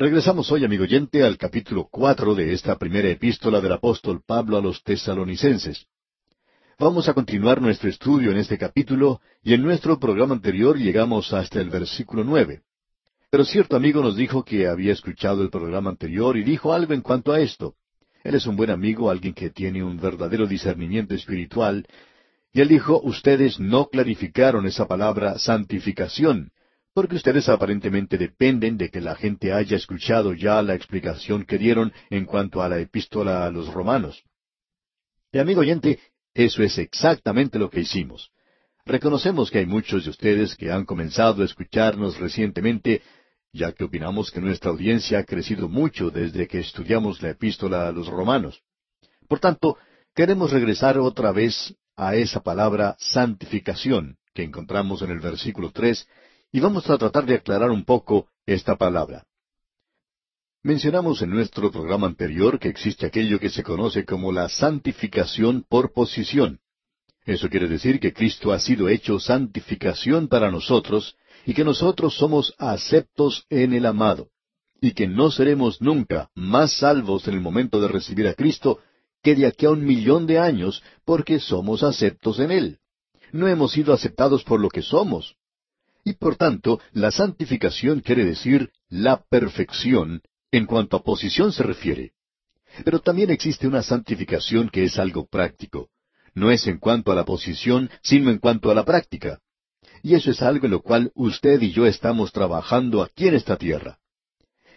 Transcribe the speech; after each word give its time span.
Regresamos 0.00 0.52
hoy, 0.52 0.64
amigo 0.64 0.84
oyente, 0.84 1.24
al 1.24 1.36
capítulo 1.36 1.88
cuatro 1.90 2.36
de 2.36 2.52
esta 2.52 2.78
primera 2.78 3.08
epístola 3.08 3.60
del 3.60 3.72
apóstol 3.72 4.22
Pablo 4.24 4.56
a 4.56 4.60
los 4.60 4.84
tesalonicenses. 4.84 5.86
Vamos 6.78 7.08
a 7.08 7.14
continuar 7.14 7.60
nuestro 7.60 7.90
estudio 7.90 8.30
en 8.30 8.36
este 8.36 8.58
capítulo 8.58 9.20
y 9.42 9.54
en 9.54 9.62
nuestro 9.64 9.98
programa 9.98 10.36
anterior 10.36 10.78
llegamos 10.78 11.32
hasta 11.32 11.60
el 11.60 11.68
versículo 11.68 12.22
nueve. 12.22 12.60
Pero 13.28 13.44
cierto 13.44 13.74
amigo 13.74 14.00
nos 14.00 14.14
dijo 14.14 14.44
que 14.44 14.68
había 14.68 14.92
escuchado 14.92 15.42
el 15.42 15.50
programa 15.50 15.90
anterior 15.90 16.36
y 16.36 16.44
dijo 16.44 16.72
algo 16.72 16.94
en 16.94 17.00
cuanto 17.00 17.32
a 17.32 17.40
esto. 17.40 17.74
Él 18.22 18.36
es 18.36 18.46
un 18.46 18.54
buen 18.54 18.70
amigo, 18.70 19.10
alguien 19.10 19.34
que 19.34 19.50
tiene 19.50 19.82
un 19.82 19.98
verdadero 19.98 20.46
discernimiento 20.46 21.16
espiritual, 21.16 21.84
y 22.52 22.60
él 22.60 22.68
dijo, 22.68 23.00
ustedes 23.02 23.58
no 23.58 23.88
clarificaron 23.88 24.64
esa 24.64 24.86
palabra 24.86 25.40
santificación, 25.40 26.52
porque 26.98 27.14
ustedes 27.14 27.48
aparentemente 27.48 28.18
dependen 28.18 28.76
de 28.76 28.90
que 28.90 29.00
la 29.00 29.14
gente 29.14 29.52
haya 29.52 29.76
escuchado 29.76 30.34
ya 30.34 30.60
la 30.62 30.74
explicación 30.74 31.44
que 31.44 31.56
dieron 31.56 31.92
en 32.10 32.24
cuanto 32.24 32.60
a 32.60 32.68
la 32.68 32.80
epístola 32.80 33.46
a 33.46 33.52
los 33.52 33.72
romanos. 33.72 34.24
Y 35.30 35.38
amigo 35.38 35.60
oyente, 35.60 36.00
eso 36.34 36.60
es 36.60 36.76
exactamente 36.76 37.56
lo 37.56 37.70
que 37.70 37.82
hicimos. 37.82 38.32
Reconocemos 38.84 39.48
que 39.48 39.58
hay 39.58 39.66
muchos 39.66 40.06
de 40.06 40.10
ustedes 40.10 40.56
que 40.56 40.72
han 40.72 40.84
comenzado 40.84 41.42
a 41.42 41.44
escucharnos 41.44 42.18
recientemente, 42.18 43.00
ya 43.52 43.70
que 43.70 43.84
opinamos 43.84 44.32
que 44.32 44.40
nuestra 44.40 44.72
audiencia 44.72 45.20
ha 45.20 45.24
crecido 45.24 45.68
mucho 45.68 46.10
desde 46.10 46.48
que 46.48 46.58
estudiamos 46.58 47.22
la 47.22 47.30
epístola 47.30 47.86
a 47.86 47.92
los 47.92 48.08
romanos. 48.08 48.60
Por 49.28 49.38
tanto, 49.38 49.78
queremos 50.16 50.50
regresar 50.50 50.98
otra 50.98 51.30
vez 51.30 51.76
a 51.94 52.16
esa 52.16 52.40
palabra 52.40 52.96
santificación 52.98 54.16
que 54.34 54.42
encontramos 54.42 55.00
en 55.02 55.12
el 55.12 55.20
versículo 55.20 55.70
tres 55.70 56.04
y 56.52 56.60
vamos 56.60 56.88
a 56.88 56.98
tratar 56.98 57.26
de 57.26 57.34
aclarar 57.34 57.70
un 57.70 57.84
poco 57.84 58.28
esta 58.46 58.76
palabra. 58.76 59.24
Mencionamos 60.62 61.22
en 61.22 61.30
nuestro 61.30 61.70
programa 61.70 62.06
anterior 62.06 62.58
que 62.58 62.68
existe 62.68 63.06
aquello 63.06 63.38
que 63.38 63.50
se 63.50 63.62
conoce 63.62 64.04
como 64.04 64.32
la 64.32 64.48
santificación 64.48 65.64
por 65.68 65.92
posición. 65.92 66.60
Eso 67.24 67.48
quiere 67.48 67.68
decir 67.68 68.00
que 68.00 68.12
Cristo 68.12 68.52
ha 68.52 68.58
sido 68.58 68.88
hecho 68.88 69.20
santificación 69.20 70.28
para 70.28 70.50
nosotros 70.50 71.16
y 71.46 71.54
que 71.54 71.64
nosotros 71.64 72.16
somos 72.16 72.54
aceptos 72.58 73.44
en 73.50 73.72
el 73.72 73.86
amado, 73.86 74.28
y 74.80 74.92
que 74.92 75.06
no 75.06 75.30
seremos 75.30 75.80
nunca 75.80 76.30
más 76.34 76.72
salvos 76.78 77.28
en 77.28 77.34
el 77.34 77.40
momento 77.40 77.80
de 77.80 77.88
recibir 77.88 78.26
a 78.26 78.34
Cristo 78.34 78.80
que 79.22 79.34
de 79.34 79.46
aquí 79.46 79.66
a 79.66 79.70
un 79.70 79.84
millón 79.84 80.26
de 80.26 80.38
años 80.38 80.82
porque 81.04 81.38
somos 81.38 81.82
aceptos 81.82 82.40
en 82.40 82.50
Él. 82.50 82.78
No 83.30 83.46
hemos 83.46 83.72
sido 83.72 83.92
aceptados 83.92 84.42
por 84.42 84.60
lo 84.60 84.68
que 84.68 84.82
somos, 84.82 85.36
y 86.08 86.14
por 86.14 86.36
tanto, 86.36 86.80
la 86.92 87.10
santificación 87.10 88.00
quiere 88.00 88.24
decir 88.24 88.70
la 88.88 89.22
perfección 89.28 90.22
en 90.50 90.64
cuanto 90.64 90.96
a 90.96 91.04
posición 91.04 91.52
se 91.52 91.62
refiere. 91.62 92.12
Pero 92.82 93.00
también 93.00 93.30
existe 93.30 93.68
una 93.68 93.82
santificación 93.82 94.70
que 94.70 94.84
es 94.84 94.98
algo 94.98 95.26
práctico. 95.26 95.90
No 96.34 96.50
es 96.50 96.66
en 96.66 96.78
cuanto 96.78 97.12
a 97.12 97.14
la 97.14 97.26
posición, 97.26 97.90
sino 98.02 98.30
en 98.30 98.38
cuanto 98.38 98.70
a 98.70 98.74
la 98.74 98.86
práctica. 98.86 99.40
Y 100.02 100.14
eso 100.14 100.30
es 100.30 100.40
algo 100.40 100.64
en 100.64 100.70
lo 100.70 100.80
cual 100.80 101.12
usted 101.14 101.60
y 101.60 101.72
yo 101.72 101.84
estamos 101.84 102.32
trabajando 102.32 103.02
aquí 103.02 103.28
en 103.28 103.34
esta 103.34 103.56
tierra. 103.58 103.98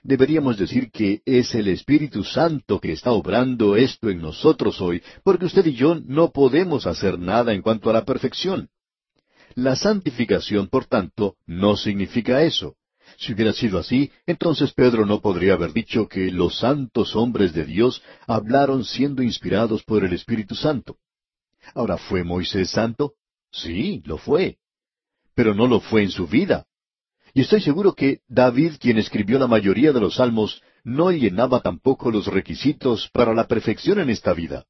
Deberíamos 0.03 0.57
decir 0.57 0.91
que 0.91 1.21
es 1.25 1.55
el 1.55 1.69
Espíritu 1.69 2.25
Santo 2.25 2.81
que 2.81 2.91
está 2.91 3.11
obrando 3.11 3.77
esto 3.77 4.09
en 4.09 4.19
nosotros 4.19 4.81
hoy, 4.81 5.01
porque 5.23 5.45
usted 5.45 5.65
y 5.67 5.75
yo 5.75 5.95
no 6.03 6.31
podemos 6.31 6.87
hacer 6.87 7.19
nada 7.19 7.53
en 7.53 7.61
cuanto 7.61 7.89
a 7.89 7.93
la 7.93 8.03
perfección. 8.03 8.69
La 9.55 9.75
santificación, 9.75 10.67
por 10.67 10.85
tanto, 10.85 11.35
no 11.45 11.75
significa 11.75 12.43
eso. 12.43 12.75
Si 13.17 13.33
hubiera 13.33 13.53
sido 13.53 13.77
así, 13.77 14.11
entonces 14.25 14.73
Pedro 14.73 15.05
no 15.05 15.21
podría 15.21 15.53
haber 15.53 15.73
dicho 15.73 16.07
que 16.07 16.31
los 16.31 16.59
santos 16.59 17.15
hombres 17.15 17.53
de 17.53 17.65
Dios 17.65 18.01
hablaron 18.27 18.85
siendo 18.85 19.21
inspirados 19.21 19.83
por 19.83 20.03
el 20.05 20.13
Espíritu 20.13 20.55
Santo. 20.55 20.97
Ahora, 21.73 21.97
¿fue 21.97 22.23
Moisés 22.23 22.71
santo? 22.71 23.13
Sí, 23.51 24.01
lo 24.05 24.17
fue. 24.17 24.57
Pero 25.35 25.53
no 25.53 25.67
lo 25.67 25.79
fue 25.79 26.03
en 26.03 26.11
su 26.11 26.27
vida. 26.27 26.65
Y 27.33 27.41
estoy 27.41 27.61
seguro 27.61 27.93
que 27.93 28.21
David, 28.27 28.73
quien 28.79 28.97
escribió 28.97 29.39
la 29.39 29.47
mayoría 29.47 29.91
de 29.93 30.01
los 30.01 30.15
salmos, 30.15 30.61
no 30.83 31.11
llenaba 31.11 31.61
tampoco 31.61 32.11
los 32.11 32.27
requisitos 32.27 33.09
para 33.13 33.33
la 33.33 33.47
perfección 33.47 33.99
en 33.99 34.09
esta 34.09 34.33
vida. 34.33 34.65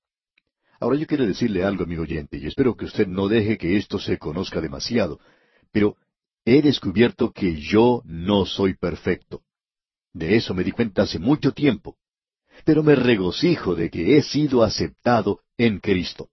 Ahora 0.81 0.97
yo 0.97 1.05
quiero 1.05 1.27
decirle 1.27 1.63
algo, 1.63 1.83
amigo 1.83 2.01
oyente, 2.01 2.37
y 2.37 2.47
espero 2.47 2.75
que 2.75 2.85
usted 2.85 3.05
no 3.05 3.27
deje 3.27 3.59
que 3.59 3.77
esto 3.77 3.99
se 3.99 4.17
conozca 4.17 4.59
demasiado, 4.59 5.19
pero 5.71 5.95
he 6.43 6.63
descubierto 6.63 7.31
que 7.31 7.61
yo 7.61 8.01
no 8.03 8.47
soy 8.47 8.73
perfecto. 8.73 9.43
De 10.11 10.35
eso 10.35 10.55
me 10.55 10.63
di 10.63 10.71
cuenta 10.71 11.03
hace 11.03 11.19
mucho 11.19 11.51
tiempo. 11.51 11.97
Pero 12.65 12.81
me 12.81 12.95
regocijo 12.95 13.75
de 13.75 13.91
que 13.91 14.17
he 14.17 14.23
sido 14.23 14.63
aceptado 14.63 15.41
en 15.55 15.79
Cristo. 15.79 16.29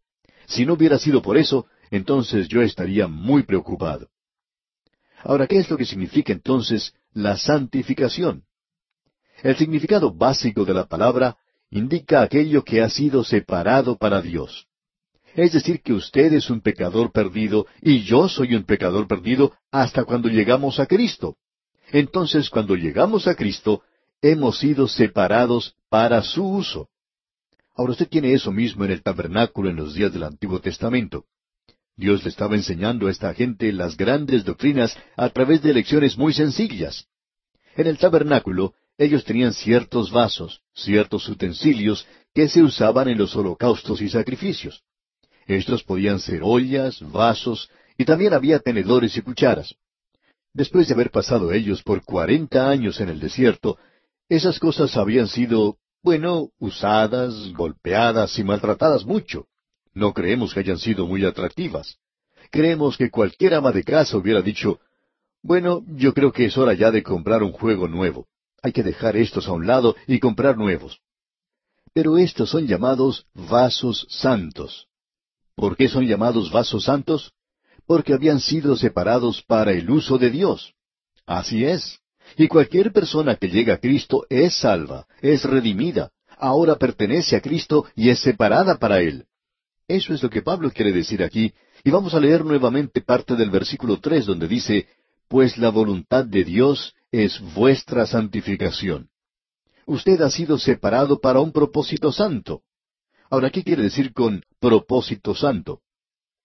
Si 0.46 0.64
no 0.64 0.72
hubiera 0.72 0.98
sido 0.98 1.20
por 1.20 1.36
eso, 1.36 1.66
entonces 1.90 2.48
yo 2.48 2.62
estaría 2.62 3.06
muy 3.06 3.42
preocupado. 3.42 4.08
Ahora, 5.24 5.46
¿qué 5.46 5.58
es 5.58 5.68
lo 5.68 5.76
que 5.76 5.84
significa 5.84 6.32
entonces 6.32 6.94
la 7.12 7.36
santificación? 7.36 8.44
El 9.42 9.56
significado 9.56 10.10
básico 10.10 10.64
de 10.64 10.72
la 10.72 10.86
palabra 10.86 11.36
indica 11.70 12.22
aquello 12.22 12.64
que 12.64 12.80
ha 12.80 12.88
sido 12.88 13.24
separado 13.24 13.96
para 13.96 14.22
Dios. 14.22 14.66
Es 15.34 15.52
decir, 15.52 15.82
que 15.82 15.92
usted 15.92 16.32
es 16.32 16.50
un 16.50 16.60
pecador 16.60 17.12
perdido 17.12 17.66
y 17.82 18.02
yo 18.02 18.28
soy 18.28 18.54
un 18.54 18.64
pecador 18.64 19.06
perdido 19.06 19.52
hasta 19.70 20.04
cuando 20.04 20.28
llegamos 20.28 20.80
a 20.80 20.86
Cristo. 20.86 21.36
Entonces, 21.92 22.50
cuando 22.50 22.74
llegamos 22.74 23.28
a 23.28 23.34
Cristo, 23.34 23.82
hemos 24.20 24.58
sido 24.58 24.88
separados 24.88 25.74
para 25.88 26.22
su 26.22 26.44
uso. 26.44 26.88
Ahora 27.76 27.92
usted 27.92 28.08
tiene 28.08 28.32
eso 28.32 28.50
mismo 28.50 28.84
en 28.84 28.90
el 28.90 29.02
tabernáculo 29.02 29.70
en 29.70 29.76
los 29.76 29.94
días 29.94 30.12
del 30.12 30.24
Antiguo 30.24 30.60
Testamento. 30.60 31.26
Dios 31.96 32.24
le 32.24 32.30
estaba 32.30 32.56
enseñando 32.56 33.06
a 33.06 33.10
esta 33.10 33.32
gente 33.34 33.72
las 33.72 33.96
grandes 33.96 34.44
doctrinas 34.44 34.96
a 35.16 35.28
través 35.30 35.62
de 35.62 35.74
lecciones 35.74 36.16
muy 36.16 36.32
sencillas. 36.32 37.06
En 37.76 37.86
el 37.86 37.98
tabernáculo 37.98 38.74
ellos 38.98 39.24
tenían 39.24 39.54
ciertos 39.54 40.10
vasos, 40.10 40.60
ciertos 40.74 41.28
utensilios 41.28 42.04
que 42.34 42.48
se 42.48 42.62
usaban 42.62 43.08
en 43.08 43.16
los 43.16 43.34
holocaustos 43.36 44.02
y 44.02 44.08
sacrificios. 44.08 44.82
Estos 45.46 45.84
podían 45.84 46.18
ser 46.18 46.40
ollas, 46.42 47.00
vasos, 47.00 47.70
y 47.96 48.04
también 48.04 48.34
había 48.34 48.58
tenedores 48.58 49.16
y 49.16 49.22
cucharas. 49.22 49.74
Después 50.52 50.88
de 50.88 50.94
haber 50.94 51.10
pasado 51.10 51.52
ellos 51.52 51.82
por 51.82 52.04
cuarenta 52.04 52.68
años 52.68 53.00
en 53.00 53.08
el 53.08 53.20
desierto, 53.20 53.78
esas 54.28 54.58
cosas 54.58 54.96
habían 54.96 55.28
sido, 55.28 55.78
bueno, 56.02 56.50
usadas, 56.58 57.52
golpeadas 57.52 58.38
y 58.38 58.44
maltratadas 58.44 59.04
mucho. 59.04 59.46
No 59.94 60.12
creemos 60.12 60.52
que 60.52 60.60
hayan 60.60 60.78
sido 60.78 61.06
muy 61.06 61.24
atractivas. 61.24 61.98
Creemos 62.50 62.96
que 62.96 63.10
cualquier 63.10 63.54
ama 63.54 63.72
de 63.72 63.84
casa 63.84 64.16
hubiera 64.16 64.42
dicho, 64.42 64.80
bueno, 65.42 65.84
yo 65.86 66.12
creo 66.14 66.32
que 66.32 66.46
es 66.46 66.58
hora 66.58 66.74
ya 66.74 66.90
de 66.90 67.02
comprar 67.02 67.42
un 67.42 67.52
juego 67.52 67.86
nuevo. 67.86 68.26
Hay 68.62 68.72
que 68.72 68.82
dejar 68.82 69.16
estos 69.16 69.48
a 69.48 69.52
un 69.52 69.66
lado 69.66 69.96
y 70.06 70.18
comprar 70.18 70.56
nuevos. 70.56 71.00
Pero 71.92 72.18
estos 72.18 72.50
son 72.50 72.66
llamados 72.66 73.26
vasos 73.34 74.06
santos. 74.10 74.86
¿Por 75.54 75.76
qué 75.76 75.88
son 75.88 76.06
llamados 76.06 76.50
vasos 76.50 76.84
santos? 76.84 77.32
Porque 77.86 78.14
habían 78.14 78.40
sido 78.40 78.76
separados 78.76 79.42
para 79.42 79.72
el 79.72 79.90
uso 79.90 80.18
de 80.18 80.30
Dios. 80.30 80.74
Así 81.26 81.64
es. 81.64 82.00
Y 82.36 82.48
cualquier 82.48 82.92
persona 82.92 83.36
que 83.36 83.48
llega 83.48 83.74
a 83.74 83.78
Cristo 83.78 84.26
es 84.28 84.58
salva, 84.58 85.06
es 85.22 85.44
redimida, 85.44 86.10
ahora 86.36 86.76
pertenece 86.76 87.36
a 87.36 87.40
Cristo 87.40 87.86
y 87.94 88.10
es 88.10 88.20
separada 88.20 88.78
para 88.78 89.00
Él. 89.00 89.24
Eso 89.86 90.12
es 90.12 90.22
lo 90.22 90.28
que 90.28 90.42
Pablo 90.42 90.70
quiere 90.70 90.92
decir 90.92 91.22
aquí, 91.22 91.54
y 91.82 91.90
vamos 91.90 92.12
a 92.14 92.20
leer 92.20 92.44
nuevamente 92.44 93.00
parte 93.00 93.34
del 93.36 93.50
versículo 93.50 93.98
tres 93.98 94.26
donde 94.26 94.46
dice, 94.46 94.86
Pues 95.28 95.56
la 95.56 95.70
voluntad 95.70 96.24
de 96.24 96.44
Dios 96.44 96.94
es 97.10 97.40
vuestra 97.54 98.06
santificación. 98.06 99.08
Usted 99.86 100.20
ha 100.20 100.30
sido 100.30 100.58
separado 100.58 101.20
para 101.20 101.40
un 101.40 101.52
propósito 101.52 102.12
santo. 102.12 102.62
Ahora, 103.30 103.50
¿qué 103.50 103.62
quiere 103.62 103.82
decir 103.82 104.12
con 104.12 104.42
propósito 104.60 105.34
santo? 105.34 105.80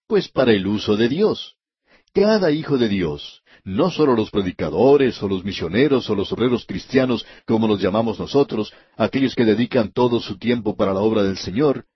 Pues 0.06 0.28
para 0.28 0.52
el 0.52 0.66
uso 0.66 0.96
de 0.96 1.08
Dios. 1.08 1.56
Cada 2.12 2.50
hijo 2.50 2.78
de 2.78 2.88
Dios, 2.88 3.42
no 3.64 3.90
solo 3.90 4.14
los 4.14 4.30
predicadores 4.30 5.20
o 5.22 5.28
los 5.28 5.44
misioneros 5.44 6.08
o 6.08 6.14
los 6.14 6.32
obreros 6.32 6.64
cristianos, 6.64 7.26
como 7.46 7.66
los 7.66 7.80
llamamos 7.80 8.18
nosotros, 8.18 8.72
aquellos 8.96 9.34
que 9.34 9.44
dedican 9.44 9.92
todo 9.92 10.20
su 10.20 10.38
tiempo 10.38 10.76
para 10.76 10.94
la 10.94 11.00
obra 11.00 11.22
del 11.22 11.38
Señor, 11.38 11.86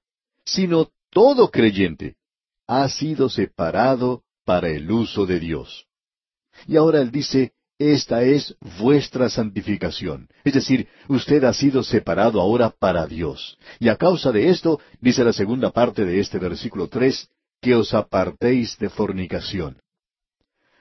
sino 0.44 0.90
todo 1.10 1.50
creyente, 1.50 2.16
ha 2.66 2.88
sido 2.88 3.28
separado 3.28 4.22
para 4.44 4.68
el 4.70 4.90
uso 4.90 5.24
de 5.24 5.40
Dios. 5.40 5.86
Y 6.66 6.76
ahora 6.76 7.00
él 7.00 7.10
dice, 7.10 7.52
esta 7.78 8.22
es 8.22 8.56
vuestra 8.78 9.28
santificación. 9.28 10.28
Es 10.44 10.54
decir, 10.54 10.88
usted 11.06 11.44
ha 11.44 11.52
sido 11.52 11.82
separado 11.82 12.40
ahora 12.40 12.70
para 12.70 13.06
Dios. 13.06 13.56
Y 13.78 13.88
a 13.88 13.96
causa 13.96 14.32
de 14.32 14.48
esto, 14.48 14.80
dice 15.00 15.22
la 15.22 15.32
segunda 15.32 15.70
parte 15.70 16.04
de 16.04 16.18
este 16.18 16.38
versículo 16.38 16.88
tres, 16.88 17.28
que 17.60 17.74
os 17.74 17.94
apartéis 17.94 18.76
de 18.78 18.88
fornicación. 18.88 19.80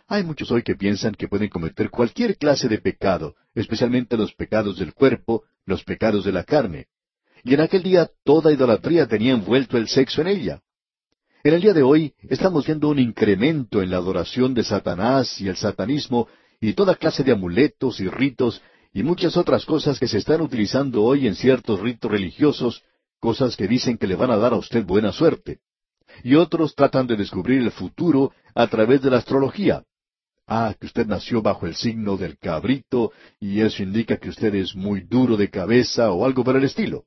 Hay 0.07 0.23
muchos 0.23 0.51
hoy 0.51 0.63
que 0.63 0.75
piensan 0.75 1.13
que 1.13 1.27
pueden 1.27 1.49
cometer 1.49 1.89
cualquier 1.89 2.37
clase 2.37 2.67
de 2.67 2.79
pecado, 2.79 3.35
especialmente 3.53 4.17
los 4.17 4.33
pecados 4.33 4.79
del 4.79 4.93
cuerpo, 4.93 5.43
los 5.65 5.83
pecados 5.83 6.23
de 6.23 6.31
la 6.31 6.43
carne. 6.43 6.87
Y 7.43 7.53
en 7.53 7.61
aquel 7.61 7.83
día 7.83 8.09
toda 8.23 8.51
idolatría 8.51 9.07
tenía 9.07 9.33
envuelto 9.33 9.77
el 9.77 9.87
sexo 9.87 10.21
en 10.21 10.27
ella. 10.27 10.61
En 11.43 11.53
el 11.53 11.61
día 11.61 11.73
de 11.73 11.83
hoy 11.83 12.13
estamos 12.29 12.65
viendo 12.65 12.89
un 12.89 12.99
incremento 12.99 13.81
en 13.81 13.89
la 13.91 13.97
adoración 13.97 14.53
de 14.53 14.63
Satanás 14.63 15.39
y 15.39 15.47
el 15.47 15.55
satanismo 15.55 16.27
y 16.59 16.73
toda 16.73 16.95
clase 16.95 17.23
de 17.23 17.31
amuletos 17.31 17.99
y 17.99 18.07
ritos 18.09 18.61
y 18.93 19.03
muchas 19.03 19.37
otras 19.37 19.65
cosas 19.65 19.99
que 19.99 20.07
se 20.07 20.17
están 20.17 20.41
utilizando 20.41 21.03
hoy 21.03 21.27
en 21.27 21.35
ciertos 21.35 21.79
ritos 21.79 22.09
religiosos, 22.09 22.83
cosas 23.19 23.55
que 23.55 23.67
dicen 23.67 23.97
que 23.97 24.07
le 24.07 24.15
van 24.15 24.31
a 24.31 24.37
dar 24.37 24.53
a 24.53 24.57
usted 24.57 24.83
buena 24.85 25.11
suerte. 25.11 25.59
Y 26.23 26.35
otros 26.35 26.73
tratan 26.73 27.05
de 27.05 27.15
descubrir 27.15 27.61
el 27.61 27.71
futuro 27.71 28.31
a 28.55 28.67
través 28.67 29.01
de 29.01 29.11
la 29.11 29.17
astrología. 29.17 29.83
Ah, 30.47 30.73
que 30.79 30.87
usted 30.87 31.05
nació 31.05 31.41
bajo 31.41 31.67
el 31.67 31.75
signo 31.75 32.15
del 32.17 32.37
cabrito 32.37 33.11
y 33.39 33.59
eso 33.59 33.83
indica 33.83 34.17
que 34.17 34.29
usted 34.29 34.55
es 34.55 34.75
muy 34.75 35.01
duro 35.01 35.35
de 35.35 35.49
cabeza 35.49 36.11
o 36.11 36.25
algo 36.25 36.43
por 36.43 36.55
el 36.55 36.63
estilo. 36.63 37.03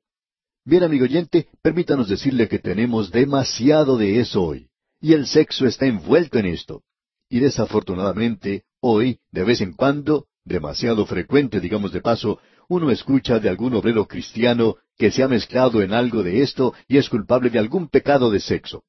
Bien, 0.65 0.85
amigo 0.85 1.05
oyente, 1.05 1.49
permítanos 1.63 2.09
decirle 2.09 2.47
que 2.47 2.59
tenemos 2.59 3.11
demasiado 3.11 3.97
de 3.97 4.21
eso 4.21 4.43
hoy, 4.43 4.69
y 5.01 5.15
el 5.15 5.27
sexo 5.27 5.67
está 5.67 5.87
envuelto 5.87 6.39
en 6.39 6.47
esto. 6.47 6.83
Y 7.31 7.41
desafortunadamente, 7.41 8.65
hoy, 8.81 9.19
de 9.31 9.45
vez 9.45 9.61
en 9.61 9.73
cuando, 9.73 10.27
demasiado 10.45 11.07
frecuente, 11.07 11.61
digamos 11.61 11.93
de 11.93 12.01
paso, 12.01 12.41
uno 12.69 12.91
escucha 12.91 13.39
de 13.39 13.49
algún 13.49 13.75
obrero 13.75 14.07
cristiano 14.07 14.77
que 14.97 15.11
se 15.11 15.23
ha 15.23 15.29
mezclado 15.29 15.83
en 15.83 15.93
algo 15.93 16.23
de 16.23 16.43
esto 16.43 16.75
y 16.89 16.99
es 16.99 17.09
culpable 17.09 17.51
de 17.51 17.59
algún 17.59 17.89
pecado 17.89 18.31
de 18.31 18.41
sexo. 18.41 18.85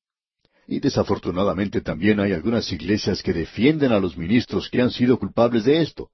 Y 0.67 0.79
desafortunadamente 0.79 1.81
también 1.81 2.19
hay 2.19 2.33
algunas 2.33 2.71
iglesias 2.71 3.23
que 3.23 3.33
defienden 3.33 3.91
a 3.91 3.99
los 3.99 4.17
ministros 4.17 4.69
que 4.69 4.81
han 4.81 4.91
sido 4.91 5.17
culpables 5.17 5.65
de 5.65 5.81
esto. 5.81 6.09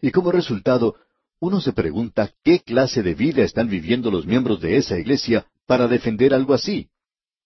Y 0.00 0.10
como 0.10 0.30
resultado, 0.30 0.94
uno 1.40 1.60
se 1.60 1.72
pregunta 1.72 2.32
qué 2.44 2.60
clase 2.60 3.02
de 3.02 3.14
vida 3.14 3.42
están 3.42 3.68
viviendo 3.68 4.10
los 4.10 4.26
miembros 4.26 4.60
de 4.60 4.76
esa 4.76 4.98
iglesia 4.98 5.46
para 5.66 5.88
defender 5.88 6.32
algo 6.32 6.54
así. 6.54 6.88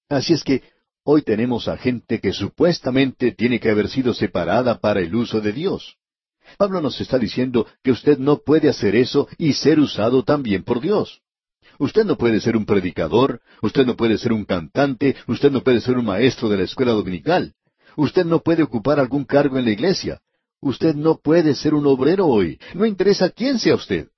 Así 0.08 0.34
es 0.34 0.44
que 0.44 0.62
hoy 1.04 1.22
tenemos 1.22 1.68
a 1.68 1.76
gente 1.76 2.20
que 2.20 2.32
supuestamente 2.32 3.32
tiene 3.32 3.60
que 3.60 3.70
haber 3.70 3.88
sido 3.88 4.14
separada 4.14 4.78
para 4.78 5.00
el 5.00 5.14
uso 5.14 5.40
de 5.40 5.52
Dios. 5.52 5.96
Pablo 6.58 6.80
nos 6.80 7.00
está 7.00 7.18
diciendo 7.18 7.66
que 7.82 7.92
usted 7.92 8.18
no 8.18 8.38
puede 8.38 8.68
hacer 8.68 8.94
eso 8.96 9.28
y 9.38 9.52
ser 9.54 9.80
usado 9.80 10.22
también 10.22 10.64
por 10.64 10.80
Dios. 10.80 11.20
Usted 11.78 12.04
no 12.04 12.16
puede 12.16 12.40
ser 12.40 12.56
un 12.56 12.66
predicador, 12.66 13.40
usted 13.62 13.86
no 13.86 13.96
puede 13.96 14.18
ser 14.18 14.32
un 14.32 14.44
cantante, 14.44 15.16
usted 15.26 15.50
no 15.50 15.62
puede 15.62 15.80
ser 15.80 15.96
un 15.96 16.04
maestro 16.04 16.48
de 16.48 16.58
la 16.58 16.64
escuela 16.64 16.92
dominical, 16.92 17.54
usted 17.96 18.24
no 18.24 18.40
puede 18.40 18.62
ocupar 18.62 19.00
algún 19.00 19.24
cargo 19.24 19.58
en 19.58 19.64
la 19.64 19.70
iglesia, 19.70 20.20
Usted 20.62 20.94
no 20.94 21.18
puede 21.18 21.56
ser 21.56 21.74
un 21.74 21.88
obrero 21.88 22.28
hoy. 22.28 22.58
No 22.74 22.86
interesa 22.86 23.30
quién 23.30 23.58
sea 23.58 23.74
usted. 23.74 24.08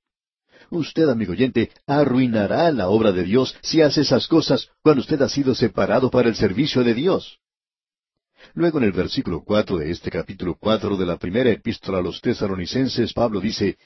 Usted, 0.74 1.08
amigo 1.08 1.32
oyente, 1.32 1.70
arruinará 1.86 2.72
la 2.72 2.88
obra 2.88 3.12
de 3.12 3.22
Dios 3.22 3.56
si 3.62 3.80
hace 3.80 4.00
esas 4.00 4.26
cosas 4.26 4.68
cuando 4.82 5.02
usted 5.02 5.22
ha 5.22 5.28
sido 5.28 5.54
separado 5.54 6.10
para 6.10 6.28
el 6.28 6.34
servicio 6.34 6.82
de 6.82 6.94
Dios. 6.94 7.38
Luego 8.54 8.78
en 8.78 8.84
el 8.84 8.92
versículo 8.92 9.44
cuatro 9.44 9.78
de 9.78 9.92
este 9.92 10.10
capítulo 10.10 10.56
cuatro 10.58 10.96
de 10.96 11.06
la 11.06 11.16
primera 11.16 11.48
epístola 11.50 11.98
a 11.98 12.02
los 12.02 12.20
tesaronicenses, 12.20 13.12
Pablo 13.12 13.40
dice, 13.40 13.78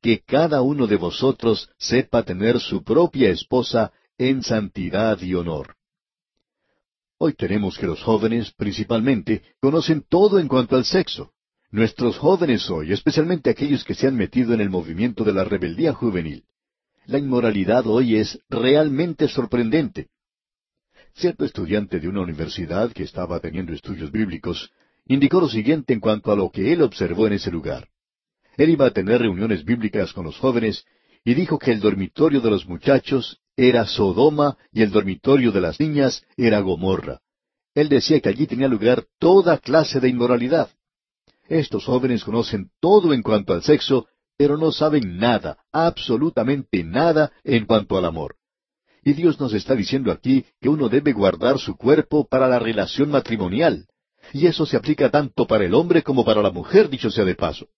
que 0.00 0.18
cada 0.18 0.62
uno 0.62 0.88
de 0.88 0.96
vosotros 0.96 1.70
sepa 1.78 2.24
tener 2.24 2.58
su 2.58 2.82
propia 2.82 3.30
esposa 3.30 3.92
en 4.18 4.42
santidad 4.42 5.20
y 5.20 5.34
honor. 5.34 5.76
Hoy 7.18 7.34
tenemos 7.34 7.78
que 7.78 7.86
los 7.86 8.02
jóvenes, 8.02 8.52
principalmente, 8.52 9.42
conocen 9.60 10.04
todo 10.08 10.40
en 10.40 10.48
cuanto 10.48 10.74
al 10.74 10.84
sexo. 10.84 11.30
Nuestros 11.72 12.18
jóvenes 12.18 12.68
hoy, 12.68 12.92
especialmente 12.92 13.48
aquellos 13.48 13.82
que 13.82 13.94
se 13.94 14.06
han 14.06 14.14
metido 14.14 14.52
en 14.52 14.60
el 14.60 14.68
movimiento 14.68 15.24
de 15.24 15.32
la 15.32 15.42
rebeldía 15.42 15.94
juvenil, 15.94 16.44
la 17.06 17.16
inmoralidad 17.16 17.86
hoy 17.86 18.16
es 18.16 18.38
realmente 18.50 19.26
sorprendente. 19.26 20.08
Cierto 21.14 21.46
estudiante 21.46 21.98
de 21.98 22.08
una 22.08 22.20
universidad 22.20 22.92
que 22.92 23.04
estaba 23.04 23.40
teniendo 23.40 23.72
estudios 23.72 24.12
bíblicos 24.12 24.70
indicó 25.06 25.40
lo 25.40 25.48
siguiente 25.48 25.94
en 25.94 26.00
cuanto 26.00 26.30
a 26.30 26.36
lo 26.36 26.50
que 26.50 26.74
él 26.74 26.82
observó 26.82 27.26
en 27.26 27.32
ese 27.32 27.50
lugar. 27.50 27.88
Él 28.58 28.68
iba 28.68 28.84
a 28.84 28.90
tener 28.90 29.22
reuniones 29.22 29.64
bíblicas 29.64 30.12
con 30.12 30.26
los 30.26 30.36
jóvenes 30.36 30.84
y 31.24 31.32
dijo 31.32 31.58
que 31.58 31.72
el 31.72 31.80
dormitorio 31.80 32.42
de 32.42 32.50
los 32.50 32.68
muchachos 32.68 33.40
era 33.56 33.86
Sodoma 33.86 34.58
y 34.72 34.82
el 34.82 34.90
dormitorio 34.90 35.52
de 35.52 35.62
las 35.62 35.80
niñas 35.80 36.22
era 36.36 36.60
Gomorra. 36.60 37.22
Él 37.74 37.88
decía 37.88 38.20
que 38.20 38.28
allí 38.28 38.46
tenía 38.46 38.68
lugar 38.68 39.06
toda 39.18 39.56
clase 39.56 40.00
de 40.00 40.10
inmoralidad. 40.10 40.68
Estos 41.52 41.84
jóvenes 41.84 42.24
conocen 42.24 42.70
todo 42.80 43.12
en 43.12 43.20
cuanto 43.20 43.52
al 43.52 43.62
sexo, 43.62 44.06
pero 44.38 44.56
no 44.56 44.72
saben 44.72 45.18
nada, 45.18 45.58
absolutamente 45.70 46.82
nada 46.82 47.30
en 47.44 47.66
cuanto 47.66 47.98
al 47.98 48.06
amor. 48.06 48.36
Y 49.04 49.12
Dios 49.12 49.38
nos 49.38 49.52
está 49.52 49.74
diciendo 49.74 50.10
aquí 50.10 50.46
que 50.62 50.70
uno 50.70 50.88
debe 50.88 51.12
guardar 51.12 51.58
su 51.58 51.76
cuerpo 51.76 52.26
para 52.26 52.48
la 52.48 52.58
relación 52.58 53.10
matrimonial. 53.10 53.86
Y 54.32 54.46
eso 54.46 54.64
se 54.64 54.78
aplica 54.78 55.10
tanto 55.10 55.46
para 55.46 55.66
el 55.66 55.74
hombre 55.74 56.02
como 56.02 56.24
para 56.24 56.40
la 56.40 56.50
mujer, 56.50 56.88
dicho 56.88 57.10
sea 57.10 57.26
de 57.26 57.34
paso. 57.34 57.68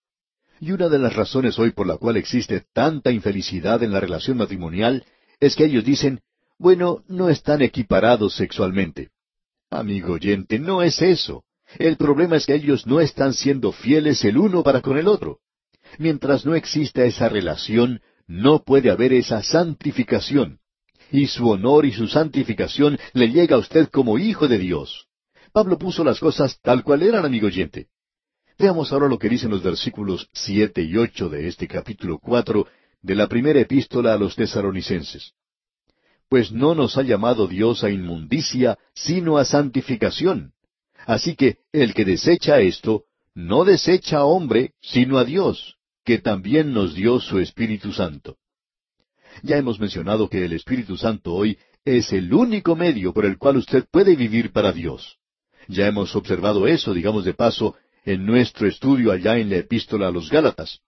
Y 0.61 0.70
una 0.70 0.88
de 0.88 1.00
las 1.00 1.17
razones 1.17 1.59
hoy 1.59 1.73
por 1.73 1.88
la 1.88 1.97
cual 1.97 2.17
existe 2.17 2.65
tanta 2.73 3.11
infelicidad 3.11 3.82
en 3.82 3.91
la 3.91 3.99
relación 3.99 4.37
matrimonial 4.37 5.05
es 5.41 5.56
que 5.56 5.65
ellos 5.65 5.85
dicen, 5.85 6.20
bueno, 6.61 7.03
no 7.09 7.29
están 7.29 7.61
equiparados 7.61 8.37
sexualmente. 8.37 9.11
Amigo 9.69 10.12
oyente, 10.12 10.61
no 10.61 10.81
es 10.81 11.03
eso. 11.03 11.43
El 11.79 11.97
problema 11.97 12.37
es 12.37 12.47
que 12.47 12.55
ellos 12.55 12.87
no 12.87 13.00
están 13.00 13.35
siendo 13.35 13.73
fieles 13.73 14.25
el 14.25 14.38
uno 14.38 14.62
para 14.62 14.81
con 14.81 14.99
el 14.99 15.09
otro. 15.09 15.38
Mientras 15.99 16.44
no 16.44 16.55
exista 16.55 17.05
esa 17.05 17.29
relación, 17.29 18.00
no 18.26 18.62
puede 18.65 18.91
haber 18.91 19.12
esa 19.12 19.43
santificación. 19.43 20.59
Y 21.11 21.26
su 21.26 21.49
honor 21.49 21.87
y 21.87 21.93
su 21.93 22.09
santificación 22.09 22.99
le 23.12 23.29
llega 23.31 23.56
a 23.56 23.59
usted 23.59 23.88
como 23.88 24.19
hijo 24.19 24.49
de 24.49 24.59
Dios. 24.59 25.06
Pablo 25.53 25.79
puso 25.79 26.03
las 26.03 26.19
cosas 26.19 26.59
tal 26.62 26.82
cual 26.82 27.03
eran, 27.03 27.25
amigo 27.25 27.47
oyente. 27.47 27.88
Veamos 28.59 28.93
ahora 28.93 29.09
lo 29.09 29.19
que 29.19 29.29
dicen 29.29 29.50
los 29.50 29.62
versículos 29.62 30.29
siete 30.32 30.82
y 30.82 30.97
ocho 30.97 31.29
de 31.29 31.49
este 31.49 31.69
capítulo 31.69 32.19
cuatro 32.19 32.67
de 33.03 33.15
la 33.15 33.29
primera 33.29 33.61
epístola 33.61 34.15
a 34.15 34.17
los 34.17 34.35
tesaronicenses. 34.35 35.32
Pues 36.29 36.50
no 36.50 36.75
nos 36.75 36.97
ha 36.97 37.03
llamado 37.03 37.47
Dios 37.47 37.85
a 37.85 37.91
inmundicia, 37.91 38.79
sino 38.94 39.38
a 39.38 39.44
santificación. 39.44 40.54
Así 41.06 41.37
que 41.37 41.59
el 41.73 41.95
que 41.95 42.05
desecha 42.05 42.61
esto, 42.61 43.05
no 43.35 43.65
desecha 43.65 44.19
a 44.19 44.25
hombre, 44.25 44.73
sino 44.81 45.19
a 45.19 45.25
Dios, 45.25 45.77
que 46.05 46.19
también 46.19 46.73
nos 46.73 46.95
dio 46.95 47.21
su 47.21 47.39
Espíritu 47.39 47.93
Santo. 47.93 48.37
Ya 49.43 49.56
hemos 49.56 49.81
mencionado 49.81 50.29
que 50.29 50.44
el 50.44 50.53
Espíritu 50.53 50.96
Santo 50.96 51.34
hoy 51.34 51.58
es 51.84 52.13
el 52.13 52.32
único 52.32 52.77
medio 52.77 53.13
por 53.13 53.25
el 53.27 53.37
cual 53.37 53.56
usted 53.56 53.84
puede 53.91 54.17
vivir 54.17 54.53
para 54.53 54.73
Dios. 54.73 55.19
Ya 55.69 55.87
hemos 55.87 56.15
observado 56.15 56.67
eso, 56.67 56.94
digamos 56.94 57.25
de 57.25 57.34
paso, 57.34 57.75
en 58.05 58.25
nuestro 58.25 58.69
estudio 58.69 59.13
allá 59.13 59.39
en 59.39 59.51
la 59.51 59.56
epístola 59.56 60.08
a 60.08 60.11
los 60.11 60.31
Gálatas. 60.31 60.81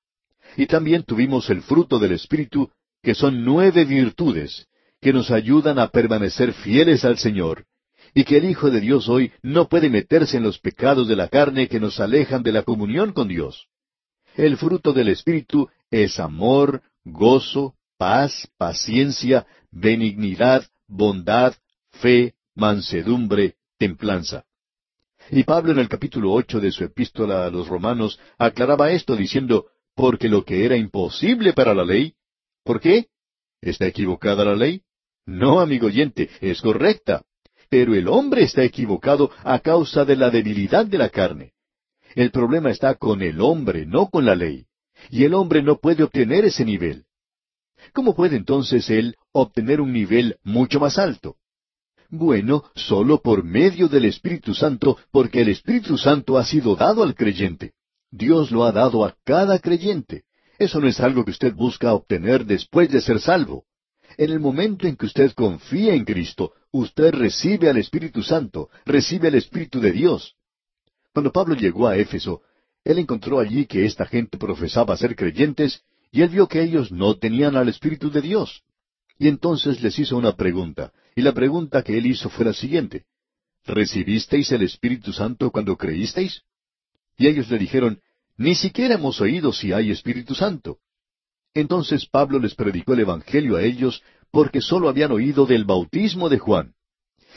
Y 0.57 0.67
también 0.67 1.03
tuvimos 1.03 1.51
el 1.51 1.63
fruto 1.63 1.99
del 1.99 2.13
Espíritu, 2.13 2.71
que 3.03 3.15
son 3.15 3.45
nueve 3.45 3.85
virtudes, 3.85 4.67
que 5.01 5.13
nos 5.13 5.31
ayudan 5.31 5.79
a 5.79 5.89
permanecer 5.89 6.53
fieles 6.53 7.05
al 7.05 7.19
Señor, 7.19 7.65
y 8.17 8.25
que 8.25 8.39
el 8.39 8.47
Hijo 8.47 8.71
de 8.71 8.81
Dios 8.81 9.11
hoy 9.11 9.31
no 9.43 9.69
puede 9.69 9.91
meterse 9.91 10.39
en 10.39 10.43
los 10.43 10.59
pecados 10.59 11.07
de 11.07 11.17
la 11.17 11.29
carne 11.29 11.69
que 11.69 11.79
nos 11.79 12.01
alejan 12.01 12.43
de 12.43 12.51
la 12.51 12.63
comunión 12.63 13.13
con 13.13 13.29
Dios. 13.29 13.69
El 14.37 14.57
fruto 14.57 14.95
del 14.95 15.09
Espíritu 15.09 15.69
es 15.91 16.19
amor, 16.19 16.81
gozo, 17.05 17.75
paz, 17.99 18.49
paciencia, 18.57 19.47
benignidad, 19.71 20.65
bondad, 20.89 21.57
fe, 21.91 22.33
mansedumbre, 22.55 23.57
templanza. 23.77 24.47
Y 25.31 25.45
Pablo 25.45 25.73
en 25.73 25.79
el 25.81 25.91
capítulo 25.91 26.33
ocho 26.33 26.59
de 26.59 26.73
su 26.73 26.85
epístola 26.85 27.45
a 27.45 27.51
los 27.51 27.69
romanos 27.69 28.19
aclaraba 28.39 28.93
esto 28.93 29.15
diciendo, 29.15 29.67
porque 29.95 30.31
lo 30.31 30.43
que 30.43 30.65
era 30.65 30.79
imposible 30.79 31.53
para 31.53 31.75
la 31.75 31.85
ley, 31.85 32.15
¿por 32.65 32.81
qué? 32.81 33.09
¿Está 33.61 33.87
equivocada 33.87 34.43
la 34.43 34.57
ley? 34.57 34.81
No, 35.27 35.61
amigo 35.61 35.89
oyente, 35.89 36.31
es 36.41 36.63
correcta. 36.63 37.23
Pero 37.69 37.95
el 37.95 38.09
hombre 38.09 38.43
está 38.43 38.63
equivocado 38.63 39.31
a 39.43 39.59
causa 39.59 40.05
de 40.05 40.17
la 40.17 40.31
debilidad 40.31 40.87
de 40.87 40.99
la 40.99 41.09
carne. 41.09 41.53
El 42.15 42.31
problema 42.31 42.71
está 42.71 42.95
con 42.95 43.23
el 43.23 43.41
hombre, 43.41 43.87
no 43.87 44.09
con 44.09 44.25
la 44.25 44.35
ley. 44.35 44.67
Y 45.11 45.25
el 45.25 45.35
hombre 45.35 45.63
no 45.63 45.77
puede 45.79 46.03
obtener 46.03 46.45
ese 46.45 46.65
nivel. 46.65 47.05
¿Cómo 47.93 48.15
puede 48.15 48.37
entonces 48.37 48.89
él 48.91 49.17
obtener 49.33 49.81
un 49.81 49.93
nivel 49.93 50.37
mucho 50.43 50.81
más 50.81 50.99
alto? 50.99 51.37
Bueno, 52.09 52.65
solo 52.75 53.21
por 53.21 53.45
medio 53.45 53.89
del 53.89 54.05
Espíritu 54.05 54.55
Santo, 54.55 54.97
porque 55.11 55.43
el 55.43 55.49
Espíritu 55.49 55.99
Santo 55.99 56.39
ha 56.39 56.45
sido 56.45 56.77
dado 56.77 57.03
al 57.03 57.15
creyente. 57.15 57.73
Dios 58.11 58.51
lo 58.51 58.65
ha 58.65 58.73
dado 58.73 59.05
a 59.05 59.15
cada 59.25 59.59
creyente. 59.59 60.23
Eso 60.59 60.81
no 60.81 60.89
es 60.89 61.01
algo 61.01 61.25
que 61.25 61.33
usted 61.33 61.53
busca 61.55 61.93
obtener 61.93 62.47
después 62.47 62.91
de 62.91 63.01
ser 63.01 63.21
salvo. 63.21 63.65
En 64.19 64.31
el 64.31 64.41
momento 64.41 64.87
en 64.87 64.97
que 64.97 65.07
usted 65.07 65.33
confía 65.33 65.95
en 65.95 66.05
Cristo, 66.05 66.53
usted 66.71 67.13
recibe 67.13 67.69
al 67.69 67.77
Espíritu 67.77 68.23
Santo, 68.23 68.71
recibe 68.85 69.29
al 69.29 69.35
Espíritu 69.35 69.81
de 69.81 69.93
Dios. 69.93 70.37
Cuando 71.13 71.33
Pablo 71.33 71.55
llegó 71.55 71.87
a 71.87 71.97
Éfeso, 71.97 72.43
Él 72.85 72.99
encontró 72.99 73.41
allí 73.41 73.67
que 73.67 73.85
esta 73.85 74.07
gente 74.07 74.39
profesaba 74.39 74.97
ser 74.97 75.17
creyentes 75.17 75.83
y 76.13 76.23
él 76.23 76.31
vio 76.31 76.49
que 76.49 76.63
ellos 76.63 76.93
no 76.93 77.19
tenían 77.19 77.57
al 77.57 77.69
Espíritu 77.69 78.11
de 78.11 78.23
Dios. 78.23 78.63
Y 79.19 79.29
entonces 79.29 79.83
les 79.83 79.99
hizo 79.99 80.17
una 80.17 80.37
pregunta, 80.37 80.93
y 81.15 81.23
la 81.23 81.33
pregunta 81.33 81.83
que 81.83 81.99
él 81.99 82.07
hizo 82.07 82.31
fue 82.31 82.45
la 82.45 82.53
siguiente. 82.53 83.05
¿Recibisteis 83.65 84.51
el 84.53 84.63
Espíritu 84.63 85.13
Santo 85.13 85.51
cuando 85.51 85.77
creísteis? 85.77 86.43
Y 87.19 87.27
ellos 87.27 87.51
le 87.51 87.59
dijeron, 87.59 88.01
Ni 88.37 88.55
siquiera 88.55 88.95
hemos 88.95 89.21
oído 89.21 89.53
si 89.53 89.73
hay 89.73 89.91
Espíritu 89.91 90.35
Santo. 90.35 90.79
Entonces 91.57 92.05
Pablo 92.05 92.39
les 92.39 92.55
predicó 92.55 92.93
el 92.93 93.01
Evangelio 93.01 93.57
a 93.57 93.63
ellos 93.63 94.03
porque 94.31 94.61
sólo 94.61 94.91
habían 94.91 95.11
oído 95.11 95.47
del 95.47 95.65
bautismo 95.65 96.29
de 96.29 96.39
Juan. 96.39 96.75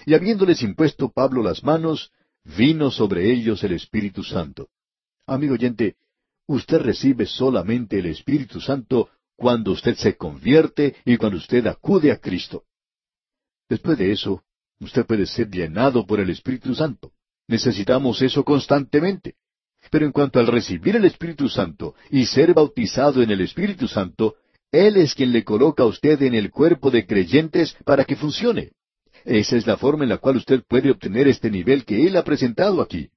Y 0.05 0.13
habiéndoles 0.13 0.61
impuesto 0.61 1.09
Pablo 1.09 1.41
las 1.41 1.63
manos, 1.63 2.11
vino 2.43 2.91
sobre 2.91 3.31
ellos 3.31 3.63
el 3.63 3.71
Espíritu 3.71 4.21
Santo. 4.25 4.67
Amigo 5.25 5.53
oyente, 5.53 5.95
usted 6.47 6.79
recibe 6.79 7.25
solamente 7.27 7.99
el 7.99 8.07
Espíritu 8.07 8.59
Santo 8.59 9.09
cuando 9.38 9.71
usted 9.71 9.95
se 9.95 10.17
convierte 10.17 10.97
y 11.05 11.15
cuando 11.15 11.38
usted 11.38 11.65
acude 11.67 12.11
a 12.11 12.17
Cristo. 12.17 12.65
Después 13.69 13.97
de 13.97 14.11
eso, 14.11 14.43
usted 14.81 15.05
puede 15.05 15.27
ser 15.27 15.49
llenado 15.49 16.05
por 16.05 16.19
el 16.19 16.29
Espíritu 16.29 16.75
Santo. 16.75 17.13
Necesitamos 17.47 18.21
eso 18.21 18.43
constantemente. 18.43 19.35
Pero 19.89 20.05
en 20.05 20.12
cuanto 20.12 20.39
al 20.39 20.48
recibir 20.48 20.96
el 20.96 21.05
Espíritu 21.05 21.50
Santo 21.50 21.96
y 22.10 22.25
ser 22.25 22.53
bautizado 22.53 23.22
en 23.22 23.31
el 23.31 23.41
Espíritu 23.41 23.88
Santo, 23.88 24.36
Él 24.72 24.98
es 24.98 25.15
quien 25.15 25.31
le 25.31 25.43
coloca 25.43 25.84
a 25.84 25.88
usted 25.88 26.22
en 26.22 26.36
el 26.36 26.51
cuerpo 26.51 26.91
de 26.91 27.05
creyentes 27.05 27.75
para 27.86 28.05
que 28.05 28.15
funcione. 28.15 28.72
Esa 29.25 29.58
es 29.58 29.67
la 29.67 29.77
forma 29.77 30.03
en 30.03 30.10
la 30.10 30.17
cual 30.17 30.38
usted 30.38 30.63
puede 30.67 30.91
obtener 30.91 31.27
este 31.27 31.50
nivel 31.50 31.86
que 31.86 32.05
Él 32.05 32.15
ha 32.17 32.24
presentado 32.24 32.81
aquí. 32.81 33.10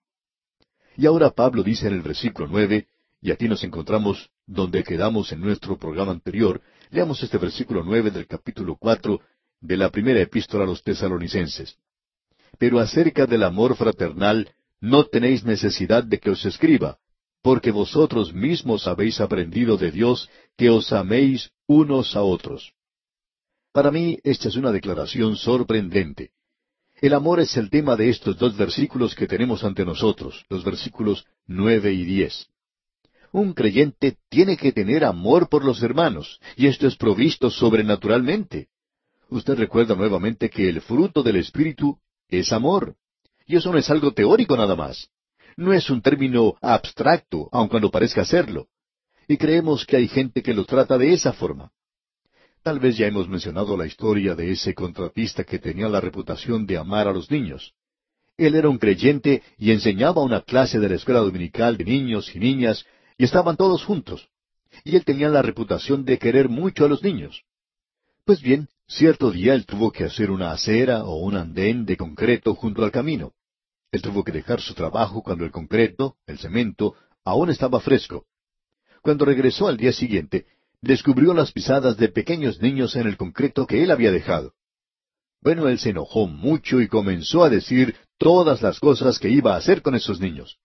Y 0.96 1.06
ahora 1.06 1.30
Pablo 1.30 1.62
dice 1.62 1.88
en 1.88 1.94
el 1.94 2.02
versículo 2.02 2.48
nueve, 2.50 2.86
y 3.20 3.30
aquí 3.30 3.48
nos 3.48 3.62
encontramos 3.64 4.30
donde 4.46 4.82
quedamos 4.82 5.30
en 5.32 5.40
nuestro 5.40 5.78
programa 5.78 6.12
anterior, 6.12 6.60
leamos 6.90 7.22
este 7.22 7.38
versículo 7.38 7.82
nueve 7.84 8.10
del 8.10 8.26
capítulo 8.26 8.76
cuatro 8.76 9.20
de 9.60 9.76
la 9.76 9.90
primera 9.90 10.20
epístola 10.20 10.64
a 10.64 10.66
los 10.66 10.82
tesalonicenses. 10.82 11.76
Pero 12.58 12.80
acerca 12.80 13.26
del 13.26 13.44
amor 13.44 13.76
fraternal, 13.76 14.50
no 14.82 15.04
tenéis 15.04 15.44
necesidad 15.44 16.02
de 16.02 16.18
que 16.18 16.30
os 16.30 16.44
escriba, 16.44 16.98
porque 17.40 17.70
vosotros 17.70 18.34
mismos 18.34 18.88
habéis 18.88 19.20
aprendido 19.20 19.76
de 19.76 19.92
Dios 19.92 20.28
que 20.58 20.70
os 20.70 20.92
améis 20.92 21.50
unos 21.66 22.16
a 22.16 22.22
otros. 22.22 22.72
Para 23.72 23.92
mí 23.92 24.18
esta 24.24 24.48
es 24.48 24.56
una 24.56 24.72
declaración 24.72 25.36
sorprendente. 25.36 26.32
El 27.00 27.14
amor 27.14 27.38
es 27.38 27.56
el 27.56 27.70
tema 27.70 27.94
de 27.96 28.10
estos 28.10 28.36
dos 28.36 28.56
versículos 28.56 29.14
que 29.14 29.28
tenemos 29.28 29.62
ante 29.62 29.84
nosotros, 29.84 30.44
los 30.48 30.64
versículos 30.64 31.24
nueve 31.46 31.92
y 31.92 32.04
diez. 32.04 32.48
Un 33.30 33.54
creyente 33.54 34.16
tiene 34.28 34.56
que 34.56 34.72
tener 34.72 35.04
amor 35.04 35.48
por 35.48 35.64
los 35.64 35.80
hermanos, 35.82 36.40
y 36.56 36.66
esto 36.66 36.88
es 36.88 36.96
provisto 36.96 37.50
sobrenaturalmente. 37.50 38.68
Usted 39.30 39.54
recuerda 39.54 39.94
nuevamente 39.94 40.50
que 40.50 40.68
el 40.68 40.80
fruto 40.80 41.22
del 41.22 41.36
Espíritu 41.36 41.98
es 42.28 42.52
amor. 42.52 42.96
Y 43.46 43.56
eso 43.56 43.72
no 43.72 43.78
es 43.78 43.90
algo 43.90 44.12
teórico 44.12 44.56
nada 44.56 44.76
más. 44.76 45.08
No 45.56 45.72
es 45.72 45.90
un 45.90 46.00
término 46.00 46.54
abstracto, 46.60 47.48
aun 47.52 47.68
cuando 47.68 47.90
parezca 47.90 48.24
serlo. 48.24 48.68
Y 49.28 49.36
creemos 49.36 49.84
que 49.86 49.96
hay 49.96 50.08
gente 50.08 50.42
que 50.42 50.54
lo 50.54 50.64
trata 50.64 50.98
de 50.98 51.12
esa 51.12 51.32
forma. 51.32 51.70
Tal 52.62 52.78
vez 52.78 52.96
ya 52.96 53.06
hemos 53.06 53.28
mencionado 53.28 53.76
la 53.76 53.86
historia 53.86 54.34
de 54.34 54.52
ese 54.52 54.74
contratista 54.74 55.44
que 55.44 55.58
tenía 55.58 55.88
la 55.88 56.00
reputación 56.00 56.64
de 56.64 56.78
amar 56.78 57.08
a 57.08 57.12
los 57.12 57.30
niños. 57.30 57.74
Él 58.36 58.54
era 58.54 58.68
un 58.68 58.78
creyente 58.78 59.42
y 59.58 59.72
enseñaba 59.72 60.22
una 60.22 60.40
clase 60.40 60.78
de 60.78 60.88
la 60.88 60.94
escuela 60.94 61.20
dominical 61.20 61.76
de 61.76 61.84
niños 61.84 62.34
y 62.34 62.38
niñas, 62.38 62.86
y 63.18 63.24
estaban 63.24 63.56
todos 63.56 63.84
juntos. 63.84 64.28
Y 64.84 64.96
él 64.96 65.04
tenía 65.04 65.28
la 65.28 65.42
reputación 65.42 66.04
de 66.04 66.18
querer 66.18 66.48
mucho 66.48 66.84
a 66.84 66.88
los 66.88 67.02
niños. 67.02 67.44
Pues 68.24 68.40
bien, 68.40 68.68
cierto 68.86 69.30
día 69.30 69.54
él 69.54 69.66
tuvo 69.66 69.90
que 69.90 70.04
hacer 70.04 70.30
una 70.30 70.52
acera 70.52 71.04
o 71.04 71.16
un 71.16 71.36
andén 71.36 71.84
de 71.84 71.96
concreto 71.96 72.54
junto 72.54 72.84
al 72.84 72.90
camino. 72.90 73.32
Él 73.90 74.02
tuvo 74.02 74.24
que 74.24 74.32
dejar 74.32 74.60
su 74.60 74.74
trabajo 74.74 75.22
cuando 75.22 75.44
el 75.44 75.50
concreto, 75.50 76.16
el 76.26 76.38
cemento, 76.38 76.94
aún 77.24 77.50
estaba 77.50 77.80
fresco. 77.80 78.26
Cuando 79.02 79.24
regresó 79.24 79.68
al 79.68 79.76
día 79.76 79.92
siguiente, 79.92 80.46
descubrió 80.80 81.34
las 81.34 81.52
pisadas 81.52 81.96
de 81.96 82.08
pequeños 82.08 82.60
niños 82.60 82.96
en 82.96 83.06
el 83.06 83.16
concreto 83.16 83.66
que 83.66 83.82
él 83.82 83.90
había 83.90 84.10
dejado. 84.10 84.54
Bueno, 85.40 85.68
él 85.68 85.78
se 85.78 85.90
enojó 85.90 86.26
mucho 86.26 86.80
y 86.80 86.88
comenzó 86.88 87.42
a 87.42 87.50
decir 87.50 87.96
todas 88.16 88.62
las 88.62 88.78
cosas 88.78 89.18
que 89.18 89.28
iba 89.28 89.54
a 89.54 89.56
hacer 89.58 89.82
con 89.82 89.94
esos 89.94 90.20
niños. 90.20 90.58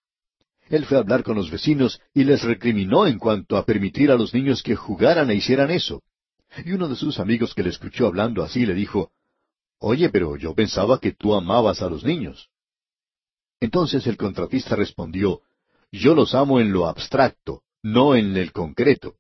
Él 0.69 0.85
fue 0.85 0.97
a 0.97 0.99
hablar 0.99 1.23
con 1.23 1.35
los 1.35 1.49
vecinos 1.49 1.99
y 2.13 2.23
les 2.23 2.43
recriminó 2.43 3.07
en 3.07 3.17
cuanto 3.17 3.57
a 3.57 3.65
permitir 3.65 4.11
a 4.11 4.15
los 4.15 4.33
niños 4.33 4.61
que 4.61 4.75
jugaran 4.75 5.31
e 5.31 5.35
hicieran 5.35 5.71
eso. 5.71 6.03
Y 6.65 6.71
uno 6.71 6.87
de 6.87 6.95
sus 6.95 7.19
amigos 7.19 7.53
que 7.53 7.63
le 7.63 7.69
escuchó 7.69 8.07
hablando 8.07 8.43
así 8.43 8.65
le 8.65 8.73
dijo, 8.73 9.11
Oye, 9.79 10.09
pero 10.09 10.35
yo 10.37 10.55
pensaba 10.55 10.99
que 10.99 11.11
tú 11.11 11.35
amabas 11.35 11.81
a 11.81 11.89
los 11.89 12.03
niños. 12.03 12.49
Entonces 13.59 14.05
el 14.07 14.17
contratista 14.17 14.75
respondió, 14.75 15.41
Yo 15.91 16.15
los 16.15 16.33
amo 16.33 16.59
en 16.59 16.71
lo 16.71 16.87
abstracto, 16.87 17.61
no 17.83 18.15
en 18.15 18.35
el 18.37 18.51
concreto. 18.51 19.15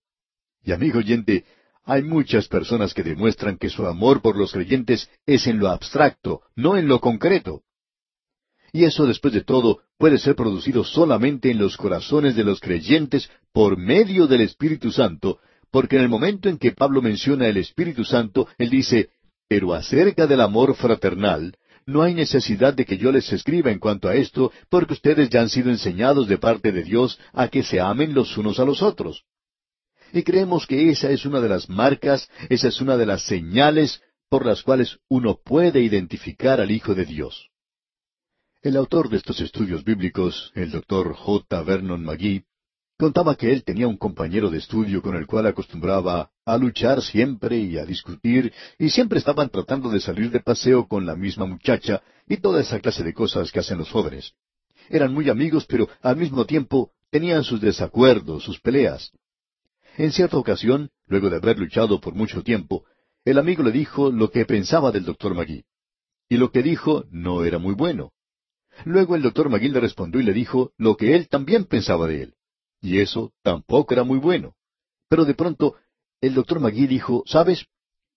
Y 0.63 0.71
amigo 0.71 0.99
oyente, 0.99 1.45
hay 1.83 2.01
muchas 2.03 2.47
personas 2.47 2.93
que 2.93 3.03
demuestran 3.03 3.57
que 3.57 3.69
su 3.69 3.85
amor 3.85 4.21
por 4.21 4.35
los 4.35 4.51
creyentes 4.51 5.09
es 5.25 5.47
en 5.47 5.59
lo 5.59 5.69
abstracto, 5.69 6.41
no 6.55 6.75
en 6.75 6.87
lo 6.87 6.99
concreto. 6.99 7.61
Y 8.73 8.83
eso, 8.83 9.05
después 9.05 9.33
de 9.33 9.43
todo, 9.43 9.79
puede 9.97 10.17
ser 10.17 10.35
producido 10.35 10.83
solamente 10.83 11.49
en 11.49 11.59
los 11.59 11.77
corazones 11.77 12.35
de 12.35 12.43
los 12.43 12.59
creyentes 12.59 13.29
por 13.53 13.77
medio 13.77 14.27
del 14.27 14.41
Espíritu 14.41 14.91
Santo, 14.91 15.39
porque 15.71 15.97
en 15.97 16.03
el 16.03 16.09
momento 16.09 16.49
en 16.49 16.57
que 16.57 16.71
Pablo 16.71 17.01
menciona 17.01 17.47
el 17.47 17.57
Espíritu 17.57 18.03
Santo, 18.03 18.47
él 18.57 18.69
dice, 18.69 19.09
pero 19.47 19.73
acerca 19.73 20.27
del 20.27 20.41
amor 20.41 20.75
fraternal, 20.75 21.55
no 21.85 22.01
hay 22.01 22.13
necesidad 22.13 22.73
de 22.73 22.85
que 22.85 22.97
yo 22.97 23.11
les 23.11 23.31
escriba 23.31 23.71
en 23.71 23.79
cuanto 23.79 24.09
a 24.09 24.15
esto, 24.15 24.51
porque 24.69 24.93
ustedes 24.93 25.29
ya 25.29 25.41
han 25.41 25.49
sido 25.49 25.69
enseñados 25.69 26.27
de 26.27 26.37
parte 26.37 26.71
de 26.71 26.83
Dios 26.83 27.17
a 27.31 27.47
que 27.47 27.63
se 27.63 27.79
amen 27.79 28.13
los 28.13 28.37
unos 28.37 28.59
a 28.59 28.65
los 28.65 28.81
otros. 28.81 29.23
Y 30.11 30.23
creemos 30.23 30.67
que 30.67 30.89
esa 30.89 31.09
es 31.11 31.25
una 31.25 31.39
de 31.39 31.49
las 31.49 31.69
marcas, 31.69 32.29
esa 32.49 32.67
es 32.67 32.81
una 32.81 32.97
de 32.97 33.05
las 33.05 33.23
señales 33.23 34.01
por 34.29 34.45
las 34.45 34.63
cuales 34.63 34.97
uno 35.07 35.39
puede 35.43 35.81
identificar 35.81 36.59
al 36.59 36.71
Hijo 36.71 36.93
de 36.93 37.05
Dios. 37.05 37.49
El 38.61 38.75
autor 38.75 39.09
de 39.09 39.17
estos 39.17 39.39
estudios 39.39 39.85
bíblicos, 39.85 40.51
el 40.55 40.71
doctor 40.71 41.13
J. 41.13 41.63
Vernon 41.63 42.03
McGee, 42.03 42.43
contaba 42.97 43.35
que 43.35 43.51
él 43.51 43.63
tenía 43.63 43.87
un 43.87 43.97
compañero 43.97 44.49
de 44.49 44.57
estudio 44.57 45.01
con 45.01 45.15
el 45.15 45.27
cual 45.27 45.45
acostumbraba 45.45 46.31
a 46.45 46.57
luchar 46.57 47.01
siempre 47.01 47.57
y 47.59 47.77
a 47.77 47.85
discutir, 47.85 48.51
y 48.79 48.89
siempre 48.89 49.19
estaban 49.19 49.49
tratando 49.49 49.89
de 49.89 49.99
salir 49.99 50.31
de 50.31 50.39
paseo 50.39 50.87
con 50.87 51.05
la 51.05 51.15
misma 51.15 51.45
muchacha 51.45 52.01
y 52.27 52.37
toda 52.37 52.61
esa 52.61 52.79
clase 52.79 53.03
de 53.03 53.13
cosas 53.13 53.51
que 53.51 53.59
hacen 53.59 53.77
los 53.77 53.91
jóvenes. 53.91 54.33
Eran 54.89 55.13
muy 55.13 55.29
amigos, 55.29 55.65
pero 55.67 55.87
al 56.01 56.17
mismo 56.17 56.45
tiempo 56.45 56.91
tenían 57.11 57.43
sus 57.43 57.61
desacuerdos, 57.61 58.43
sus 58.43 58.59
peleas. 58.59 59.11
En 59.97 60.11
cierta 60.11 60.37
ocasión, 60.37 60.89
luego 61.07 61.29
de 61.29 61.37
haber 61.37 61.59
luchado 61.59 62.01
por 62.01 62.15
mucho 62.15 62.43
tiempo, 62.43 62.85
el 63.25 63.37
amigo 63.37 63.61
le 63.63 63.71
dijo 63.71 64.11
lo 64.11 64.31
que 64.31 64.45
pensaba 64.45 64.91
del 64.91 65.05
doctor 65.05 65.35
Magui. 65.35 65.65
Y 66.29 66.37
lo 66.37 66.51
que 66.51 66.63
dijo 66.63 67.05
no 67.11 67.43
era 67.43 67.57
muy 67.59 67.73
bueno. 67.73 68.11
Luego 68.85 69.15
el 69.15 69.21
doctor 69.21 69.49
Magui 69.49 69.69
le 69.69 69.79
respondió 69.79 70.21
y 70.21 70.23
le 70.23 70.33
dijo 70.33 70.71
lo 70.77 70.97
que 70.97 71.15
él 71.15 71.27
también 71.27 71.65
pensaba 71.65 72.07
de 72.07 72.23
él. 72.23 72.36
Y 72.81 72.99
eso 72.99 73.33
tampoco 73.41 73.93
era 73.93 74.03
muy 74.03 74.19
bueno. 74.19 74.55
Pero 75.09 75.25
de 75.25 75.33
pronto 75.33 75.75
el 76.21 76.33
doctor 76.33 76.59
Magui 76.59 76.87
dijo, 76.87 77.23
¿sabes? 77.25 77.65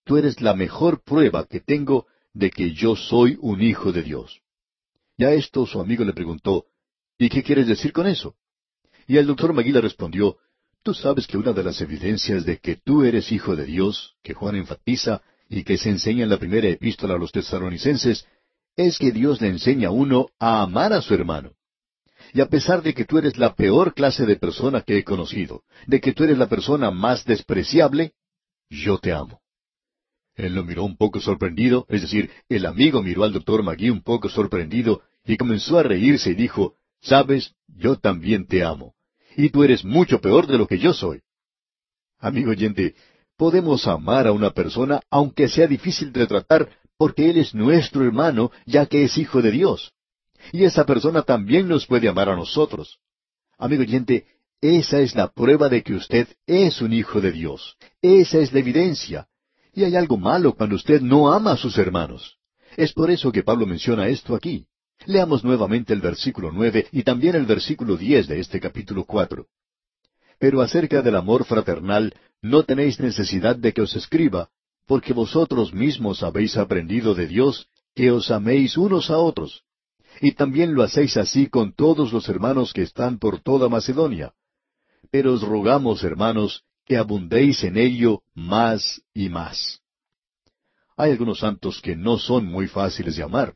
Tú 0.04 0.16
eres 0.16 0.40
la 0.40 0.54
mejor 0.54 1.02
prueba 1.02 1.46
que 1.46 1.60
tengo 1.60 2.06
de 2.32 2.50
que 2.50 2.72
yo 2.72 2.96
soy 2.96 3.36
un 3.40 3.62
hijo 3.62 3.92
de 3.92 4.02
Dios. 4.02 4.40
Y 5.16 5.24
a 5.24 5.32
esto 5.32 5.66
su 5.66 5.80
amigo 5.80 6.04
le 6.04 6.12
preguntó, 6.12 6.66
¿y 7.18 7.28
qué 7.28 7.42
quieres 7.42 7.66
decir 7.66 7.92
con 7.92 8.06
eso? 8.06 8.36
Y 9.06 9.16
el 9.18 9.26
doctor 9.26 9.52
Magui 9.52 9.72
le 9.72 9.80
respondió, 9.80 10.38
Tú 10.82 10.94
sabes 10.94 11.26
que 11.26 11.36
una 11.36 11.52
de 11.52 11.62
las 11.62 11.80
evidencias 11.82 12.46
de 12.46 12.58
que 12.58 12.76
tú 12.76 13.04
eres 13.04 13.30
hijo 13.32 13.54
de 13.54 13.66
Dios, 13.66 14.16
que 14.22 14.32
Juan 14.32 14.56
enfatiza 14.56 15.20
y 15.48 15.62
que 15.62 15.76
se 15.76 15.90
enseña 15.90 16.24
en 16.24 16.30
la 16.30 16.38
primera 16.38 16.68
epístola 16.68 17.14
a 17.14 17.18
los 17.18 17.32
tesalonicenses, 17.32 18.26
es 18.76 18.98
que 18.98 19.12
Dios 19.12 19.42
le 19.42 19.48
enseña 19.48 19.88
a 19.88 19.92
uno 19.92 20.28
a 20.38 20.62
amar 20.62 20.94
a 20.94 21.02
su 21.02 21.12
hermano. 21.12 21.52
Y 22.32 22.40
a 22.40 22.46
pesar 22.46 22.82
de 22.82 22.94
que 22.94 23.04
tú 23.04 23.18
eres 23.18 23.38
la 23.38 23.54
peor 23.54 23.94
clase 23.94 24.26
de 24.26 24.36
persona 24.36 24.82
que 24.82 24.98
he 24.98 25.04
conocido, 25.04 25.62
de 25.86 26.00
que 26.00 26.12
tú 26.12 26.24
eres 26.24 26.38
la 26.38 26.48
persona 26.48 26.90
más 26.90 27.24
despreciable, 27.24 28.12
yo 28.68 28.98
te 28.98 29.12
amo. 29.12 29.40
Él 30.36 30.54
lo 30.54 30.64
miró 30.64 30.84
un 30.84 30.96
poco 30.96 31.20
sorprendido, 31.20 31.86
es 31.88 32.02
decir, 32.02 32.30
el 32.48 32.66
amigo 32.66 33.02
miró 33.02 33.24
al 33.24 33.32
doctor 33.32 33.62
Magui 33.62 33.90
un 33.90 34.02
poco 34.02 34.28
sorprendido 34.28 35.02
y 35.24 35.36
comenzó 35.36 35.78
a 35.78 35.82
reírse 35.82 36.30
y 36.30 36.34
dijo, 36.34 36.76
Sabes, 37.00 37.54
yo 37.66 37.96
también 37.96 38.46
te 38.46 38.62
amo 38.62 38.94
y 39.36 39.50
tú 39.50 39.64
eres 39.64 39.84
mucho 39.84 40.20
peor 40.20 40.46
de 40.46 40.58
lo 40.58 40.66
que 40.66 40.78
yo 40.78 40.92
soy. 40.92 41.20
Amigo 42.18 42.50
oyente, 42.50 42.94
podemos 43.36 43.86
amar 43.86 44.26
a 44.26 44.32
una 44.32 44.50
persona 44.50 45.00
aunque 45.10 45.48
sea 45.48 45.66
difícil 45.66 46.12
de 46.12 46.26
tratar 46.26 46.68
porque 46.98 47.30
Él 47.30 47.38
es 47.38 47.54
nuestro 47.54 48.04
hermano 48.04 48.50
ya 48.66 48.86
que 48.86 49.04
es 49.04 49.16
hijo 49.16 49.40
de 49.40 49.50
Dios. 49.50 49.92
Y 50.52 50.64
esa 50.64 50.84
persona 50.84 51.22
también 51.22 51.68
nos 51.68 51.86
puede 51.86 52.08
amar 52.08 52.28
a 52.28 52.36
nosotros. 52.36 52.98
Amigo 53.58 53.82
oyente, 53.82 54.26
esa 54.60 55.00
es 55.00 55.14
la 55.14 55.28
prueba 55.28 55.68
de 55.68 55.82
que 55.82 55.94
usted 55.94 56.28
es 56.46 56.80
un 56.82 56.92
hijo 56.92 57.20
de 57.20 57.32
Dios. 57.32 57.76
Esa 58.02 58.38
es 58.38 58.52
la 58.52 58.60
evidencia. 58.60 59.26
Y 59.72 59.84
hay 59.84 59.96
algo 59.96 60.16
malo 60.16 60.54
cuando 60.54 60.76
usted 60.76 61.00
no 61.00 61.32
ama 61.32 61.52
a 61.52 61.56
sus 61.56 61.78
hermanos. 61.78 62.36
Es 62.76 62.92
por 62.92 63.10
eso 63.10 63.32
que 63.32 63.42
Pablo 63.42 63.66
menciona 63.66 64.08
esto 64.08 64.34
aquí. 64.34 64.66
Leamos 65.06 65.44
nuevamente 65.44 65.92
el 65.92 66.00
versículo 66.00 66.50
nueve 66.52 66.86
y 66.92 67.02
también 67.02 67.34
el 67.34 67.46
versículo 67.46 67.96
diez 67.96 68.28
de 68.28 68.40
este 68.40 68.60
capítulo 68.60 69.04
cuatro. 69.04 69.46
Pero 70.38 70.60
acerca 70.60 71.02
del 71.02 71.16
amor 71.16 71.44
fraternal, 71.44 72.14
no 72.42 72.64
tenéis 72.64 73.00
necesidad 73.00 73.56
de 73.56 73.72
que 73.72 73.82
os 73.82 73.94
escriba, 73.96 74.50
porque 74.86 75.12
vosotros 75.12 75.72
mismos 75.72 76.22
habéis 76.22 76.56
aprendido 76.56 77.14
de 77.14 77.26
Dios 77.26 77.68
que 77.94 78.10
os 78.10 78.30
améis 78.30 78.76
unos 78.76 79.10
a 79.10 79.18
otros. 79.18 79.62
Y 80.20 80.32
también 80.32 80.74
lo 80.74 80.82
hacéis 80.82 81.16
así 81.16 81.48
con 81.48 81.72
todos 81.72 82.12
los 82.12 82.28
hermanos 82.28 82.72
que 82.72 82.82
están 82.82 83.18
por 83.18 83.40
toda 83.40 83.68
Macedonia. 83.68 84.34
Pero 85.10 85.32
os 85.32 85.42
rogamos, 85.42 86.04
hermanos, 86.04 86.64
que 86.84 86.98
abundéis 86.98 87.64
en 87.64 87.78
ello 87.78 88.22
más 88.34 89.02
y 89.14 89.30
más. 89.30 89.80
Hay 90.96 91.12
algunos 91.12 91.38
santos 91.38 91.80
que 91.80 91.96
no 91.96 92.18
son 92.18 92.44
muy 92.44 92.68
fáciles 92.68 93.16
de 93.16 93.22
amar. 93.22 93.54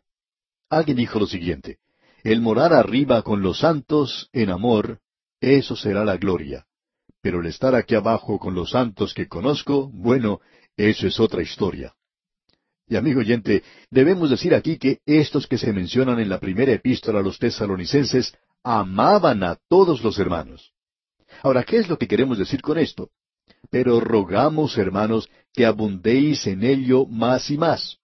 Alguien 0.70 0.96
dijo 0.96 1.18
lo 1.18 1.26
siguiente, 1.26 1.78
el 2.22 2.40
morar 2.40 2.72
arriba 2.72 3.20
con 3.22 3.42
los 3.42 3.58
santos 3.58 4.30
en 4.32 4.48
amor, 4.48 5.00
eso 5.40 5.76
será 5.76 6.04
la 6.04 6.16
gloria. 6.16 6.64
Pero 7.20 7.40
el 7.40 7.46
estar 7.46 7.74
aquí 7.74 7.94
abajo 7.94 8.38
con 8.38 8.54
los 8.54 8.70
santos 8.70 9.12
que 9.12 9.28
conozco, 9.28 9.90
bueno, 9.92 10.40
eso 10.76 11.06
es 11.06 11.20
otra 11.20 11.42
historia. 11.42 11.94
Y 12.86 12.96
amigo 12.96 13.20
oyente, 13.20 13.62
debemos 13.90 14.30
decir 14.30 14.54
aquí 14.54 14.78
que 14.78 14.98
estos 15.06 15.46
que 15.46 15.56
se 15.56 15.72
mencionan 15.72 16.20
en 16.20 16.28
la 16.28 16.38
primera 16.38 16.72
epístola 16.72 17.20
a 17.20 17.22
los 17.22 17.38
tesalonicenses 17.38 18.34
amaban 18.62 19.42
a 19.42 19.58
todos 19.68 20.02
los 20.02 20.18
hermanos. 20.18 20.72
Ahora, 21.42 21.64
¿qué 21.64 21.78
es 21.78 21.88
lo 21.88 21.98
que 21.98 22.06
queremos 22.06 22.38
decir 22.38 22.60
con 22.60 22.78
esto? 22.78 23.10
Pero 23.70 24.00
rogamos, 24.00 24.76
hermanos, 24.76 25.28
que 25.52 25.64
abundéis 25.64 26.46
en 26.46 26.62
ello 26.62 27.06
más 27.06 27.50
y 27.50 27.58
más. 27.58 27.98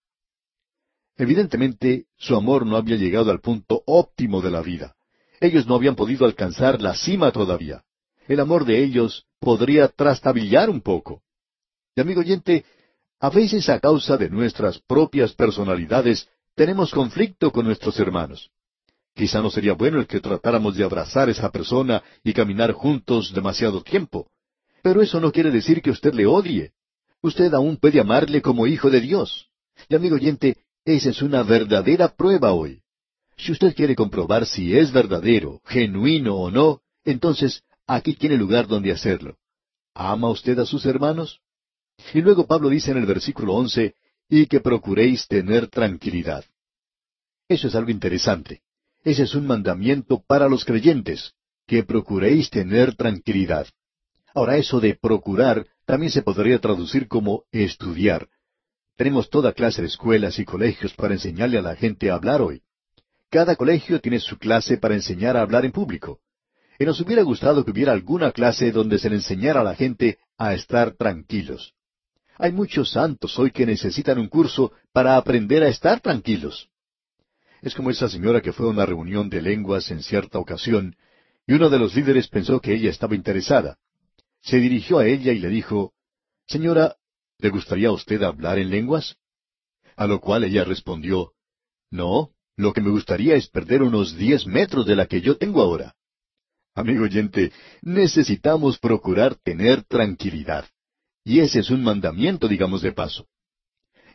Evidentemente, 1.16 2.06
su 2.16 2.34
amor 2.34 2.64
no 2.64 2.76
había 2.76 2.96
llegado 2.96 3.30
al 3.30 3.40
punto 3.40 3.82
óptimo 3.86 4.40
de 4.40 4.50
la 4.50 4.62
vida. 4.62 4.96
Ellos 5.40 5.66
no 5.66 5.74
habían 5.74 5.94
podido 5.94 6.24
alcanzar 6.24 6.80
la 6.80 6.94
cima 6.94 7.30
todavía. 7.30 7.82
El 8.26 8.40
amor 8.40 8.64
de 8.64 8.82
ellos 8.82 9.26
podría 9.38 9.88
trastabillar 9.88 10.70
un 10.70 10.80
poco. 10.80 11.22
Y 11.94 12.00
amigo 12.00 12.20
oyente, 12.20 12.64
a 13.20 13.28
veces 13.28 13.68
a 13.68 13.78
causa 13.78 14.16
de 14.16 14.30
nuestras 14.30 14.78
propias 14.78 15.34
personalidades 15.34 16.26
tenemos 16.54 16.90
conflicto 16.90 17.52
con 17.52 17.66
nuestros 17.66 18.00
hermanos. 18.00 18.50
Quizá 19.14 19.42
no 19.42 19.50
sería 19.50 19.74
bueno 19.74 19.98
el 19.98 20.06
que 20.06 20.20
tratáramos 20.20 20.76
de 20.76 20.84
abrazar 20.84 21.28
a 21.28 21.32
esa 21.32 21.50
persona 21.50 22.02
y 22.24 22.32
caminar 22.32 22.72
juntos 22.72 23.32
demasiado 23.34 23.82
tiempo. 23.82 24.30
Pero 24.82 25.02
eso 25.02 25.20
no 25.20 25.30
quiere 25.30 25.50
decir 25.50 25.82
que 25.82 25.90
usted 25.90 26.14
le 26.14 26.26
odie. 26.26 26.72
Usted 27.20 27.52
aún 27.52 27.76
puede 27.76 28.00
amarle 28.00 28.40
como 28.40 28.66
hijo 28.66 28.88
de 28.88 29.02
Dios. 29.02 29.48
Y 29.88 29.94
amigo 29.94 30.16
oyente, 30.16 30.56
esa 30.86 31.10
es 31.10 31.20
una 31.20 31.42
verdadera 31.42 32.08
prueba 32.08 32.52
hoy. 32.52 32.80
Si 33.36 33.52
usted 33.52 33.74
quiere 33.74 33.94
comprobar 33.94 34.46
si 34.46 34.76
es 34.76 34.92
verdadero, 34.92 35.60
genuino 35.66 36.36
o 36.36 36.50
no, 36.50 36.80
entonces 37.04 37.62
aquí 37.86 38.14
tiene 38.14 38.36
lugar 38.36 38.66
donde 38.66 38.92
hacerlo. 38.92 39.36
¿Ama 39.94 40.30
usted 40.30 40.58
a 40.58 40.64
sus 40.64 40.86
hermanos? 40.86 41.40
Y 42.14 42.20
luego 42.20 42.46
Pablo 42.46 42.68
dice 42.68 42.90
en 42.90 42.98
el 42.98 43.06
versículo 43.06 43.54
once, 43.54 43.94
y 44.28 44.46
que 44.46 44.60
procuréis 44.60 45.26
tener 45.26 45.68
tranquilidad. 45.68 46.44
Eso 47.48 47.68
es 47.68 47.74
algo 47.74 47.90
interesante. 47.90 48.62
Ese 49.02 49.24
es 49.24 49.34
un 49.34 49.46
mandamiento 49.46 50.22
para 50.26 50.48
los 50.48 50.64
creyentes, 50.64 51.34
que 51.66 51.82
procuréis 51.82 52.50
tener 52.50 52.94
tranquilidad. 52.94 53.66
Ahora 54.34 54.56
eso 54.56 54.80
de 54.80 54.94
procurar 54.94 55.66
también 55.84 56.12
se 56.12 56.22
podría 56.22 56.60
traducir 56.60 57.08
como 57.08 57.44
estudiar. 57.50 58.28
Tenemos 58.96 59.30
toda 59.30 59.52
clase 59.52 59.80
de 59.80 59.88
escuelas 59.88 60.38
y 60.38 60.44
colegios 60.44 60.94
para 60.94 61.14
enseñarle 61.14 61.58
a 61.58 61.62
la 61.62 61.74
gente 61.74 62.10
a 62.10 62.14
hablar 62.14 62.42
hoy. 62.42 62.62
Cada 63.30 63.56
colegio 63.56 64.00
tiene 64.00 64.20
su 64.20 64.38
clase 64.38 64.76
para 64.76 64.94
enseñar 64.94 65.36
a 65.36 65.42
hablar 65.42 65.64
en 65.64 65.72
público. 65.72 66.20
Y 66.78 66.84
nos 66.84 67.00
hubiera 67.00 67.22
gustado 67.22 67.64
que 67.64 67.70
hubiera 67.70 67.92
alguna 67.92 68.32
clase 68.32 68.70
donde 68.72 68.98
se 68.98 69.10
le 69.10 69.16
enseñara 69.16 69.60
a 69.60 69.64
la 69.64 69.74
gente 69.74 70.18
a 70.38 70.54
estar 70.54 70.92
tranquilos. 70.92 71.74
Hay 72.42 72.52
muchos 72.52 72.92
santos 72.92 73.38
hoy 73.38 73.50
que 73.50 73.66
necesitan 73.66 74.18
un 74.18 74.26
curso 74.28 74.72
para 74.94 75.18
aprender 75.18 75.62
a 75.62 75.68
estar 75.68 76.00
tranquilos. 76.00 76.70
Es 77.60 77.74
como 77.74 77.90
esa 77.90 78.08
señora 78.08 78.40
que 78.40 78.54
fue 78.54 78.66
a 78.66 78.70
una 78.70 78.86
reunión 78.86 79.28
de 79.28 79.42
lenguas 79.42 79.90
en 79.90 80.02
cierta 80.02 80.38
ocasión, 80.38 80.96
y 81.46 81.52
uno 81.52 81.68
de 81.68 81.78
los 81.78 81.94
líderes 81.94 82.28
pensó 82.28 82.58
que 82.58 82.72
ella 82.72 82.88
estaba 82.88 83.14
interesada. 83.14 83.76
Se 84.40 84.56
dirigió 84.56 85.00
a 85.00 85.06
ella 85.06 85.32
y 85.32 85.38
le 85.38 85.48
dijo, 85.48 85.92
Señora, 86.46 86.96
¿le 87.36 87.50
gustaría 87.50 87.88
a 87.88 87.92
usted 87.92 88.22
hablar 88.22 88.58
en 88.58 88.70
lenguas? 88.70 89.16
A 89.96 90.06
lo 90.06 90.18
cual 90.18 90.44
ella 90.44 90.64
respondió, 90.64 91.32
No, 91.90 92.30
lo 92.56 92.72
que 92.72 92.80
me 92.80 92.88
gustaría 92.88 93.34
es 93.34 93.48
perder 93.48 93.82
unos 93.82 94.16
diez 94.16 94.46
metros 94.46 94.86
de 94.86 94.96
la 94.96 95.04
que 95.04 95.20
yo 95.20 95.36
tengo 95.36 95.60
ahora. 95.60 95.94
Amigo 96.74 97.04
oyente, 97.04 97.52
necesitamos 97.82 98.78
procurar 98.78 99.34
tener 99.34 99.84
tranquilidad. 99.84 100.64
Y 101.30 101.38
ese 101.38 101.60
es 101.60 101.70
un 101.70 101.84
mandamiento, 101.84 102.48
digamos 102.48 102.82
de 102.82 102.90
paso. 102.90 103.28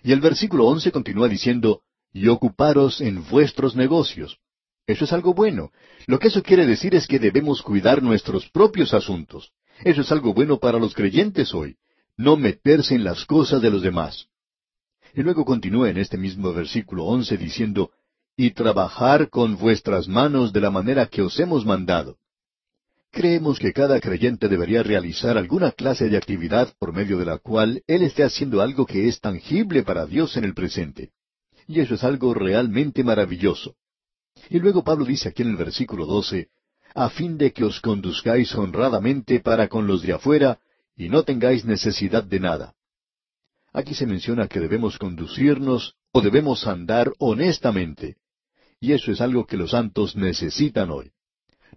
Y 0.03 0.11
el 0.11 0.19
versículo 0.19 0.65
once 0.65 0.91
continúa 0.91 1.29
diciendo, 1.29 1.79
y 2.11 2.27
ocuparos 2.27 2.99
en 2.99 3.25
vuestros 3.29 3.73
negocios. 3.73 4.37
Eso 4.85 5.05
es 5.05 5.13
algo 5.13 5.33
bueno. 5.33 5.71
Lo 6.07 6.19
que 6.19 6.27
eso 6.27 6.43
quiere 6.43 6.65
decir 6.65 6.93
es 6.93 7.07
que 7.07 7.17
debemos 7.17 7.61
cuidar 7.61 8.03
nuestros 8.03 8.49
propios 8.49 8.93
asuntos. 8.93 9.53
Eso 9.85 10.01
es 10.01 10.11
algo 10.11 10.33
bueno 10.33 10.59
para 10.59 10.77
los 10.77 10.93
creyentes 10.93 11.53
hoy, 11.53 11.77
no 12.17 12.35
meterse 12.35 12.95
en 12.95 13.05
las 13.05 13.23
cosas 13.23 13.61
de 13.61 13.69
los 13.69 13.81
demás. 13.81 14.27
Y 15.13 15.21
luego 15.21 15.45
continúa 15.45 15.89
en 15.89 15.95
este 15.95 16.17
mismo 16.17 16.51
versículo 16.51 17.05
once 17.05 17.37
diciendo, 17.37 17.91
y 18.35 18.51
trabajar 18.51 19.29
con 19.29 19.55
vuestras 19.55 20.09
manos 20.09 20.51
de 20.51 20.59
la 20.59 20.69
manera 20.69 21.05
que 21.05 21.21
os 21.21 21.39
hemos 21.39 21.65
mandado. 21.65 22.17
Creemos 23.15 23.59
que 23.59 23.71
cada 23.71 24.01
creyente 24.01 24.49
debería 24.49 24.83
realizar 24.83 25.37
alguna 25.37 25.71
clase 25.71 26.09
de 26.09 26.17
actividad 26.17 26.73
por 26.77 26.91
medio 26.91 27.17
de 27.17 27.23
la 27.23 27.37
cual 27.37 27.81
él 27.87 28.01
esté 28.01 28.23
haciendo 28.23 28.59
algo 28.61 28.85
que 28.85 29.07
es 29.07 29.21
tangible 29.21 29.83
para 29.83 30.05
Dios 30.05 30.35
en 30.35 30.43
el 30.43 30.53
presente. 30.53 31.11
Y 31.65 31.79
eso 31.79 31.95
es 31.95 32.03
algo 32.03 32.33
realmente 32.33 33.05
maravilloso. 33.05 33.77
Y 34.49 34.59
luego 34.59 34.83
Pablo 34.83 35.05
dice 35.05 35.29
aquí 35.29 35.43
en 35.43 35.51
el 35.51 35.55
versículo 35.55 36.05
doce, 36.05 36.49
a 36.93 37.09
fin 37.09 37.37
de 37.37 37.53
que 37.53 37.63
os 37.63 37.79
conduzcáis 37.79 38.53
honradamente 38.53 39.39
para 39.39 39.69
con 39.69 39.87
los 39.87 40.01
de 40.01 40.11
afuera 40.11 40.59
y 40.97 41.07
no 41.07 41.23
tengáis 41.23 41.63
necesidad 41.63 42.25
de 42.25 42.41
nada. 42.41 42.75
Aquí 43.71 43.93
se 43.93 44.05
menciona 44.05 44.49
que 44.49 44.59
debemos 44.59 44.97
conducirnos 44.97 45.95
o 46.11 46.19
debemos 46.19 46.67
andar 46.67 47.13
honestamente. 47.19 48.17
Y 48.81 48.91
eso 48.91 49.13
es 49.13 49.21
algo 49.21 49.45
que 49.45 49.55
los 49.55 49.71
santos 49.71 50.17
necesitan 50.17 50.89
hoy. 50.89 51.14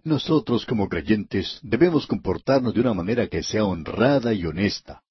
Nosotros 0.03 0.65
como 0.65 0.87
creyentes 0.87 1.59
debemos 1.61 2.07
comportarnos 2.07 2.73
de 2.73 2.81
una 2.81 2.93
manera 2.93 3.27
que 3.27 3.43
sea 3.43 3.65
honrada 3.65 4.33
y 4.33 4.45
honesta. 4.45 5.03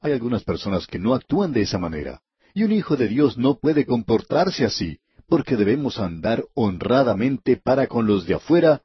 Hay 0.00 0.12
algunas 0.12 0.44
personas 0.44 0.86
que 0.86 0.98
no 0.98 1.14
actúan 1.14 1.52
de 1.52 1.62
esa 1.62 1.78
manera, 1.78 2.20
y 2.54 2.64
un 2.64 2.72
hijo 2.72 2.96
de 2.96 3.08
Dios 3.08 3.38
no 3.38 3.58
puede 3.58 3.86
comportarse 3.86 4.64
así, 4.64 4.98
porque 5.26 5.56
debemos 5.56 5.98
andar 5.98 6.44
honradamente 6.54 7.56
para 7.56 7.86
con 7.86 8.06
los 8.06 8.26
de 8.26 8.34
afuera 8.34 8.82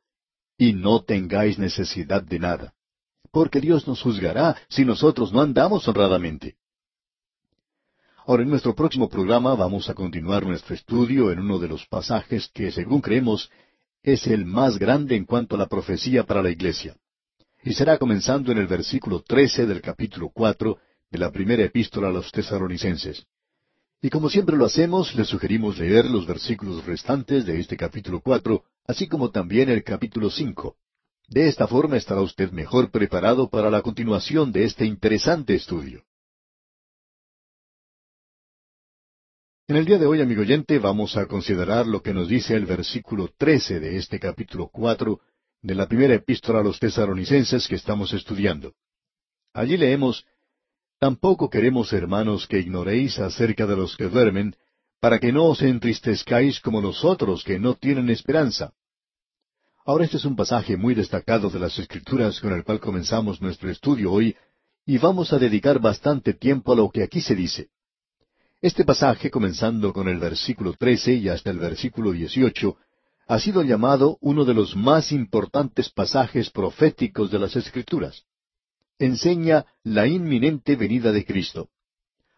y 0.57 0.73
no 0.73 1.03
tengáis 1.03 1.59
necesidad 1.59 2.23
de 2.23 2.39
nada, 2.39 2.73
porque 3.31 3.59
Dios 3.59 3.87
nos 3.87 4.01
juzgará 4.01 4.55
si 4.69 4.85
nosotros 4.85 5.33
no 5.33 5.41
andamos 5.41 5.87
honradamente. 5.87 6.55
Ahora, 8.25 8.43
en 8.43 8.49
nuestro 8.49 8.75
próximo 8.75 9.09
programa 9.09 9.55
vamos 9.55 9.89
a 9.89 9.93
continuar 9.93 10.45
nuestro 10.45 10.75
estudio 10.75 11.31
en 11.31 11.39
uno 11.39 11.59
de 11.59 11.67
los 11.67 11.85
pasajes 11.87 12.49
que, 12.53 12.71
según 12.71 13.01
creemos, 13.01 13.49
es 14.03 14.27
el 14.27 14.45
más 14.45 14.79
grande 14.79 15.15
en 15.15 15.25
cuanto 15.25 15.55
a 15.55 15.59
la 15.59 15.67
profecía 15.67 16.23
para 16.23 16.41
la 16.41 16.49
iglesia. 16.49 16.95
Y 17.63 17.73
será 17.73 17.97
comenzando 17.97 18.51
en 18.51 18.57
el 18.57 18.67
versículo 18.67 19.21
trece 19.21 19.65
del 19.65 19.81
capítulo 19.81 20.29
cuatro 20.33 20.79
de 21.11 21.19
la 21.19 21.31
primera 21.31 21.63
epístola 21.63 22.07
a 22.07 22.11
los 22.11 22.31
tesaronicenses. 22.31 23.25
Y 24.01 24.09
como 24.09 24.29
siempre 24.29 24.57
lo 24.57 24.65
hacemos, 24.65 25.13
le 25.13 25.25
sugerimos 25.25 25.77
leer 25.77 26.05
los 26.05 26.25
versículos 26.25 26.83
restantes 26.85 27.45
de 27.45 27.59
este 27.59 27.77
capítulo 27.77 28.19
cuatro, 28.19 28.63
así 28.87 29.07
como 29.07 29.29
también 29.29 29.69
el 29.69 29.83
capítulo 29.83 30.31
cinco. 30.31 30.75
De 31.27 31.47
esta 31.47 31.67
forma 31.67 31.97
estará 31.97 32.21
usted 32.21 32.51
mejor 32.51 32.89
preparado 32.89 33.49
para 33.49 33.69
la 33.69 33.83
continuación 33.83 34.51
de 34.51 34.63
este 34.63 34.85
interesante 34.85 35.53
estudio. 35.53 36.03
En 39.71 39.77
el 39.77 39.85
día 39.85 39.97
de 39.97 40.05
hoy, 40.05 40.19
amigo 40.19 40.41
oyente, 40.41 40.79
vamos 40.79 41.15
a 41.15 41.27
considerar 41.27 41.87
lo 41.87 42.01
que 42.01 42.13
nos 42.13 42.27
dice 42.27 42.55
el 42.55 42.65
versículo 42.65 43.29
trece 43.37 43.79
de 43.79 43.95
este 43.95 44.19
capítulo 44.19 44.67
cuatro 44.67 45.21
de 45.61 45.75
la 45.75 45.87
primera 45.87 46.13
epístola 46.13 46.59
a 46.59 46.61
los 46.61 46.77
tesaronicenses 46.77 47.69
que 47.69 47.75
estamos 47.75 48.11
estudiando. 48.11 48.73
Allí 49.53 49.77
leemos 49.77 50.25
Tampoco 50.99 51.49
queremos, 51.49 51.93
hermanos, 51.93 52.47
que 52.47 52.59
ignoréis 52.59 53.17
acerca 53.19 53.65
de 53.65 53.77
los 53.77 53.95
que 53.95 54.09
duermen, 54.09 54.57
para 54.99 55.19
que 55.19 55.31
no 55.31 55.45
os 55.45 55.61
entristezcáis 55.61 56.59
como 56.59 56.81
los 56.81 57.05
otros 57.05 57.41
que 57.45 57.57
no 57.57 57.75
tienen 57.75 58.09
esperanza. 58.09 58.73
Ahora 59.85 60.03
este 60.03 60.17
es 60.17 60.25
un 60.25 60.35
pasaje 60.35 60.75
muy 60.75 60.95
destacado 60.95 61.49
de 61.49 61.59
las 61.59 61.79
Escrituras 61.79 62.41
con 62.41 62.51
el 62.51 62.65
cual 62.65 62.81
comenzamos 62.81 63.41
nuestro 63.41 63.69
estudio 63.69 64.11
hoy, 64.11 64.35
y 64.85 64.97
vamos 64.97 65.31
a 65.31 65.39
dedicar 65.39 65.79
bastante 65.79 66.33
tiempo 66.33 66.73
a 66.73 66.75
lo 66.75 66.89
que 66.89 67.03
aquí 67.03 67.21
se 67.21 67.35
dice. 67.35 67.69
Este 68.61 68.85
pasaje, 68.85 69.31
comenzando 69.31 69.91
con 69.91 70.07
el 70.07 70.19
versículo 70.19 70.73
13 70.73 71.15
y 71.15 71.29
hasta 71.29 71.49
el 71.49 71.57
versículo 71.57 72.11
18, 72.11 72.77
ha 73.27 73.39
sido 73.39 73.63
llamado 73.63 74.19
uno 74.21 74.45
de 74.45 74.53
los 74.53 74.75
más 74.75 75.11
importantes 75.11 75.89
pasajes 75.89 76.51
proféticos 76.51 77.31
de 77.31 77.39
las 77.39 77.55
Escrituras. 77.55 78.23
Enseña 78.99 79.65
la 79.83 80.05
inminente 80.05 80.75
venida 80.75 81.11
de 81.11 81.25
Cristo. 81.25 81.69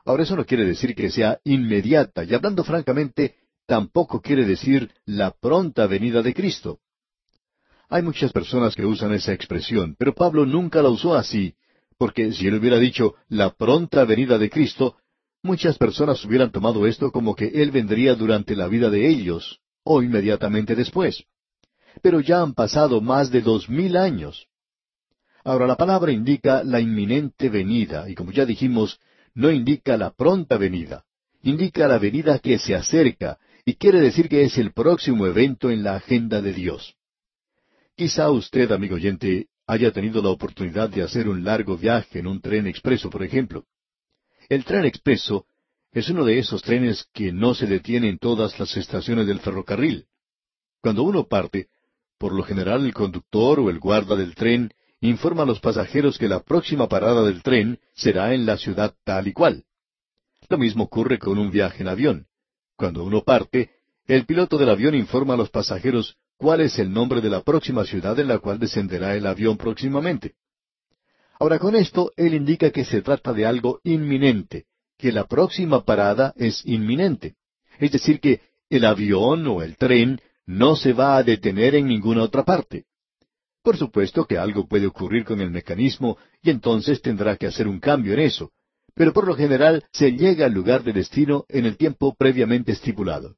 Ahora 0.06 0.24
eso 0.24 0.38
no 0.38 0.46
quiere 0.46 0.64
decir 0.64 0.96
que 0.96 1.12
sea 1.12 1.42
inmediata, 1.44 2.24
y 2.24 2.34
hablando 2.34 2.64
francamente, 2.64 3.36
tampoco 3.66 4.22
quiere 4.22 4.46
decir 4.46 4.94
la 5.06 5.32
pronta 5.32 5.88
venida 5.88 6.22
de 6.22 6.34
Cristo. 6.34 6.80
Hay 7.90 8.02
muchas 8.02 8.32
personas 8.32 8.76
que 8.76 8.86
usan 8.86 9.14
esa 9.14 9.34
expresión, 9.34 9.98
pero 10.00 10.16
Pablo 10.16 10.46
nunca 10.46 10.82
la 10.82 10.88
usó 10.88 11.16
así, 11.16 11.56
porque 11.98 12.32
si 12.32 12.48
él 12.48 12.56
hubiera 12.56 12.78
dicho 12.78 13.16
la 13.28 13.50
pronta 13.50 14.06
venida 14.06 14.38
de 14.38 14.50
Cristo, 14.50 14.96
muchas 15.44 15.78
personas 15.78 16.24
hubieran 16.26 16.52
tomado 16.52 16.88
esto 16.88 17.12
como 17.12 17.36
que 17.36 17.48
Él 17.48 17.72
vendría 17.72 18.16
durante 18.16 18.56
la 18.56 18.68
vida 18.68 18.90
de 18.90 19.08
ellos, 19.08 19.60
o 19.84 20.02
inmediatamente 20.02 20.76
después. 20.76 21.26
Pero 22.02 22.22
ya 22.22 22.42
han 22.42 22.54
pasado 22.54 23.02
más 23.02 23.30
de 23.30 23.42
dos 23.42 23.70
mil 23.70 23.98
años. 23.98 24.48
Ahora 25.44 25.68
la 25.68 25.76
palabra 25.76 26.12
indica 26.12 26.64
la 26.64 26.80
inminente 26.80 27.50
venida, 27.50 28.10
y 28.10 28.16
como 28.16 28.32
ya 28.32 28.46
dijimos, 28.46 29.00
no 29.36 29.52
indica 29.52 29.98
la 29.98 30.12
pronta 30.12 30.58
venida, 30.58 31.04
indica 31.42 31.88
la 31.88 32.00
venida 32.00 32.40
que 32.40 32.58
se 32.58 32.74
acerca, 32.74 33.38
y 33.66 33.76
quiere 33.76 34.00
decir 34.00 34.30
que 34.30 34.44
es 34.44 34.58
el 34.58 34.72
próximo 34.72 35.28
evento 35.28 35.70
en 35.70 35.84
la 35.84 35.96
agenda 35.96 36.42
de 36.42 36.54
Dios. 36.54 36.96
Quizá 37.96 38.32
usted, 38.32 38.72
amigo 38.72 38.96
oyente, 38.96 39.48
haya 39.68 39.92
tenido 39.92 40.22
la 40.22 40.30
oportunidad 40.30 40.90
de 40.90 41.04
hacer 41.04 41.28
un 41.28 41.44
largo 41.44 41.78
viaje 41.78 42.20
en 42.20 42.28
un 42.28 42.42
tren 42.42 42.68
expreso, 42.68 43.10
por 43.10 43.24
ejemplo. 43.24 43.66
El 44.54 44.66
tren 44.66 44.86
expreso 44.86 45.48
es 45.92 46.10
uno 46.10 46.24
de 46.26 46.38
esos 46.38 46.62
trenes 46.62 47.08
que 47.12 47.32
no 47.32 47.56
se 47.56 47.66
detiene 47.66 48.08
en 48.08 48.20
todas 48.20 48.60
las 48.60 48.78
estaciones 48.78 49.26
del 49.26 49.40
ferrocarril. 49.40 50.06
Cuando 50.80 51.02
uno 51.02 51.28
parte, 51.28 51.70
por 52.20 52.34
lo 52.34 52.44
general 52.44 52.86
el 52.86 52.94
conductor 52.94 53.60
o 53.60 53.72
el 53.72 53.80
guarda 53.80 54.16
del 54.16 54.36
tren 54.36 54.72
informa 55.02 55.42
a 55.42 55.48
los 55.48 55.60
pasajeros 55.60 56.20
que 56.20 56.28
la 56.28 56.44
próxima 56.44 56.88
parada 56.88 57.24
del 57.24 57.42
tren 57.42 57.80
será 57.96 58.36
en 58.36 58.46
la 58.46 58.58
ciudad 58.58 58.94
tal 59.04 59.28
y 59.28 59.34
cual. 59.34 59.64
Lo 60.48 60.60
mismo 60.60 60.84
ocurre 60.84 61.18
con 61.18 61.40
un 61.40 61.50
viaje 61.50 61.82
en 61.82 61.88
avión. 61.88 62.28
Cuando 62.76 63.04
uno 63.04 63.24
parte, 63.24 63.72
el 64.06 64.28
piloto 64.28 64.60
del 64.60 64.70
avión 64.70 64.94
informa 64.94 65.34
a 65.34 65.38
los 65.38 65.50
pasajeros 65.50 66.16
cuál 66.38 66.62
es 66.62 66.78
el 66.78 66.94
nombre 66.94 67.22
de 67.22 67.30
la 67.32 67.42
próxima 67.42 67.86
ciudad 67.86 68.20
en 68.20 68.28
la 68.28 68.38
cual 68.38 68.60
descenderá 68.60 69.16
el 69.16 69.26
avión 69.26 69.58
próximamente. 69.58 70.36
Ahora 71.40 71.60
con 71.60 71.76
esto 71.76 72.12
él 72.16 72.34
indica 72.34 72.72
que 72.72 72.86
se 72.86 73.02
trata 73.02 73.34
de 73.34 73.46
algo 73.46 73.80
inminente, 73.84 74.66
que 74.98 75.12
la 75.12 75.26
próxima 75.26 75.84
parada 75.84 76.34
es 76.38 76.66
inminente. 76.66 77.36
Es 77.80 77.92
decir, 77.92 78.20
que 78.20 78.42
el 78.70 78.86
avión 78.86 79.48
o 79.48 79.62
el 79.62 79.78
tren 79.78 80.22
no 80.46 80.76
se 80.76 80.94
va 80.94 81.18
a 81.18 81.24
detener 81.24 81.76
en 81.76 81.88
ninguna 81.88 82.24
otra 82.24 82.44
parte. 82.44 82.86
Por 83.62 83.78
supuesto 83.78 84.26
que 84.26 84.38
algo 84.38 84.68
puede 84.68 84.88
ocurrir 84.88 85.24
con 85.24 85.40
el 85.40 85.50
mecanismo 85.50 86.18
y 86.42 86.50
entonces 86.50 87.02
tendrá 87.02 87.38
que 87.38 87.48
hacer 87.48 87.68
un 87.68 87.80
cambio 87.80 88.14
en 88.14 88.20
eso, 88.20 88.52
pero 88.94 89.14
por 89.14 89.26
lo 89.28 89.36
general 89.36 89.86
se 89.92 90.12
llega 90.12 90.46
al 90.46 90.54
lugar 90.54 90.84
de 90.84 90.94
destino 90.94 91.46
en 91.50 91.66
el 91.66 91.78
tiempo 91.78 92.14
previamente 92.16 92.74
estipulado. 92.74 93.38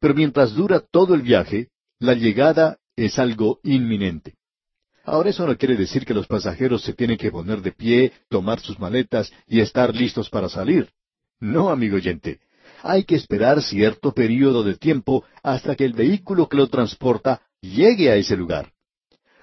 Pero 0.00 0.14
mientras 0.14 0.54
dura 0.54 0.80
todo 0.80 1.14
el 1.14 1.22
viaje, 1.22 1.68
la 1.98 2.14
llegada 2.14 2.78
es 2.96 3.18
algo 3.18 3.60
inminente. 3.62 4.34
Ahora 5.04 5.30
eso 5.30 5.46
no 5.46 5.56
quiere 5.56 5.76
decir 5.76 6.04
que 6.04 6.14
los 6.14 6.26
pasajeros 6.26 6.82
se 6.82 6.92
tienen 6.92 7.16
que 7.16 7.30
poner 7.30 7.60
de 7.60 7.72
pie, 7.72 8.12
tomar 8.28 8.60
sus 8.60 8.78
maletas 8.78 9.32
y 9.48 9.60
estar 9.60 9.94
listos 9.94 10.30
para 10.30 10.48
salir. 10.48 10.90
No, 11.40 11.70
amigo 11.70 11.96
oyente. 11.96 12.40
Hay 12.82 13.04
que 13.04 13.16
esperar 13.16 13.62
cierto 13.62 14.12
período 14.12 14.62
de 14.62 14.76
tiempo 14.76 15.24
hasta 15.42 15.74
que 15.74 15.84
el 15.84 15.92
vehículo 15.92 16.48
que 16.48 16.56
lo 16.56 16.68
transporta 16.68 17.42
llegue 17.60 18.10
a 18.10 18.16
ese 18.16 18.36
lugar. 18.36 18.72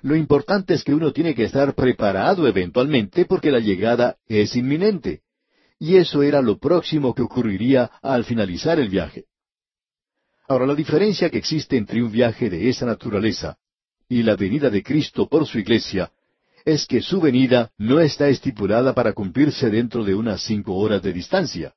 Lo 0.02 0.16
importante 0.16 0.74
es 0.74 0.84
que 0.84 0.94
uno 0.94 1.12
tiene 1.12 1.36
que 1.36 1.44
estar 1.44 1.76
preparado 1.76 2.48
eventualmente 2.48 3.26
porque 3.26 3.52
la 3.52 3.60
llegada 3.60 4.16
es 4.28 4.56
inminente. 4.56 5.24
Y 5.78 5.98
eso 5.98 6.24
era 6.24 6.42
lo 6.42 6.58
próximo 6.58 7.14
que 7.14 7.22
ocurriría 7.22 7.92
al 8.02 8.24
finalizar 8.24 8.80
el 8.80 8.88
viaje. 8.88 9.26
Ahora, 10.48 10.66
la 10.66 10.76
diferencia 10.76 11.30
que 11.30 11.38
existe 11.38 11.78
entre 11.78 12.02
un 12.02 12.12
viaje 12.12 12.50
de 12.50 12.70
esa 12.70 12.86
naturaleza 12.86 13.58
y 14.10 14.24
la 14.24 14.36
venida 14.36 14.70
de 14.70 14.84
Cristo 14.84 15.30
por 15.30 15.46
su 15.46 15.60
iglesia 15.60 16.12
es 16.66 16.86
que 16.86 17.02
su 17.02 17.22
venida 17.22 17.72
no 17.78 18.00
está 18.00 18.28
estipulada 18.28 18.94
para 18.94 19.14
cumplirse 19.14 19.70
dentro 19.70 20.04
de 20.04 20.16
unas 20.16 20.42
cinco 20.44 20.76
horas 20.76 21.02
de 21.02 21.14
distancia. 21.14 21.74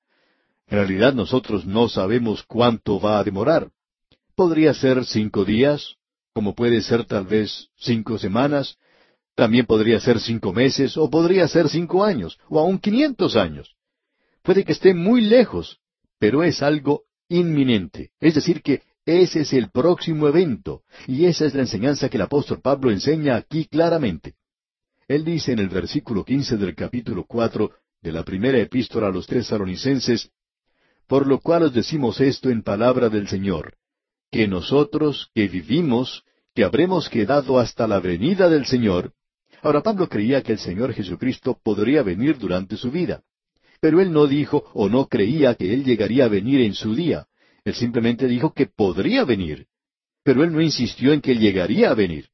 En 0.67 0.79
realidad 0.79 1.13
nosotros 1.13 1.67
no 1.67 1.89
sabemos 1.89 2.43
cuánto 2.43 2.99
va 2.99 3.19
a 3.19 3.25
demorar. 3.25 3.71
Podría 4.35 4.75
ser 4.75 5.05
cinco 5.05 5.45
días, 5.45 5.97
como 6.33 6.55
puede 6.55 6.81
ser 6.81 7.05
tal 7.05 7.27
vez 7.27 7.69
cinco 7.77 8.19
semanas, 8.19 8.79
también 9.35 9.67
podría 9.67 10.01
ser 10.01 10.19
cinco 10.19 10.53
meses, 10.53 10.97
o 10.97 11.09
podría 11.09 11.47
ser 11.49 11.69
cinco 11.69 12.05
años, 12.05 12.39
o 12.49 12.59
aún 12.59 12.79
quinientos 12.79 13.37
años. 13.37 13.75
Puede 14.43 14.65
que 14.65 14.73
esté 14.73 14.95
muy 14.95 15.21
lejos, 15.21 15.79
pero 16.19 16.43
es 16.43 16.63
algo 16.63 17.05
inminente. 17.29 18.11
Es 18.21 18.35
decir, 18.35 18.63
que 18.63 18.83
ese 19.05 19.41
es 19.41 19.53
el 19.53 19.71
próximo 19.71 20.29
evento, 20.29 20.83
y 21.07 21.25
esa 21.25 21.47
es 21.47 21.55
la 21.55 21.63
enseñanza 21.63 22.09
que 22.09 22.17
el 22.17 22.23
apóstol 22.23 22.61
Pablo 22.61 22.91
enseña 22.91 23.37
aquí 23.37 23.67
claramente. 23.67 24.35
Él 25.09 25.25
dice 25.25 25.53
en 25.53 25.59
el 25.59 25.69
versículo 25.69 26.25
quince 26.25 26.57
del 26.57 26.75
capítulo 26.75 27.25
cuatro 27.27 27.73
de 28.01 28.13
la 28.13 28.25
primera 28.25 28.59
epístola 28.59 29.09
a 29.09 29.11
los 29.11 29.27
tesalonicenses, 29.27 30.31
por 31.07 31.27
lo 31.27 31.41
cual 31.41 31.65
os 31.65 31.75
decimos 31.75 32.21
esto 32.21 32.49
en 32.49 32.63
palabra 32.63 33.09
del 33.09 33.29
Señor, 33.29 33.75
que 34.31 34.47
nosotros 34.47 35.31
que 35.35 35.49
vivimos, 35.49 36.25
que 36.55 36.65
habremos 36.65 37.09
quedado 37.09 37.59
hasta 37.59 37.87
la 37.87 38.01
venida 38.01 38.49
del 38.49 38.67
Señor. 38.67 39.13
Ahora 39.63 39.83
Pablo 39.83 40.09
creía 40.09 40.43
que 40.43 40.53
el 40.53 40.59
Señor 40.59 40.93
Jesucristo 40.93 41.59
podría 41.63 42.03
venir 42.03 42.39
durante 42.39 42.77
su 42.77 42.91
vida. 42.91 43.23
Pero 43.81 44.01
él 44.01 44.13
no 44.13 44.27
dijo 44.27 44.65
o 44.75 44.89
no 44.89 45.09
creía 45.09 45.55
que 45.55 45.75
él 45.75 45.85
llegaría 45.85 46.27
a 46.27 46.29
venir 46.29 46.61
en 46.61 46.75
su 46.75 46.95
día. 46.95 47.27
Él 47.65 47.75
simplemente 47.75 48.27
dijo 48.27 48.53
que 48.53 48.67
podría 48.67 49.25
venir. 49.25 49.67
Pero 50.25 50.45
él 50.45 50.53
no 50.53 50.61
insistió 50.61 51.13
en 51.13 51.21
que 51.21 51.35
llegaría 51.35 51.91
a 51.91 51.95
venir. 51.95 52.29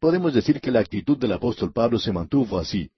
Podemos 0.00 0.34
decir 0.34 0.60
que 0.60 0.70
la 0.70 0.80
actitud 0.80 1.16
del 1.18 1.32
apóstol 1.32 1.72
Pablo 1.72 1.98
se 1.98 2.12
mantuvo 2.12 2.58
así, 2.58 2.90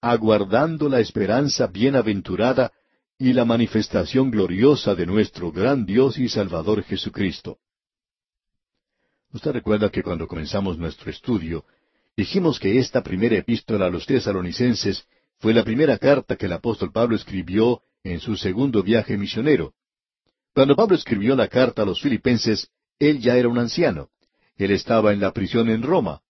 aguardando 0.00 0.88
la 0.88 1.00
esperanza 1.00 1.66
bienaventurada 1.66 2.72
y 3.18 3.32
la 3.32 3.44
manifestación 3.44 4.30
gloriosa 4.30 4.94
de 4.94 5.06
nuestro 5.06 5.50
gran 5.50 5.86
Dios 5.86 6.18
y 6.18 6.28
Salvador 6.28 6.82
Jesucristo. 6.82 7.58
Usted 9.32 9.52
recuerda 9.52 9.90
que 9.90 10.02
cuando 10.02 10.28
comenzamos 10.28 10.78
nuestro 10.78 11.10
estudio, 11.10 11.64
dijimos 12.16 12.60
que 12.60 12.78
esta 12.78 13.02
primera 13.02 13.36
epístola 13.36 13.86
a 13.86 13.90
los 13.90 14.06
tesalonicenses 14.06 15.06
fue 15.38 15.52
la 15.54 15.64
primera 15.64 15.98
carta 15.98 16.36
que 16.36 16.46
el 16.46 16.52
apóstol 16.52 16.92
Pablo 16.92 17.16
escribió 17.16 17.82
en 18.04 18.20
su 18.20 18.36
segundo 18.36 18.82
viaje 18.82 19.16
misionero. 19.16 19.74
Cuando 20.54 20.76
Pablo 20.76 20.94
escribió 20.94 21.34
la 21.34 21.48
carta 21.48 21.82
a 21.82 21.84
los 21.84 22.00
filipenses, 22.00 22.70
él 23.00 23.18
ya 23.20 23.36
era 23.36 23.48
un 23.48 23.58
anciano. 23.58 24.10
Él 24.56 24.70
estaba 24.70 25.12
en 25.12 25.20
la 25.20 25.32
prisión 25.32 25.68
en 25.68 25.82
Roma. 25.82 26.22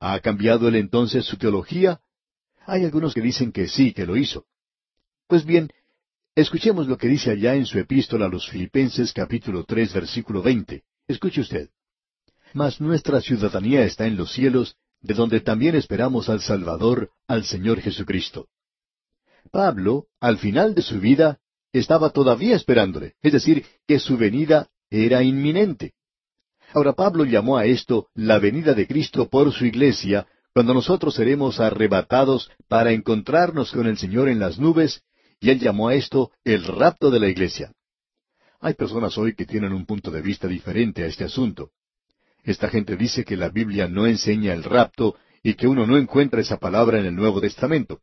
¿Ha 0.00 0.18
cambiado 0.20 0.68
él 0.68 0.76
entonces 0.76 1.26
su 1.26 1.36
teología? 1.36 2.00
Hay 2.64 2.84
algunos 2.84 3.12
que 3.12 3.20
dicen 3.20 3.52
que 3.52 3.68
sí, 3.68 3.92
que 3.92 4.06
lo 4.06 4.16
hizo. 4.16 4.46
Pues 5.26 5.44
bien, 5.44 5.70
escuchemos 6.34 6.88
lo 6.88 6.96
que 6.96 7.08
dice 7.08 7.30
allá 7.30 7.54
en 7.54 7.66
su 7.66 7.78
epístola 7.78 8.24
a 8.24 8.28
los 8.28 8.48
Filipenses 8.48 9.12
capítulo 9.12 9.64
tres 9.64 9.92
versículo 9.92 10.40
veinte. 10.42 10.84
Escuche 11.06 11.42
usted. 11.42 11.68
Mas 12.54 12.80
nuestra 12.80 13.20
ciudadanía 13.20 13.84
está 13.84 14.06
en 14.06 14.16
los 14.16 14.32
cielos, 14.32 14.76
de 15.02 15.12
donde 15.12 15.40
también 15.40 15.74
esperamos 15.74 16.30
al 16.30 16.40
Salvador, 16.40 17.10
al 17.26 17.44
Señor 17.44 17.82
Jesucristo. 17.82 18.48
Pablo, 19.50 20.06
al 20.20 20.38
final 20.38 20.74
de 20.74 20.80
su 20.80 21.00
vida, 21.00 21.40
estaba 21.72 22.10
todavía 22.10 22.56
esperándole, 22.56 23.14
es 23.22 23.32
decir, 23.32 23.64
que 23.86 23.98
su 23.98 24.16
venida 24.16 24.68
era 24.90 25.22
inminente. 25.22 25.94
Ahora 26.74 26.92
Pablo 26.92 27.24
llamó 27.24 27.56
a 27.56 27.66
esto 27.66 28.08
la 28.14 28.38
venida 28.38 28.74
de 28.74 28.86
Cristo 28.86 29.28
por 29.28 29.52
su 29.52 29.66
iglesia, 29.66 30.26
cuando 30.54 30.74
nosotros 30.74 31.14
seremos 31.14 31.60
arrebatados 31.60 32.50
para 32.68 32.92
encontrarnos 32.92 33.72
con 33.72 33.86
el 33.86 33.96
Señor 33.98 34.28
en 34.28 34.38
las 34.38 34.58
nubes, 34.58 35.02
y 35.40 35.50
él 35.50 35.58
llamó 35.58 35.88
a 35.88 35.94
esto 35.94 36.30
el 36.44 36.64
rapto 36.64 37.10
de 37.10 37.20
la 37.20 37.28
iglesia. 37.28 37.72
Hay 38.60 38.74
personas 38.74 39.18
hoy 39.18 39.34
que 39.34 39.44
tienen 39.44 39.72
un 39.72 39.86
punto 39.86 40.10
de 40.10 40.22
vista 40.22 40.46
diferente 40.46 41.02
a 41.02 41.06
este 41.06 41.24
asunto. 41.24 41.70
Esta 42.44 42.68
gente 42.68 42.96
dice 42.96 43.24
que 43.24 43.36
la 43.36 43.48
Biblia 43.48 43.88
no 43.88 44.06
enseña 44.06 44.52
el 44.52 44.62
rapto 44.62 45.16
y 45.42 45.54
que 45.54 45.66
uno 45.66 45.86
no 45.86 45.96
encuentra 45.96 46.40
esa 46.40 46.58
palabra 46.58 46.98
en 46.98 47.06
el 47.06 47.14
Nuevo 47.14 47.40
Testamento. 47.40 48.00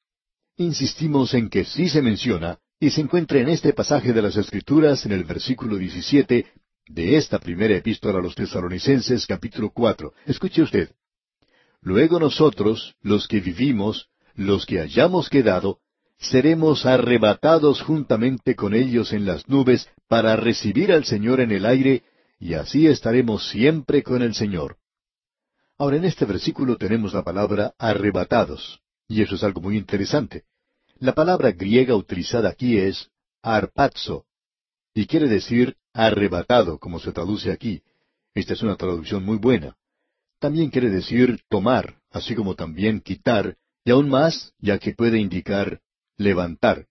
Insistimos 0.57 1.33
en 1.33 1.49
que 1.49 1.63
sí 1.63 1.87
se 1.87 2.01
menciona 2.01 2.59
y 2.79 2.91
se 2.91 3.01
encuentra 3.01 3.39
en 3.39 3.49
este 3.49 3.73
pasaje 3.73 4.13
de 4.13 4.21
las 4.21 4.37
Escrituras 4.37 5.05
en 5.05 5.11
el 5.11 5.25
versículo 5.25 5.75
17 5.75 6.47
de 6.87 7.17
esta 7.17 7.37
primera 7.37 7.75
epístola 7.75 8.19
a 8.19 8.21
los 8.21 8.35
tesalonicenses 8.35 9.27
capítulo 9.27 9.71
cuatro. 9.71 10.13
Escuche 10.25 10.61
usted. 10.61 10.89
Luego 11.81 12.19
nosotros, 12.19 12.95
los 13.01 13.27
que 13.27 13.41
vivimos, 13.41 14.07
los 14.33 14.65
que 14.65 14.79
hayamos 14.79 15.29
quedado, 15.29 15.79
seremos 16.17 16.85
arrebatados 16.85 17.81
juntamente 17.81 18.55
con 18.55 18.73
ellos 18.73 19.11
en 19.11 19.25
las 19.25 19.47
nubes 19.49 19.89
para 20.07 20.37
recibir 20.37 20.93
al 20.93 21.03
Señor 21.03 21.41
en 21.41 21.51
el 21.51 21.65
aire, 21.65 22.03
y 22.39 22.53
así 22.53 22.87
estaremos 22.87 23.49
siempre 23.49 24.03
con 24.03 24.21
el 24.21 24.33
Señor. 24.35 24.77
Ahora 25.77 25.97
en 25.97 26.05
este 26.05 26.25
versículo 26.25 26.77
tenemos 26.77 27.13
la 27.13 27.23
palabra 27.23 27.73
arrebatados, 27.77 28.81
y 29.07 29.21
eso 29.21 29.35
es 29.35 29.43
algo 29.43 29.61
muy 29.61 29.77
interesante. 29.77 30.43
La 31.01 31.13
palabra 31.13 31.53
griega 31.53 31.95
utilizada 31.95 32.49
aquí 32.49 32.77
es 32.77 33.09
arpazo, 33.41 34.25
y 34.93 35.05
quiere 35.05 35.29
decir 35.29 35.77
arrebatado, 35.93 36.77
como 36.77 36.99
se 36.99 37.13
traduce 37.13 37.53
aquí. 37.53 37.81
Esta 38.33 38.51
es 38.51 38.61
una 38.63 38.75
traducción 38.75 39.23
muy 39.23 39.37
buena. 39.37 39.77
También 40.39 40.69
quiere 40.69 40.89
decir 40.89 41.39
tomar, 41.47 41.95
así 42.11 42.35
como 42.35 42.55
también 42.55 42.99
quitar, 42.99 43.55
y 43.85 43.91
aún 43.91 44.09
más, 44.09 44.53
ya 44.59 44.77
que 44.77 44.93
puede 44.93 45.19
indicar 45.19 45.79
levantar. 46.17 46.87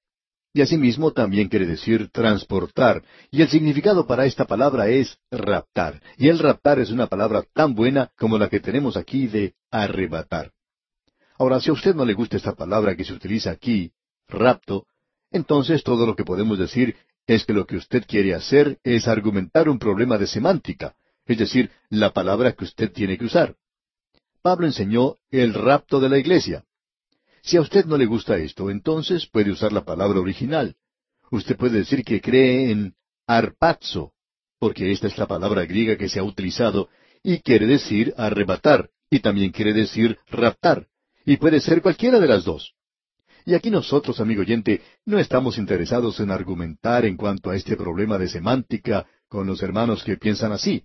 Y 0.55 0.62
asimismo 0.62 1.12
también 1.12 1.51
quiere 1.51 1.66
decir 1.66 2.09
transportar, 2.09 3.05
y 3.31 3.42
el 3.42 3.51
significado 3.51 4.07
para 4.07 4.25
esta 4.25 4.47
palabra 4.47 4.88
es 4.88 5.18
raptar, 5.31 6.01
y 6.16 6.29
el 6.29 6.38
raptar 6.38 6.79
es 6.79 6.90
una 6.90 7.09
palabra 7.09 7.44
tan 7.53 7.75
buena 7.75 8.11
como 8.16 8.38
la 8.38 8.49
que 8.49 8.61
tenemos 8.61 8.97
aquí 8.97 9.27
de 9.27 9.55
arrebatar. 9.71 10.53
Ahora, 11.37 11.61
si 11.61 11.68
a 11.68 11.75
usted 11.75 11.94
no 11.94 12.07
le 12.07 12.14
gusta 12.14 12.38
esta 12.38 12.55
palabra 12.55 12.97
que 12.97 13.05
se 13.05 13.12
utiliza 13.12 13.51
aquí, 13.51 13.92
rapto, 14.29 14.87
entonces 15.31 15.83
todo 15.83 16.07
lo 16.07 16.14
que 16.14 16.25
podemos 16.25 16.59
decir 16.59 16.97
es 17.27 17.45
que 17.45 17.53
lo 17.53 17.67
que 17.67 17.77
usted 17.77 18.05
quiere 18.07 18.35
hacer 18.35 18.79
es 18.83 19.07
argumentar 19.07 19.69
un 19.69 19.79
problema 19.79 20.17
de 20.17 20.27
semántica, 20.27 20.95
es 21.27 21.38
decir, 21.38 21.71
la 21.91 22.12
palabra 22.12 22.53
que 22.53 22.64
usted 22.64 22.91
tiene 22.91 23.19
que 23.19 23.27
usar. 23.27 23.57
Pablo 24.41 24.67
enseñó 24.67 25.17
el 25.31 25.53
rapto 25.53 26.01
de 26.01 26.09
la 26.09 26.19
iglesia. 26.19 26.64
Si 27.43 27.57
a 27.57 27.61
usted 27.61 27.85
no 27.85 27.97
le 27.99 28.07
gusta 28.07 28.38
esto, 28.38 28.71
entonces 28.71 29.27
puede 29.27 29.51
usar 29.51 29.73
la 29.73 29.85
palabra 29.85 30.21
original. 30.21 30.77
Usted 31.31 31.57
puede 31.57 31.79
decir 31.79 32.05
que 32.05 32.21
cree 32.21 32.71
en 32.71 32.95
arpazo, 33.27 34.12
porque 34.59 34.91
esta 34.91 35.07
es 35.07 35.19
la 35.19 35.27
palabra 35.27 35.67
griega 35.67 35.97
que 35.97 36.09
se 36.09 36.19
ha 36.19 36.23
utilizado, 36.23 36.88
y 37.23 37.41
quiere 37.41 37.67
decir 37.67 38.14
arrebatar, 38.17 38.91
y 39.11 39.21
también 39.21 39.53
quiere 39.53 39.75
decir 39.75 40.19
raptar, 40.29 40.87
y 41.27 41.37
puede 41.37 41.61
ser 41.61 41.83
cualquiera 41.83 42.19
de 42.19 42.29
las 42.29 42.45
dos. 42.45 42.75
Y 43.48 43.54
aquí 43.54 43.70
nosotros, 43.70 44.20
amigo 44.20 44.42
oyente, 44.42 44.82
no 45.06 45.18
estamos 45.18 45.56
interesados 45.56 46.20
en 46.20 46.30
argumentar 46.30 47.06
en 47.06 47.16
cuanto 47.16 47.48
a 47.48 47.56
este 47.56 47.78
problema 47.78 48.18
de 48.18 48.28
semántica 48.28 49.06
con 49.26 49.46
los 49.46 49.62
hermanos 49.62 50.04
que 50.04 50.18
piensan 50.18 50.52
así. 50.52 50.84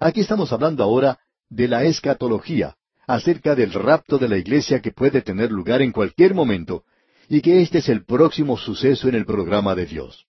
Aquí 0.00 0.22
estamos 0.22 0.52
hablando 0.52 0.82
ahora 0.82 1.20
de 1.48 1.68
la 1.68 1.84
escatología, 1.84 2.74
acerca 3.06 3.54
del 3.54 3.72
rapto 3.72 4.18
de 4.18 4.28
la 4.28 4.36
iglesia 4.36 4.82
que 4.82 4.90
puede 4.90 5.22
tener 5.22 5.52
lugar 5.52 5.82
en 5.82 5.92
cualquier 5.92 6.34
momento, 6.34 6.82
y 7.28 7.40
que 7.40 7.62
este 7.62 7.78
es 7.78 7.88
el 7.88 8.04
próximo 8.04 8.58
suceso 8.58 9.08
en 9.08 9.14
el 9.14 9.24
programa 9.24 9.76
de 9.76 9.86
Dios. 9.86 10.26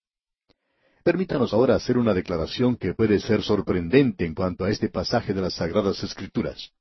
Permítanos 1.03 1.51
ahora 1.51 1.73
hacer 1.73 1.97
una 1.97 2.13
declaración 2.13 2.75
que 2.75 2.93
puede 2.93 3.19
ser 3.19 3.41
sorprendente 3.41 4.23
en 4.23 4.35
cuanto 4.35 4.65
a 4.65 4.69
este 4.69 4.89
pasaje 4.89 5.33
de 5.33 5.41
las 5.41 5.55
Sagradas 5.55 6.03
Escrituras. 6.03 6.73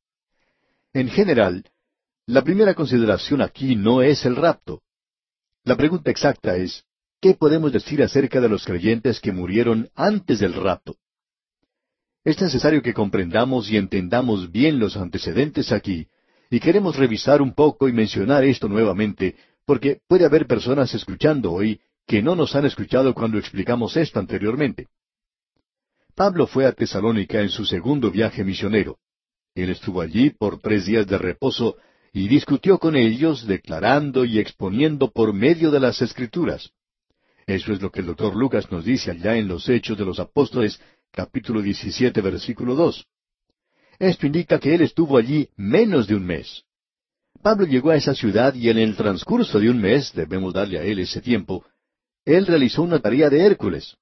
En 0.92 1.08
general, 1.08 1.64
la 2.26 2.42
primera 2.42 2.74
consideración 2.74 3.42
aquí 3.42 3.76
no 3.76 4.02
es 4.02 4.24
el 4.24 4.36
rapto. 4.36 4.82
La 5.64 5.76
pregunta 5.76 6.10
exacta 6.10 6.56
es, 6.56 6.84
¿qué 7.20 7.34
podemos 7.34 7.72
decir 7.72 8.02
acerca 8.02 8.40
de 8.40 8.48
los 8.48 8.64
creyentes 8.64 9.20
que 9.20 9.32
murieron 9.32 9.90
antes 9.94 10.38
del 10.40 10.54
rapto? 10.54 10.96
Es 12.24 12.40
necesario 12.40 12.82
que 12.82 12.94
comprendamos 12.94 13.70
y 13.70 13.76
entendamos 13.76 14.50
bien 14.50 14.78
los 14.78 14.96
antecedentes 14.96 15.72
aquí, 15.72 16.08
y 16.50 16.60
queremos 16.60 16.96
revisar 16.96 17.42
un 17.42 17.54
poco 17.54 17.88
y 17.88 17.92
mencionar 17.92 18.44
esto 18.44 18.68
nuevamente, 18.68 19.36
porque 19.66 20.00
puede 20.06 20.24
haber 20.24 20.46
personas 20.46 20.94
escuchando 20.94 21.52
hoy 21.52 21.80
que 22.06 22.22
no 22.22 22.36
nos 22.36 22.54
han 22.54 22.64
escuchado 22.64 23.14
cuando 23.14 23.38
explicamos 23.38 23.96
esto 23.96 24.18
anteriormente. 24.18 24.88
Pablo 26.14 26.46
fue 26.46 26.64
a 26.64 26.72
Tesalónica 26.72 27.40
en 27.40 27.48
su 27.48 27.64
segundo 27.64 28.10
viaje 28.10 28.44
misionero. 28.44 28.98
Él 29.54 29.70
estuvo 29.70 30.00
allí 30.00 30.30
por 30.30 30.58
tres 30.60 30.86
días 30.86 31.06
de 31.06 31.18
reposo 31.18 31.76
y 32.16 32.28
discutió 32.28 32.78
con 32.78 32.94
ellos, 32.94 33.44
declarando 33.44 34.24
y 34.24 34.38
exponiendo 34.38 35.10
por 35.10 35.32
medio 35.32 35.72
de 35.72 35.80
las 35.80 36.00
Escrituras. 36.00 36.70
Eso 37.44 37.72
es 37.72 37.82
lo 37.82 37.90
que 37.90 38.00
el 38.00 38.06
doctor 38.06 38.36
Lucas 38.36 38.70
nos 38.70 38.84
dice 38.84 39.10
allá 39.10 39.36
en 39.36 39.48
los 39.48 39.68
Hechos 39.68 39.98
de 39.98 40.04
los 40.04 40.20
Apóstoles, 40.20 40.80
capítulo 41.10 41.60
17, 41.60 42.20
versículo 42.20 42.76
2. 42.76 43.04
Esto 43.98 44.26
indica 44.26 44.60
que 44.60 44.76
él 44.76 44.82
estuvo 44.82 45.18
allí 45.18 45.48
menos 45.56 46.06
de 46.06 46.14
un 46.14 46.24
mes. 46.24 46.62
Pablo 47.42 47.66
llegó 47.66 47.90
a 47.90 47.96
esa 47.96 48.14
ciudad 48.14 48.54
y 48.54 48.70
en 48.70 48.78
el 48.78 48.94
transcurso 48.94 49.58
de 49.58 49.68
un 49.68 49.80
mes, 49.80 50.12
debemos 50.14 50.54
darle 50.54 50.78
a 50.78 50.84
él 50.84 51.00
ese 51.00 51.20
tiempo, 51.20 51.66
él 52.24 52.46
realizó 52.46 52.82
una 52.82 53.00
tarea 53.00 53.28
de 53.28 53.44
Hércules. 53.44 53.96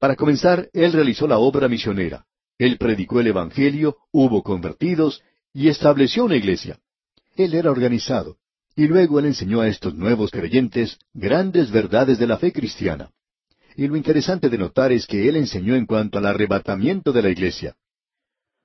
Para 0.00 0.16
comenzar, 0.16 0.68
él 0.72 0.92
realizó 0.92 1.28
la 1.28 1.38
obra 1.38 1.68
misionera. 1.68 2.26
Él 2.58 2.78
predicó 2.78 3.20
el 3.20 3.28
Evangelio, 3.28 3.98
hubo 4.10 4.42
convertidos 4.42 5.22
y 5.54 5.68
estableció 5.68 6.24
una 6.24 6.34
iglesia. 6.34 6.80
Él 7.36 7.54
era 7.54 7.70
organizado. 7.70 8.36
Y 8.74 8.86
luego 8.86 9.18
él 9.18 9.26
enseñó 9.26 9.60
a 9.60 9.68
estos 9.68 9.94
nuevos 9.94 10.30
creyentes 10.30 10.98
grandes 11.12 11.70
verdades 11.70 12.18
de 12.18 12.26
la 12.26 12.38
fe 12.38 12.52
cristiana. 12.52 13.10
Y 13.76 13.86
lo 13.86 13.96
interesante 13.96 14.48
de 14.48 14.58
notar 14.58 14.92
es 14.92 15.06
que 15.06 15.28
él 15.28 15.36
enseñó 15.36 15.74
en 15.74 15.86
cuanto 15.86 16.18
al 16.18 16.26
arrebatamiento 16.26 17.12
de 17.12 17.22
la 17.22 17.30
iglesia. 17.30 17.76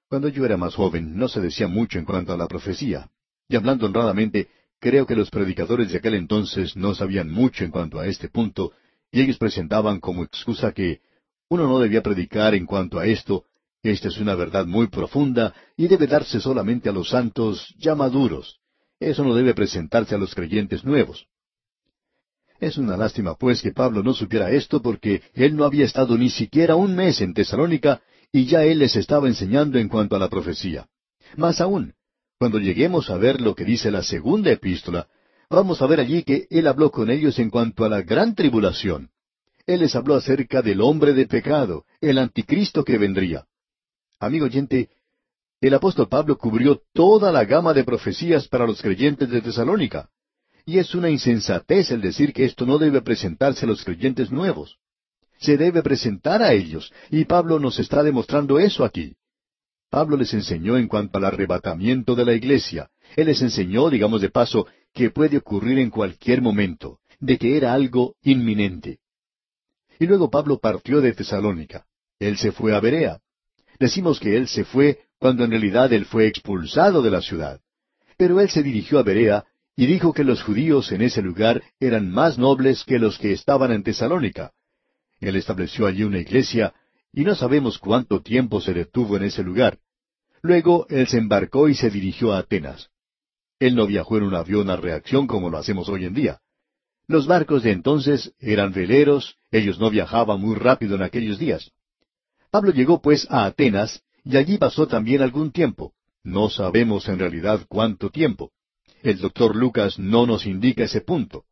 Cuando 0.10 0.30
yo 0.30 0.46
era 0.46 0.56
más 0.56 0.76
joven 0.76 1.18
no 1.18 1.28
se 1.28 1.42
decía 1.42 1.68
mucho 1.68 2.00
en 2.00 2.06
cuanto 2.06 2.34
a 2.34 2.38
la 2.38 2.48
profecía. 2.48 3.10
Y 3.50 3.56
hablando 3.56 3.86
honradamente, 3.86 4.48
creo 4.80 5.06
que 5.06 5.16
los 5.16 5.30
predicadores 5.30 5.92
de 5.92 5.98
aquel 5.98 6.14
entonces 6.14 6.76
no 6.76 6.96
sabían 6.96 7.30
mucho 7.30 7.66
en 7.66 7.72
cuanto 7.72 8.00
a 8.00 8.08
este 8.08 8.30
punto, 8.30 8.72
y 9.12 9.22
ellos 9.22 9.38
presentaban 9.38 10.00
como 10.00 10.24
excusa 10.24 10.72
que 10.72 11.02
uno 11.50 11.68
no 11.68 11.80
debía 11.80 12.04
predicar 12.04 12.56
en 12.56 12.66
cuanto 12.66 13.00
a 13.00 13.06
esto, 13.06 13.46
esta 13.84 14.08
es 14.08 14.18
una 14.18 14.36
verdad 14.36 14.66
muy 14.66 14.88
profunda 14.88 15.54
y 15.76 15.88
debe 15.88 16.08
darse 16.08 16.40
solamente 16.40 16.90
a 16.90 16.92
los 16.92 17.10
santos 17.10 17.74
ya 17.78 17.96
maduros. 17.96 18.60
Eso 19.00 19.24
no 19.24 19.36
debe 19.36 19.54
presentarse 19.54 20.16
a 20.16 20.18
los 20.18 20.34
creyentes 20.34 20.84
nuevos. 20.84 21.28
Es 22.60 22.78
una 22.78 22.98
lástima, 22.98 23.36
pues, 23.36 23.62
que 23.62 23.72
Pablo 23.72 24.02
no 24.02 24.14
supiera 24.14 24.50
esto 24.50 24.82
porque 24.82 25.22
él 25.34 25.56
no 25.56 25.64
había 25.64 25.86
estado 25.86 26.18
ni 26.18 26.30
siquiera 26.30 26.76
un 26.76 26.96
mes 26.96 27.22
en 27.22 27.34
Tesalónica 27.34 28.02
y 28.32 28.46
ya 28.46 28.64
él 28.64 28.80
les 28.80 28.96
estaba 28.96 29.28
enseñando 29.28 29.78
en 29.78 29.90
cuanto 29.90 30.16
a 30.16 30.20
la 30.20 30.28
profecía. 30.28 30.88
Más 31.36 31.62
aún, 31.62 31.94
cuando 32.40 32.60
lleguemos 32.60 33.10
a 33.10 33.18
ver 33.18 33.42
lo 33.42 33.54
que 33.54 33.64
dice 33.64 33.92
la 33.92 34.02
segunda 34.02 34.52
epístola, 34.52 35.08
vamos 35.50 35.82
a 35.82 35.88
ver 35.88 36.00
allí 36.00 36.24
que 36.24 36.48
él 36.50 36.68
habló 36.68 36.92
con 36.92 37.12
ellos 37.12 37.38
en 37.38 37.52
cuanto 37.52 37.86
a 37.86 37.90
la 37.90 38.02
gran 38.02 38.34
tribulación. 38.34 39.12
Él 39.68 39.82
les 39.82 39.96
habló 39.96 40.16
acerca 40.16 40.62
del 40.62 40.82
hombre 40.82 41.14
de 41.14 41.28
pecado, 41.28 41.86
el 42.02 42.18
anticristo 42.18 42.84
que 42.84 42.98
vendría. 42.98 43.46
Amigo 44.20 44.46
oyente, 44.46 44.90
el 45.62 45.74
apóstol 45.74 46.08
Pablo 46.08 46.38
cubrió 46.38 46.82
toda 46.94 47.32
la 47.32 47.46
gama 47.46 47.74
de 47.74 47.84
profecías 47.84 48.48
para 48.48 48.66
los 48.66 48.82
creyentes 48.82 49.30
de 49.30 49.42
Tesalónica. 49.42 50.10
Y 50.66 50.80
es 50.80 50.94
una 50.96 51.10
insensatez 51.10 51.92
el 51.92 52.02
decir 52.02 52.34
que 52.34 52.46
esto 52.46 52.66
no 52.66 52.78
debe 52.78 53.02
presentarse 53.02 53.66
a 53.66 53.68
los 53.68 53.84
creyentes 53.84 54.32
nuevos. 54.32 54.78
Se 55.40 55.56
debe 55.56 55.82
presentar 55.82 56.42
a 56.42 56.54
ellos, 56.54 56.92
y 57.10 57.26
Pablo 57.26 57.60
nos 57.60 57.80
está 57.80 58.04
demostrando 58.04 58.60
eso 58.60 58.84
aquí. 58.84 59.16
Pablo 59.90 60.18
les 60.18 60.34
enseñó 60.34 60.78
en 60.78 60.88
cuanto 60.88 61.18
al 61.18 61.26
arrebatamiento 61.26 62.16
de 62.16 62.26
la 62.26 62.34
iglesia. 62.34 62.90
Él 63.16 63.28
les 63.28 63.42
enseñó, 63.42 63.90
digamos 63.90 64.22
de 64.22 64.30
paso, 64.30 64.68
que 64.94 65.12
puede 65.12 65.38
ocurrir 65.38 65.80
en 65.80 65.90
cualquier 65.90 66.42
momento, 66.42 67.00
de 67.20 67.38
que 67.38 67.56
era 67.56 67.74
algo 67.74 68.16
inminente. 68.22 69.00
Y 70.00 70.06
luego 70.06 70.30
Pablo 70.30 70.60
partió 70.60 71.02
de 71.02 71.14
Tesalónica. 71.14 71.86
Él 72.20 72.38
se 72.38 72.52
fue 72.52 72.76
a 72.76 72.80
Berea. 72.80 73.22
Decimos 73.80 74.20
que 74.20 74.36
él 74.36 74.48
se 74.48 74.66
fue 74.66 75.00
cuando 75.20 75.44
en 75.44 75.52
realidad 75.52 75.92
él 75.94 76.06
fue 76.06 76.28
expulsado 76.28 77.02
de 77.02 77.12
la 77.12 77.22
ciudad. 77.22 77.60
Pero 78.18 78.40
él 78.40 78.50
se 78.50 78.64
dirigió 78.64 79.00
a 79.00 79.04
Berea 79.04 79.46
y 79.76 79.86
dijo 79.86 80.12
que 80.14 80.24
los 80.24 80.42
judíos 80.42 80.92
en 80.92 81.02
ese 81.04 81.22
lugar 81.22 81.62
eran 81.80 82.10
más 82.10 82.38
nobles 82.38 82.84
que 82.84 82.98
los 82.98 83.20
que 83.20 83.32
estaban 83.32 83.72
en 83.72 83.84
Tesalónica. 83.84 84.52
Él 85.20 85.36
estableció 85.36 85.86
allí 85.86 86.04
una 86.04 86.20
iglesia, 86.20 86.74
y 87.14 87.24
no 87.24 87.36
sabemos 87.36 87.78
cuánto 87.78 88.22
tiempo 88.22 88.60
se 88.60 88.74
detuvo 88.74 89.18
en 89.18 89.24
ese 89.24 89.44
lugar. 89.44 89.78
Luego 90.42 90.88
él 90.90 91.08
se 91.08 91.18
embarcó 91.18 91.70
y 91.70 91.76
se 91.76 91.90
dirigió 91.90 92.34
a 92.34 92.40
Atenas. 92.40 92.90
Él 93.60 93.76
no 93.76 93.88
viajó 93.88 94.18
en 94.18 94.24
un 94.24 94.36
avión 94.36 94.70
a 94.70 94.76
reacción 94.76 95.28
como 95.28 95.50
lo 95.50 95.58
hacemos 95.58 95.90
hoy 95.90 96.06
en 96.06 96.14
día. 96.14 96.40
Los 97.08 97.26
barcos 97.26 97.64
de 97.64 97.72
entonces 97.72 98.34
eran 98.40 98.74
veleros, 98.74 99.38
ellos 99.52 99.80
no 99.80 99.90
viajaban 99.90 100.42
muy 100.42 100.56
rápido 100.56 100.96
en 100.96 101.04
aquellos 101.04 101.40
días. 101.40 101.72
Pablo 102.52 102.72
llegó 102.72 103.02
pues 103.02 103.28
a 103.30 103.46
Atenas, 103.46 104.02
y 104.24 104.38
allí 104.38 104.58
pasó 104.58 104.88
también 104.88 105.22
algún 105.22 105.52
tiempo. 105.52 105.94
No 106.24 106.50
sabemos 106.50 107.08
en 107.08 107.20
realidad 107.20 107.66
cuánto 107.70 108.10
tiempo. 108.10 108.52
El 109.02 109.20
doctor 109.20 109.56
Lucas 109.56 110.00
no 110.00 110.26
nos 110.26 110.46
indica 110.46 110.84
ese 110.84 111.02
punto. 111.02 111.46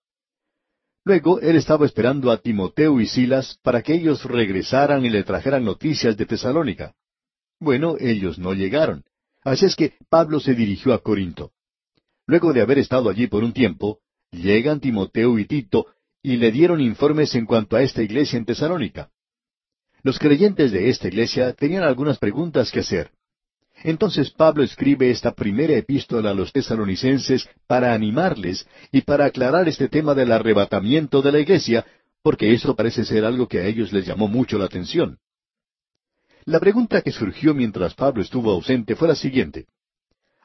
Luego 1.05 1.39
él 1.39 1.55
estaba 1.55 1.85
esperando 1.85 2.31
a 2.31 2.41
Timoteo 2.41 2.99
y 2.99 3.05
Silas 3.05 3.59
para 3.61 3.83
que 3.83 3.93
ellos 3.93 4.25
regresaran 4.25 5.05
y 5.05 5.09
le 5.09 5.23
trajeran 5.23 5.63
noticias 5.63 6.17
de 6.17 6.25
Tesalónica. 6.25 6.95
Bueno, 7.59 7.95
ellos 7.99 8.39
no 8.39 8.53
llegaron. 8.53 9.03
Así 9.43 9.65
es 9.65 9.75
que 9.75 9.93
Pablo 10.09 10.39
se 10.39 10.55
dirigió 10.55 10.93
a 10.93 11.03
Corinto. 11.03 11.51
Luego 12.25 12.53
de 12.53 12.61
haber 12.61 12.79
estado 12.79 13.09
allí 13.09 13.27
por 13.27 13.43
un 13.43 13.53
tiempo, 13.53 13.99
llegan 14.31 14.79
Timoteo 14.79 15.37
y 15.37 15.45
Tito 15.45 15.85
y 16.23 16.37
le 16.37 16.51
dieron 16.51 16.81
informes 16.81 17.35
en 17.35 17.45
cuanto 17.45 17.75
a 17.75 17.83
esta 17.83 18.01
iglesia 18.01 18.37
en 18.37 18.45
Tesalónica. 18.45 19.11
Los 20.05 20.19
creyentes 20.19 20.71
de 20.71 20.89
esta 20.89 21.07
iglesia 21.07 21.51
tenían 21.53 21.81
algunas 21.81 22.19
preguntas 22.19 22.71
que 22.71 22.81
hacer. 22.81 23.09
Entonces 23.83 24.29
Pablo 24.29 24.61
escribe 24.61 25.09
esta 25.09 25.33
primera 25.33 25.73
epístola 25.73 26.29
a 26.29 26.33
los 26.35 26.53
tesalonicenses 26.53 27.49
para 27.65 27.91
animarles 27.91 28.67
y 28.91 29.01
para 29.01 29.25
aclarar 29.25 29.67
este 29.67 29.89
tema 29.89 30.13
del 30.13 30.31
arrebatamiento 30.31 31.23
de 31.23 31.31
la 31.31 31.39
iglesia, 31.39 31.87
porque 32.21 32.53
eso 32.53 32.75
parece 32.75 33.03
ser 33.03 33.25
algo 33.25 33.47
que 33.47 33.61
a 33.61 33.65
ellos 33.65 33.91
les 33.91 34.05
llamó 34.05 34.27
mucho 34.27 34.59
la 34.59 34.65
atención. 34.65 35.17
La 36.43 36.59
pregunta 36.59 37.01
que 37.01 37.11
surgió 37.11 37.55
mientras 37.55 37.95
Pablo 37.95 38.21
estuvo 38.21 38.51
ausente 38.51 38.95
fue 38.95 39.07
la 39.07 39.15
siguiente. 39.15 39.65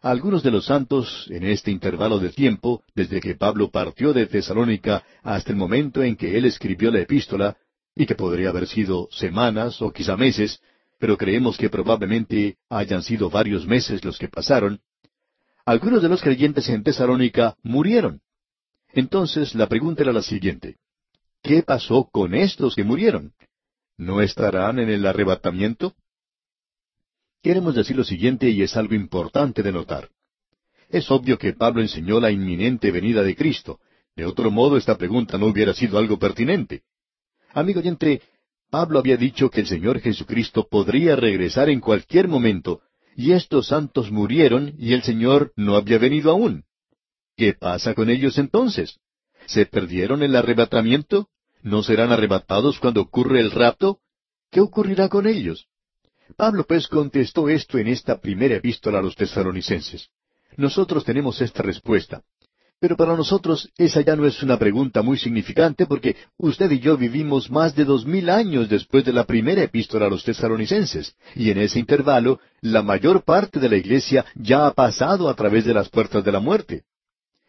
Algunos 0.01 0.43
de 0.43 0.53
los 0.53 0.65
santos, 0.65 1.29
en 1.29 1.45
este 1.45 1.71
intervalo 1.71 2.19
de 2.19 2.31
tiempo, 2.31 2.83
desde 2.95 3.21
que 3.21 3.35
Pablo 3.35 3.71
partió 3.71 4.15
de 4.15 4.25
Tesalónica 4.25 5.05
hasta 5.23 5.51
el 5.51 5.59
momento 5.59 6.03
en 6.03 6.17
que 6.17 6.39
él 6.39 6.47
escribió 6.47 6.91
la 6.91 7.01
epístola, 7.01 7.59
y 8.01 8.07
que 8.07 8.15
podría 8.15 8.49
haber 8.49 8.67
sido 8.67 9.09
semanas 9.11 9.83
o 9.83 9.93
quizá 9.93 10.17
meses, 10.17 10.63
pero 10.99 11.19
creemos 11.19 11.59
que 11.59 11.69
probablemente 11.69 12.57
hayan 12.71 13.03
sido 13.03 13.29
varios 13.29 13.67
meses 13.67 14.03
los 14.07 14.17
que 14.17 14.27
pasaron, 14.27 14.81
algunos 15.67 16.01
de 16.01 16.09
los 16.09 16.23
creyentes 16.23 16.67
en 16.71 16.83
Tesalónica 16.83 17.59
murieron. 17.63 18.23
Entonces 18.95 19.55
la 19.55 19.67
pregunta 19.67 20.03
era 20.03 20.15
la 20.15 20.23
siguiente. 20.23 20.79
¿Qué 21.43 21.63
pasó 21.63 22.09
con 22.11 22.35
estos 22.35 22.75
que 22.75 22.85
murieron? 22.85 23.35
¿No 23.99 24.23
estarán 24.23 24.79
en 24.79 24.89
el 24.89 25.05
arrebatamiento? 25.05 25.95
Queremos 27.43 27.75
decir 27.75 27.97
lo 27.97 28.05
siguiente 28.05 28.49
y 28.49 28.63
es 28.63 28.79
algo 28.79 28.95
importante 28.95 29.63
de 29.63 29.73
notar. 29.73 30.09
Es 30.89 31.11
obvio 31.11 31.37
que 31.37 31.53
Pablo 31.53 31.83
enseñó 31.83 32.19
la 32.19 32.31
inminente 32.31 32.91
venida 32.93 33.23
de 33.23 33.37
Cristo. 33.37 33.79
De 34.17 34.25
otro 34.25 34.51
modo, 34.51 34.79
esta 34.79 34.97
pregunta 34.97 35.37
no 35.37 35.49
hubiera 35.49 35.75
sido 35.75 35.99
algo 35.99 36.19
pertinente. 36.19 36.83
Amigo 37.53 37.81
oyente, 37.81 38.23
Pablo 38.71 39.01
había 39.01 39.17
dicho 39.17 39.51
que 39.51 39.61
el 39.61 39.67
Señor 39.67 40.01
Jesucristo 40.01 40.69
podría 40.69 41.17
regresar 41.17 41.69
en 41.69 41.81
cualquier 41.81 42.29
momento, 42.29 42.81
y 43.17 43.33
estos 43.33 43.69
santos 43.69 44.11
murieron 44.13 44.75
y 44.79 44.93
el 44.93 45.03
Señor 45.03 45.53
no 45.57 45.77
había 45.77 45.99
venido 45.99 46.31
aún. 46.31 46.65
¿Qué 47.37 47.55
pasa 47.55 47.95
con 47.95 48.09
ellos 48.09 48.39
entonces? 48.39 49.01
¿Se 49.47 49.67
perdieron 49.67 50.23
el 50.23 50.37
arrebatamiento? 50.37 51.29
¿No 51.63 51.83
serán 51.83 52.13
arrebatados 52.13 52.79
cuando 52.79 53.01
ocurre 53.01 53.41
el 53.41 53.51
rapto? 53.51 53.99
¿Qué 54.51 54.61
ocurrirá 54.61 55.09
con 55.09 55.27
ellos? 55.27 55.67
Pablo 56.37 56.65
pues 56.65 56.87
contestó 56.87 57.49
esto 57.49 57.79
en 57.79 57.89
esta 57.89 58.21
primera 58.21 58.57
epístola 58.57 59.01
a 59.01 59.03
los 59.03 59.17
tesalonicenses. 59.17 60.09
Nosotros 60.57 61.05
tenemos 61.05 61.41
esta 61.41 61.63
respuesta. 61.63 62.23
Pero 62.81 62.97
para 62.97 63.15
nosotros 63.15 63.69
esa 63.77 64.01
ya 64.01 64.17
no 64.17 64.25
es 64.25 64.43
una 64.43 64.59
pregunta 64.59 65.03
muy 65.03 65.19
significante 65.19 65.85
porque 65.85 66.17
usted 66.39 66.71
y 66.71 66.81
yo 66.81 66.97
vivimos 66.97 67.51
más 67.51 67.75
de 67.75 67.85
dos 67.85 68.07
mil 68.07 68.31
años 68.31 68.71
después 68.71 69.05
de 69.05 69.13
la 69.13 69.25
primera 69.25 69.63
epístola 69.63 70.07
a 70.07 70.09
los 70.09 70.25
tesalonicenses, 70.25 71.15
y 71.37 71.51
en 71.51 71.59
ese 71.59 71.79
intervalo 71.79 72.41
la 72.63 72.83
mayor 72.83 73.23
parte 73.23 73.61
de 73.61 73.69
la 73.69 73.77
iglesia 73.77 74.25
ya 74.35 74.67
ha 74.67 74.73
pasado 74.73 75.29
a 75.29 75.35
través 75.35 75.67
de 75.67 75.75
las 75.75 75.91
puertas 75.91 76.25
de 76.25 76.33
la 76.33 76.41
muerte. 76.41 76.85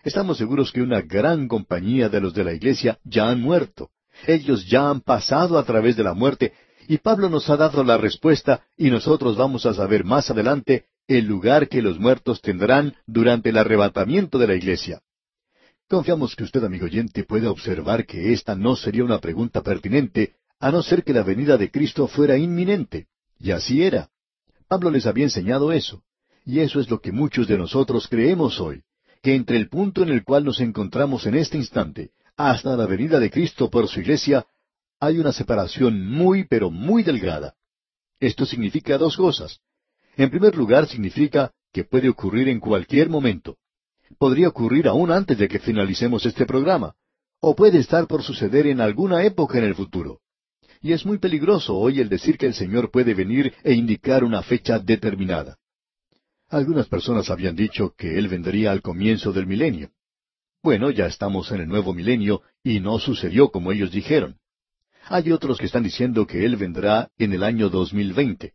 Estamos 0.03 0.37
seguros 0.37 0.69
que 0.69 0.81
una 0.81 0.99
gran 0.99 1.47
compañía 1.47 2.09
de 2.09 2.19
los 2.19 2.33
de 2.33 2.43
la 2.43 2.53
iglesia 2.53 2.99
ya 3.05 3.29
han 3.29 3.39
muerto. 3.39 3.89
Ellos 4.27 4.67
ya 4.67 4.89
han 4.89 4.99
pasado 4.99 5.57
a 5.57 5.63
través 5.63 5.95
de 5.95 6.03
la 6.03 6.13
muerte, 6.13 6.51
y 6.89 6.97
Pablo 6.97 7.29
nos 7.29 7.49
ha 7.49 7.55
dado 7.55 7.85
la 7.85 7.97
respuesta, 7.97 8.65
y 8.75 8.89
nosotros 8.89 9.37
vamos 9.37 9.65
a 9.65 9.73
saber 9.73 10.03
más 10.03 10.29
adelante 10.29 10.87
el 11.07 11.25
lugar 11.25 11.69
que 11.69 11.81
los 11.81 11.99
muertos 11.99 12.41
tendrán 12.41 12.95
durante 13.07 13.49
el 13.49 13.57
arrebatamiento 13.57 14.37
de 14.37 14.47
la 14.47 14.55
iglesia. 14.55 15.01
Confiamos 15.91 16.37
que 16.37 16.45
usted, 16.45 16.63
amigo 16.63 16.85
oyente, 16.85 17.25
pueda 17.25 17.51
observar 17.51 18.05
que 18.05 18.31
esta 18.31 18.55
no 18.55 18.77
sería 18.77 19.03
una 19.03 19.19
pregunta 19.19 19.61
pertinente, 19.61 20.35
a 20.57 20.71
no 20.71 20.81
ser 20.81 21.03
que 21.03 21.11
la 21.11 21.21
venida 21.21 21.57
de 21.57 21.69
Cristo 21.69 22.07
fuera 22.07 22.37
inminente. 22.37 23.07
Y 23.37 23.51
así 23.51 23.83
era. 23.83 24.09
Pablo 24.69 24.89
les 24.89 25.05
había 25.05 25.25
enseñado 25.25 25.73
eso. 25.73 26.01
Y 26.45 26.61
eso 26.61 26.79
es 26.79 26.89
lo 26.89 27.01
que 27.01 27.11
muchos 27.11 27.45
de 27.49 27.57
nosotros 27.57 28.07
creemos 28.07 28.61
hoy, 28.61 28.83
que 29.21 29.35
entre 29.35 29.57
el 29.57 29.67
punto 29.67 30.01
en 30.01 30.07
el 30.07 30.23
cual 30.23 30.45
nos 30.45 30.61
encontramos 30.61 31.25
en 31.25 31.35
este 31.35 31.57
instante, 31.57 32.11
hasta 32.37 32.77
la 32.77 32.85
venida 32.85 33.19
de 33.19 33.29
Cristo 33.29 33.69
por 33.69 33.89
su 33.89 33.99
iglesia, 33.99 34.45
hay 34.97 35.17
una 35.17 35.33
separación 35.33 36.09
muy, 36.09 36.45
pero 36.45 36.71
muy 36.71 37.03
delgada. 37.03 37.55
Esto 38.17 38.45
significa 38.45 38.97
dos 38.97 39.17
cosas. 39.17 39.59
En 40.15 40.29
primer 40.29 40.55
lugar, 40.55 40.87
significa 40.87 41.51
que 41.73 41.83
puede 41.83 42.07
ocurrir 42.07 42.47
en 42.47 42.61
cualquier 42.61 43.09
momento 43.09 43.57
podría 44.17 44.49
ocurrir 44.49 44.87
aún 44.87 45.11
antes 45.11 45.37
de 45.37 45.47
que 45.47 45.59
finalicemos 45.59 46.25
este 46.25 46.45
programa, 46.45 46.95
o 47.39 47.55
puede 47.55 47.79
estar 47.79 48.07
por 48.07 48.23
suceder 48.23 48.67
en 48.67 48.81
alguna 48.81 49.23
época 49.23 49.57
en 49.57 49.65
el 49.65 49.75
futuro. 49.75 50.19
Y 50.81 50.93
es 50.93 51.05
muy 51.05 51.17
peligroso 51.17 51.75
hoy 51.75 51.99
el 51.99 52.09
decir 52.09 52.37
que 52.37 52.47
el 52.47 52.53
Señor 52.53 52.91
puede 52.91 53.13
venir 53.13 53.53
e 53.63 53.73
indicar 53.73 54.23
una 54.23 54.41
fecha 54.41 54.79
determinada. 54.79 55.57
Algunas 56.49 56.87
personas 56.87 57.29
habían 57.29 57.55
dicho 57.55 57.93
que 57.97 58.17
Él 58.17 58.27
vendría 58.27 58.71
al 58.71 58.81
comienzo 58.81 59.31
del 59.31 59.47
milenio. 59.47 59.91
Bueno, 60.63 60.91
ya 60.91 61.07
estamos 61.07 61.51
en 61.51 61.61
el 61.61 61.67
nuevo 61.67 61.93
milenio 61.93 62.41
y 62.63 62.79
no 62.79 62.99
sucedió 62.99 63.49
como 63.49 63.71
ellos 63.71 63.91
dijeron. 63.91 64.37
Hay 65.05 65.31
otros 65.31 65.57
que 65.57 65.65
están 65.65 65.83
diciendo 65.83 66.27
que 66.27 66.45
Él 66.45 66.57
vendrá 66.57 67.09
en 67.17 67.33
el 67.33 67.43
año 67.43 67.69
2020. 67.69 68.53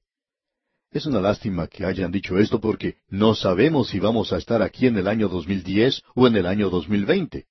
Es 0.97 1.05
una 1.05 1.21
lástima 1.21 1.67
que 1.67 1.85
hayan 1.85 2.11
dicho 2.11 2.39
esto 2.39 2.59
porque 2.59 2.97
no 3.11 3.35
sabemos 3.35 3.89
si 3.89 4.01
vamos 4.01 4.33
a 4.33 4.39
estar 4.39 4.63
aquí 4.63 4.87
en 4.87 4.97
el 4.97 5.09
año 5.09 5.29
2010 5.29 6.03
o 6.15 6.27
en 6.27 6.37
el 6.37 6.47
año 6.47 6.71
2020. 6.71 7.45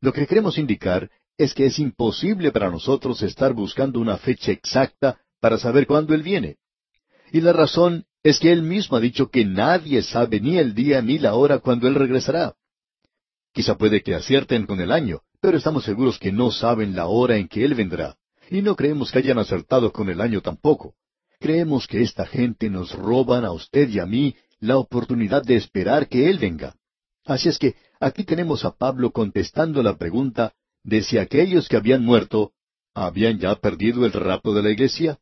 Lo 0.00 0.12
que 0.12 0.26
queremos 0.26 0.58
indicar 0.58 1.08
es 1.38 1.54
que 1.54 1.66
es 1.66 1.78
imposible 1.78 2.50
para 2.50 2.72
nosotros 2.72 3.22
estar 3.22 3.52
buscando 3.52 4.00
una 4.00 4.18
fecha 4.18 4.50
exacta 4.50 5.20
para 5.38 5.58
saber 5.58 5.86
cuándo 5.86 6.12
Él 6.12 6.24
viene. 6.24 6.56
Y 7.30 7.40
la 7.40 7.52
razón 7.52 8.04
es 8.24 8.40
que 8.40 8.50
Él 8.50 8.62
mismo 8.62 8.96
ha 8.96 9.00
dicho 9.00 9.30
que 9.30 9.44
nadie 9.44 10.02
sabe 10.02 10.40
ni 10.40 10.58
el 10.58 10.74
día 10.74 11.00
ni 11.02 11.20
la 11.20 11.34
hora 11.34 11.60
cuando 11.60 11.86
Él 11.86 11.94
regresará. 11.94 12.56
Quizá 13.52 13.78
puede 13.78 14.02
que 14.02 14.16
acierten 14.16 14.66
con 14.66 14.80
el 14.80 14.90
año, 14.90 15.20
pero 15.40 15.56
estamos 15.56 15.84
seguros 15.84 16.18
que 16.18 16.32
no 16.32 16.50
saben 16.50 16.96
la 16.96 17.06
hora 17.06 17.36
en 17.36 17.46
que 17.46 17.64
Él 17.64 17.76
vendrá. 17.76 18.16
Y 18.50 18.60
no 18.60 18.74
creemos 18.74 19.12
que 19.12 19.20
hayan 19.20 19.38
acertado 19.38 19.92
con 19.92 20.10
el 20.10 20.20
año 20.20 20.40
tampoco. 20.40 20.96
Creemos 21.42 21.88
que 21.88 22.02
esta 22.02 22.24
gente 22.24 22.70
nos 22.70 22.92
roban 22.92 23.44
a 23.44 23.50
usted 23.50 23.88
y 23.88 23.98
a 23.98 24.06
mí 24.06 24.36
la 24.60 24.78
oportunidad 24.78 25.42
de 25.42 25.56
esperar 25.56 26.06
que 26.06 26.30
Él 26.30 26.38
venga. 26.38 26.76
Así 27.24 27.48
es 27.48 27.58
que 27.58 27.74
aquí 27.98 28.22
tenemos 28.22 28.64
a 28.64 28.70
Pablo 28.70 29.10
contestando 29.10 29.82
la 29.82 29.96
pregunta 29.96 30.54
de 30.84 31.02
si 31.02 31.18
aquellos 31.18 31.68
que 31.68 31.76
habían 31.76 32.04
muerto 32.04 32.52
habían 32.94 33.40
ya 33.40 33.56
perdido 33.56 34.06
el 34.06 34.12
rapto 34.12 34.54
de 34.54 34.62
la 34.62 34.70
iglesia. 34.70 35.18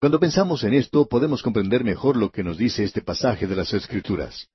Cuando 0.00 0.18
pensamos 0.18 0.64
en 0.64 0.74
esto 0.74 1.06
podemos 1.06 1.40
comprender 1.40 1.84
mejor 1.84 2.16
lo 2.16 2.32
que 2.32 2.42
nos 2.42 2.58
dice 2.58 2.82
este 2.82 3.00
pasaje 3.00 3.46
de 3.46 3.54
las 3.54 3.72
Escrituras. 3.74 4.48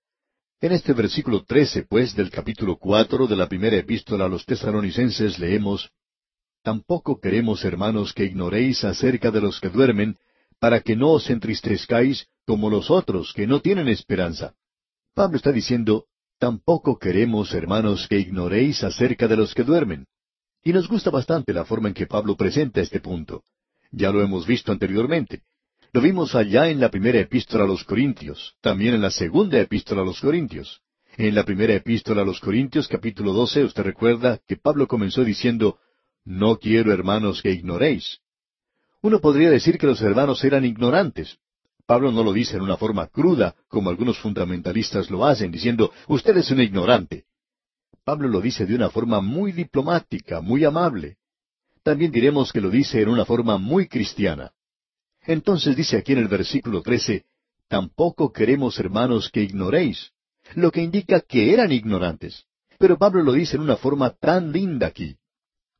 En 0.59 0.73
este 0.73 0.91
versículo 0.91 1.45
trece, 1.45 1.83
pues, 1.83 2.13
del 2.13 2.29
capítulo 2.29 2.77
cuatro 2.77 3.25
de 3.25 3.37
la 3.37 3.47
primera 3.47 3.77
epístola 3.77 4.25
a 4.25 4.29
los 4.29 4.45
tesalonicenses 4.45 5.39
leemos 5.39 5.89
Tampoco 6.61 7.21
queremos, 7.21 7.63
hermanos, 7.63 8.13
que 8.13 8.25
ignoréis 8.25 8.83
acerca 8.83 9.31
de 9.31 9.41
los 9.41 9.59
que 9.61 9.69
duermen, 9.69 10.17
para 10.61 10.79
que 10.79 10.95
no 10.95 11.09
os 11.17 11.27
entristezcáis 11.31 12.27
como 12.45 12.69
los 12.69 12.91
otros 12.91 13.33
que 13.33 13.47
no 13.47 13.61
tienen 13.61 13.87
esperanza. 13.87 14.53
Pablo 15.15 15.37
está 15.37 15.51
diciendo, 15.51 16.05
tampoco 16.37 16.99
queremos, 16.99 17.51
hermanos, 17.55 18.07
que 18.07 18.19
ignoréis 18.19 18.83
acerca 18.83 19.27
de 19.27 19.37
los 19.37 19.55
que 19.55 19.63
duermen. 19.63 20.05
Y 20.63 20.71
nos 20.71 20.87
gusta 20.87 21.09
bastante 21.09 21.51
la 21.51 21.65
forma 21.65 21.87
en 21.87 21.95
que 21.95 22.05
Pablo 22.05 22.37
presenta 22.37 22.79
este 22.79 22.99
punto. 22.99 23.43
Ya 23.89 24.11
lo 24.11 24.21
hemos 24.21 24.45
visto 24.45 24.71
anteriormente. 24.71 25.41
Lo 25.93 25.99
vimos 25.99 26.35
allá 26.35 26.69
en 26.69 26.79
la 26.79 26.91
primera 26.91 27.19
epístola 27.19 27.63
a 27.63 27.67
los 27.67 27.83
Corintios, 27.83 28.53
también 28.61 28.93
en 28.93 29.01
la 29.01 29.09
segunda 29.09 29.59
epístola 29.59 30.03
a 30.03 30.05
los 30.05 30.21
Corintios. 30.21 30.81
En 31.17 31.33
la 31.33 31.43
primera 31.43 31.73
epístola 31.73 32.21
a 32.21 32.25
los 32.25 32.39
Corintios, 32.39 32.87
capítulo 32.87 33.33
12, 33.33 33.63
usted 33.63 33.81
recuerda 33.83 34.39
que 34.47 34.57
Pablo 34.57 34.87
comenzó 34.87 35.23
diciendo, 35.23 35.79
No 36.23 36.59
quiero, 36.59 36.93
hermanos, 36.93 37.41
que 37.41 37.49
ignoréis. 37.49 38.19
Uno 39.01 39.19
podría 39.19 39.49
decir 39.49 39.77
que 39.77 39.87
los 39.87 40.01
hermanos 40.01 40.43
eran 40.43 40.65
ignorantes. 40.65 41.37
Pablo 41.85 42.11
no 42.11 42.23
lo 42.23 42.31
dice 42.31 42.55
en 42.55 42.61
una 42.61 42.77
forma 42.77 43.07
cruda, 43.07 43.55
como 43.67 43.89
algunos 43.89 44.19
fundamentalistas 44.19 45.09
lo 45.09 45.25
hacen, 45.25 45.51
diciendo, 45.51 45.91
usted 46.07 46.37
es 46.37 46.51
un 46.51 46.61
ignorante. 46.61 47.25
Pablo 48.03 48.27
lo 48.27 48.41
dice 48.41 48.65
de 48.65 48.75
una 48.75 48.89
forma 48.89 49.21
muy 49.21 49.51
diplomática, 49.51 50.41
muy 50.41 50.63
amable. 50.63 51.17
También 51.83 52.11
diremos 52.11 52.51
que 52.51 52.61
lo 52.61 52.69
dice 52.69 53.01
en 53.01 53.09
una 53.09 53.25
forma 53.25 53.57
muy 53.57 53.87
cristiana. 53.87 54.51
Entonces 55.23 55.75
dice 55.75 55.97
aquí 55.97 56.13
en 56.13 56.19
el 56.19 56.27
versículo 56.27 56.81
13, 56.81 57.25
tampoco 57.67 58.31
queremos, 58.31 58.79
hermanos, 58.79 59.29
que 59.31 59.41
ignoréis, 59.41 60.11
lo 60.55 60.71
que 60.71 60.81
indica 60.81 61.21
que 61.21 61.53
eran 61.53 61.71
ignorantes. 61.71 62.45
Pero 62.77 62.97
Pablo 62.97 63.23
lo 63.23 63.33
dice 63.33 63.57
en 63.57 63.63
una 63.63 63.77
forma 63.77 64.11
tan 64.11 64.51
linda 64.51 64.87
aquí. 64.87 65.17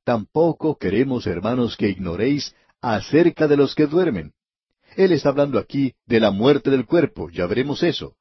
tampoco 0.04 0.78
queremos, 0.78 1.28
hermanos, 1.28 1.78
que 1.78 1.90
ignoréis 1.90 2.56
acerca 2.82 3.48
de 3.48 3.58
los 3.58 3.76
que 3.76 3.88
duermen. 3.88 4.34
Él 4.96 5.12
está 5.12 5.30
hablando 5.30 5.60
aquí 5.60 5.94
de 6.06 6.20
la 6.20 6.32
muerte 6.32 6.70
del 6.70 6.86
cuerpo, 6.86 7.30
ya 7.30 7.46
veremos 7.46 7.84
eso. 7.84 8.16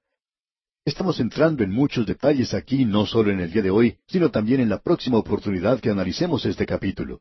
Estamos 0.85 1.21
entrando 1.21 1.63
en 1.63 1.71
muchos 1.71 2.07
detalles 2.07 2.55
aquí, 2.55 2.85
no 2.85 3.07
solo 3.07 3.31
en 3.31 3.41
el 3.41 3.53
día 3.53 3.63
de 3.63 3.71
hoy, 3.71 3.99
sino 4.07 4.31
también 4.31 4.61
en 4.61 4.69
la 4.69 4.81
próxima 4.81 5.19
oportunidad 5.19 5.81
que 5.81 5.91
analicemos 5.91 6.47
este 6.47 6.65
capítulo. 6.65 7.21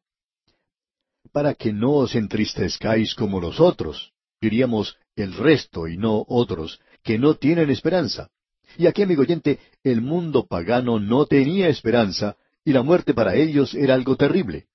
Para 1.32 1.54
que 1.54 1.74
no 1.74 1.94
os 1.94 2.16
entristezcáis 2.16 3.16
como 3.16 3.42
los 3.42 3.60
otros, 3.60 4.14
diríamos 4.40 4.98
el 5.16 5.34
resto 5.34 5.88
y 5.88 5.98
no 5.98 6.26
otros, 6.28 6.80
que 7.04 7.20
no 7.20 7.36
tienen 7.36 7.70
esperanza. 7.70 8.30
Y 8.78 8.88
aquí, 8.88 9.02
amigo 9.02 9.24
oyente, 9.24 9.60
el 9.84 10.02
mundo 10.02 10.46
pagano 10.48 11.00
no 11.00 11.26
tenía 11.26 11.68
esperanza, 11.68 12.38
y 12.64 12.72
la 12.72 12.84
muerte 12.84 13.14
para 13.14 13.36
ellos 13.36 13.74
era 13.74 13.94
algo 13.94 14.16
terrible. 14.16 14.68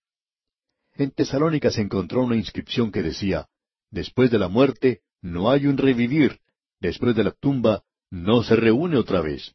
En 0.97 1.11
Tesalónica 1.11 1.71
se 1.71 1.81
encontró 1.81 2.23
una 2.23 2.37
inscripción 2.37 2.93
que 2.93 3.03
decía, 3.03 3.49
Después 3.91 4.31
de 4.31 4.39
la 4.39 4.49
muerte 4.49 5.03
no 5.23 5.51
hay 5.51 5.67
un 5.67 5.77
revivir, 5.77 6.41
después 6.81 7.17
de 7.17 7.25
la 7.25 7.33
tumba 7.33 7.85
no 8.11 8.43
se 8.43 8.57
reúne 8.57 8.97
otra 8.97 9.21
vez. 9.21 9.55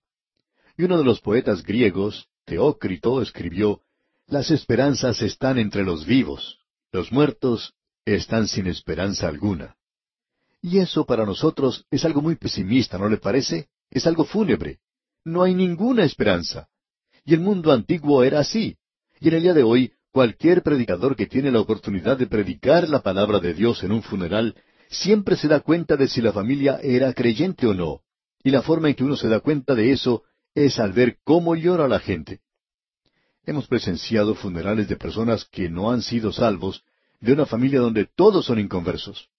Y 0.77 0.83
uno 0.83 0.97
de 0.97 1.03
los 1.03 1.21
poetas 1.21 1.63
griegos, 1.63 2.27
Teócrito, 2.45 3.21
escribió, 3.21 3.81
Las 4.27 4.51
esperanzas 4.51 5.21
están 5.21 5.57
entre 5.57 5.83
los 5.83 6.05
vivos, 6.05 6.59
los 6.91 7.11
muertos 7.11 7.73
están 8.05 8.47
sin 8.47 8.67
esperanza 8.67 9.27
alguna. 9.27 9.75
Y 10.61 10.79
eso 10.79 11.05
para 11.05 11.25
nosotros 11.25 11.85
es 11.89 12.03
algo 12.03 12.21
muy 12.21 12.35
pesimista, 12.35 12.97
¿no 12.97 13.07
le 13.07 13.17
parece? 13.17 13.69
Es 13.89 14.05
algo 14.07 14.25
fúnebre. 14.25 14.79
No 15.23 15.43
hay 15.43 15.53
ninguna 15.53 16.03
esperanza. 16.03 16.67
Y 17.23 17.33
el 17.33 17.39
mundo 17.39 17.71
antiguo 17.71 18.23
era 18.23 18.39
así. 18.39 18.77
Y 19.19 19.29
en 19.29 19.35
el 19.35 19.43
día 19.43 19.53
de 19.53 19.63
hoy, 19.63 19.93
cualquier 20.11 20.63
predicador 20.63 21.15
que 21.15 21.27
tiene 21.27 21.51
la 21.51 21.59
oportunidad 21.59 22.17
de 22.17 22.27
predicar 22.27 22.89
la 22.89 23.01
palabra 23.01 23.39
de 23.39 23.53
Dios 23.53 23.83
en 23.83 23.91
un 23.91 24.01
funeral, 24.01 24.55
siempre 24.89 25.35
se 25.35 25.47
da 25.47 25.59
cuenta 25.59 25.95
de 25.95 26.07
si 26.07 26.21
la 26.21 26.33
familia 26.33 26.79
era 26.81 27.13
creyente 27.13 27.67
o 27.67 27.73
no. 27.73 28.01
Y 28.43 28.51
la 28.51 28.61
forma 28.61 28.89
en 28.89 28.95
que 28.95 29.03
uno 29.03 29.15
se 29.15 29.27
da 29.27 29.39
cuenta 29.39 29.75
de 29.75 29.91
eso 29.91 30.23
es 30.55 30.79
al 30.79 30.93
ver 30.93 31.17
cómo 31.23 31.55
llora 31.55 31.87
la 31.87 31.99
gente. 31.99 32.39
Hemos 33.45 33.67
presenciado 33.67 34.35
funerales 34.35 34.87
de 34.87 34.95
personas 34.95 35.45
que 35.45 35.69
no 35.69 35.91
han 35.91 36.01
sido 36.01 36.31
salvos, 36.31 36.83
de 37.19 37.33
una 37.33 37.45
familia 37.45 37.79
donde 37.79 38.05
todos 38.05 38.45
son 38.45 38.59
inconversos. 38.59 39.29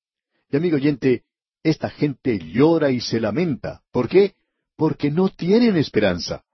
Y 0.50 0.56
amigo 0.56 0.76
oyente, 0.76 1.24
esta 1.62 1.90
gente 1.90 2.38
llora 2.38 2.90
y 2.90 3.00
se 3.00 3.20
lamenta. 3.20 3.82
¿Por 3.90 4.08
qué? 4.08 4.34
Porque 4.76 5.10
no 5.10 5.28
tienen 5.28 5.76
esperanza. 5.76 6.44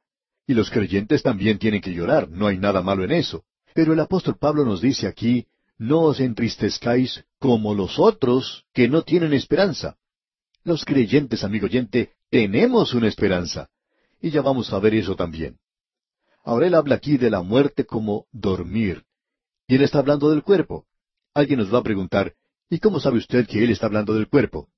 Y 0.47 0.55
los 0.55 0.71
creyentes 0.71 1.23
también 1.23 1.59
tienen 1.59 1.81
que 1.81 1.93
llorar, 1.93 2.29
no 2.29 2.47
hay 2.47 2.59
nada 2.59 2.83
malo 2.83 3.05
en 3.05 3.13
eso. 3.13 3.45
Pero 3.77 3.93
el 3.93 4.01
apóstol 4.01 4.39
Pablo 4.39 4.65
nos 4.65 4.81
dice 4.81 5.07
aquí, 5.07 5.49
no 5.77 6.01
os 6.01 6.21
entristezcáis 6.21 7.27
como 7.39 7.75
los 7.75 7.99
otros 7.99 8.65
que 8.73 8.89
no 8.89 9.03
tienen 9.03 9.35
esperanza. 9.35 9.99
Los 10.65 10.83
creyentes, 10.87 11.45
amigo 11.45 11.67
oyente, 11.67 12.15
tenemos 12.31 12.95
una 12.95 13.07
esperanza. 13.07 13.69
Y 14.19 14.31
ya 14.31 14.41
vamos 14.41 14.73
a 14.73 14.79
ver 14.79 14.95
eso 14.95 15.15
también. 15.15 15.59
Ahora 16.43 16.69
él 16.69 16.75
habla 16.75 16.95
aquí 16.95 17.19
de 17.19 17.29
la 17.29 17.43
muerte 17.43 17.85
como 17.85 18.25
dormir. 18.33 19.05
Y 19.69 19.75
él 19.75 19.83
está 19.83 19.99
hablando 19.99 20.31
del 20.31 20.43
cuerpo. 20.43 20.87
Alguien 21.35 21.59
nos 21.59 21.73
va 21.73 21.81
a 21.81 21.83
preguntar, 21.83 22.33
¿y 22.71 22.79
cómo 22.79 22.99
sabe 22.99 23.19
usted 23.19 23.47
que 23.47 23.63
él 23.63 23.69
está 23.69 23.85
hablando 23.85 24.15
del 24.15 24.31
cuerpo? 24.31 24.71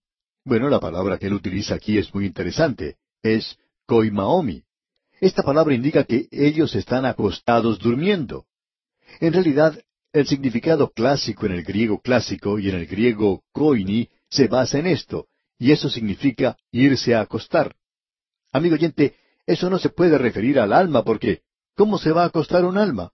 Bueno, 0.45 0.69
la 0.69 0.81
palabra 0.81 1.19
que 1.19 1.29
él 1.29 1.35
utiliza 1.35 1.77
aquí 1.77 1.99
es 1.99 2.13
muy 2.13 2.27
interesante. 2.27 2.97
Es 3.23 3.61
koimaomi. 3.87 4.65
Esta 5.21 5.45
palabra 5.45 5.73
indica 5.73 6.03
que 6.03 6.27
ellos 6.33 6.75
están 6.75 7.05
acostados 7.05 7.79
durmiendo. 7.79 8.49
En 9.21 9.33
realidad, 9.33 9.79
el 10.13 10.27
significado 10.27 10.91
clásico 10.91 11.47
en 11.47 11.53
el 11.53 11.63
griego 11.63 12.01
clásico 12.01 12.59
y 12.59 12.69
en 12.69 12.77
el 12.77 12.87
griego 12.87 13.43
koini 13.53 14.09
se 14.31 14.49
basa 14.49 14.79
en 14.79 14.87
esto, 14.87 15.27
y 15.59 15.73
eso 15.73 15.89
significa 15.89 16.57
irse 16.71 17.15
a 17.15 17.21
acostar. 17.21 17.75
Amigo 18.53 18.75
oyente, 18.75 19.15
eso 19.47 19.69
no 19.71 19.79
se 19.79 19.91
puede 19.91 20.19
referir 20.19 20.59
al 20.59 20.73
alma 20.73 21.05
porque 21.05 21.43
¿cómo 21.75 21.99
se 21.99 22.13
va 22.13 22.25
a 22.25 22.27
acostar 22.27 22.65
un 22.65 22.79
alma? 22.79 23.13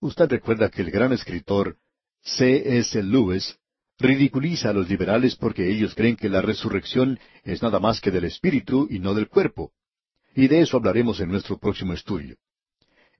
Usted 0.00 0.28
recuerda 0.28 0.70
que 0.70 0.82
el 0.82 0.90
gran 0.90 1.12
escritor 1.12 1.76
C. 2.22 2.78
S. 2.78 3.02
Lewis 3.02 3.58
ridiculiza 3.98 4.70
a 4.70 4.72
los 4.72 4.88
liberales 4.88 5.36
porque 5.36 5.70
ellos 5.70 5.94
creen 5.94 6.16
que 6.16 6.28
la 6.28 6.40
resurrección 6.40 7.18
es 7.44 7.62
nada 7.62 7.78
más 7.80 8.00
que 8.00 8.10
del 8.10 8.24
espíritu 8.24 8.86
y 8.90 8.98
no 8.98 9.14
del 9.14 9.28
cuerpo. 9.28 9.72
Y 10.34 10.48
de 10.48 10.62
eso 10.62 10.76
hablaremos 10.76 11.20
en 11.20 11.28
nuestro 11.28 11.58
próximo 11.58 11.92
estudio. 11.92 12.36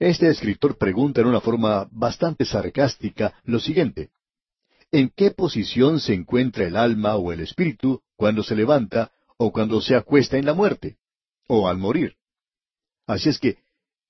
Este 0.00 0.28
escritor 0.28 0.76
pregunta 0.76 1.20
en 1.20 1.28
una 1.28 1.40
forma 1.40 1.86
bastante 1.92 2.44
sarcástica 2.44 3.34
lo 3.44 3.60
siguiente. 3.60 4.10
¿En 4.90 5.12
qué 5.14 5.30
posición 5.30 6.00
se 6.00 6.14
encuentra 6.14 6.66
el 6.66 6.76
alma 6.76 7.14
o 7.14 7.32
el 7.32 7.40
espíritu 7.40 8.02
cuando 8.16 8.42
se 8.42 8.56
levanta 8.56 9.12
o 9.42 9.52
cuando 9.52 9.80
se 9.80 9.96
acuesta 9.96 10.36
en 10.36 10.44
la 10.44 10.52
muerte, 10.52 10.98
o 11.48 11.66
al 11.66 11.78
morir. 11.78 12.16
Así 13.06 13.30
es 13.30 13.38
que, 13.38 13.56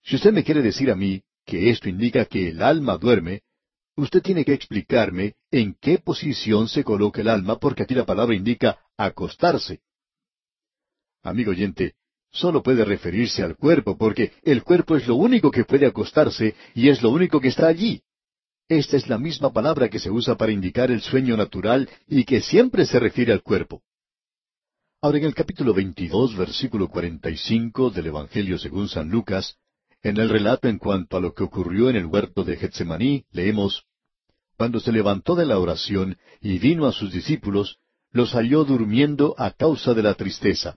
si 0.02 0.16
usted 0.16 0.32
me 0.32 0.42
quiere 0.42 0.60
decir 0.60 0.90
a 0.90 0.96
mí 0.96 1.22
que 1.46 1.70
esto 1.70 1.88
indica 1.88 2.24
que 2.24 2.48
el 2.48 2.60
alma 2.62 2.96
duerme, 2.96 3.42
usted 3.94 4.22
tiene 4.22 4.44
que 4.44 4.54
explicarme 4.54 5.36
en 5.52 5.76
qué 5.80 5.98
posición 5.98 6.66
se 6.66 6.82
coloca 6.82 7.20
el 7.20 7.28
alma, 7.28 7.60
porque 7.60 7.84
aquí 7.84 7.94
la 7.94 8.04
palabra 8.04 8.34
indica 8.34 8.80
acostarse. 8.96 9.82
Amigo 11.22 11.52
oyente, 11.52 11.94
solo 12.30 12.62
puede 12.62 12.84
referirse 12.84 13.42
al 13.42 13.56
cuerpo, 13.56 13.96
porque 13.96 14.32
el 14.42 14.62
cuerpo 14.62 14.96
es 14.96 15.06
lo 15.06 15.16
único 15.16 15.50
que 15.50 15.64
puede 15.64 15.86
acostarse 15.86 16.54
y 16.74 16.88
es 16.88 17.02
lo 17.02 17.10
único 17.10 17.40
que 17.40 17.48
está 17.48 17.66
allí. 17.66 18.02
Esta 18.68 18.96
es 18.96 19.08
la 19.08 19.18
misma 19.18 19.52
palabra 19.52 19.88
que 19.88 19.98
se 19.98 20.10
usa 20.10 20.36
para 20.36 20.52
indicar 20.52 20.90
el 20.90 21.00
sueño 21.00 21.36
natural 21.36 21.88
y 22.06 22.24
que 22.24 22.40
siempre 22.40 22.86
se 22.86 23.00
refiere 23.00 23.32
al 23.32 23.42
cuerpo. 23.42 23.82
Ahora 25.02 25.18
en 25.18 25.24
el 25.24 25.34
capítulo 25.34 25.74
22, 25.74 26.36
versículo 26.36 26.88
45 26.88 27.90
del 27.90 28.06
Evangelio 28.06 28.58
según 28.58 28.88
San 28.88 29.08
Lucas, 29.08 29.56
en 30.02 30.18
el 30.18 30.28
relato 30.28 30.68
en 30.68 30.78
cuanto 30.78 31.16
a 31.16 31.20
lo 31.20 31.34
que 31.34 31.42
ocurrió 31.42 31.90
en 31.90 31.96
el 31.96 32.06
huerto 32.06 32.44
de 32.44 32.56
Getsemaní, 32.56 33.24
leemos, 33.32 33.84
Cuando 34.56 34.78
se 34.78 34.92
levantó 34.92 35.34
de 35.34 35.46
la 35.46 35.58
oración 35.58 36.18
y 36.40 36.58
vino 36.58 36.86
a 36.86 36.92
sus 36.92 37.12
discípulos, 37.12 37.78
los 38.12 38.32
halló 38.34 38.64
durmiendo 38.64 39.34
a 39.38 39.50
causa 39.50 39.94
de 39.94 40.02
la 40.02 40.14
tristeza. 40.14 40.76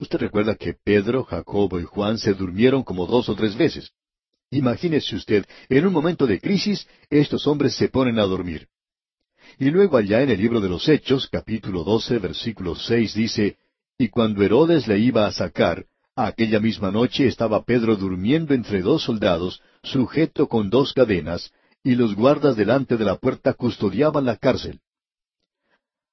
Usted 0.00 0.18
recuerda 0.18 0.54
que 0.54 0.72
Pedro, 0.72 1.24
Jacobo 1.24 1.78
y 1.78 1.84
Juan 1.84 2.16
se 2.16 2.32
durmieron 2.32 2.82
como 2.82 3.06
dos 3.06 3.28
o 3.28 3.34
tres 3.34 3.54
veces. 3.54 3.92
Imagínese 4.50 5.14
usted, 5.14 5.44
en 5.68 5.86
un 5.86 5.92
momento 5.92 6.26
de 6.26 6.40
crisis, 6.40 6.88
estos 7.10 7.46
hombres 7.46 7.74
se 7.74 7.88
ponen 7.88 8.18
a 8.18 8.24
dormir. 8.24 8.66
Y 9.58 9.70
luego 9.70 9.98
allá 9.98 10.22
en 10.22 10.30
el 10.30 10.40
libro 10.40 10.58
de 10.62 10.70
los 10.70 10.88
Hechos, 10.88 11.28
capítulo 11.30 11.84
12, 11.84 12.18
versículo 12.18 12.74
6 12.74 13.14
dice, 13.14 13.58
Y 13.98 14.08
cuando 14.08 14.42
Herodes 14.42 14.88
le 14.88 14.98
iba 14.98 15.26
a 15.26 15.32
sacar, 15.32 15.84
aquella 16.16 16.60
misma 16.60 16.90
noche 16.90 17.26
estaba 17.26 17.62
Pedro 17.64 17.94
durmiendo 17.94 18.54
entre 18.54 18.80
dos 18.80 19.02
soldados, 19.02 19.60
sujeto 19.82 20.48
con 20.48 20.70
dos 20.70 20.94
cadenas, 20.94 21.52
y 21.84 21.94
los 21.94 22.14
guardas 22.14 22.56
delante 22.56 22.96
de 22.96 23.04
la 23.04 23.16
puerta 23.16 23.52
custodiaban 23.52 24.24
la 24.24 24.38
cárcel. 24.38 24.80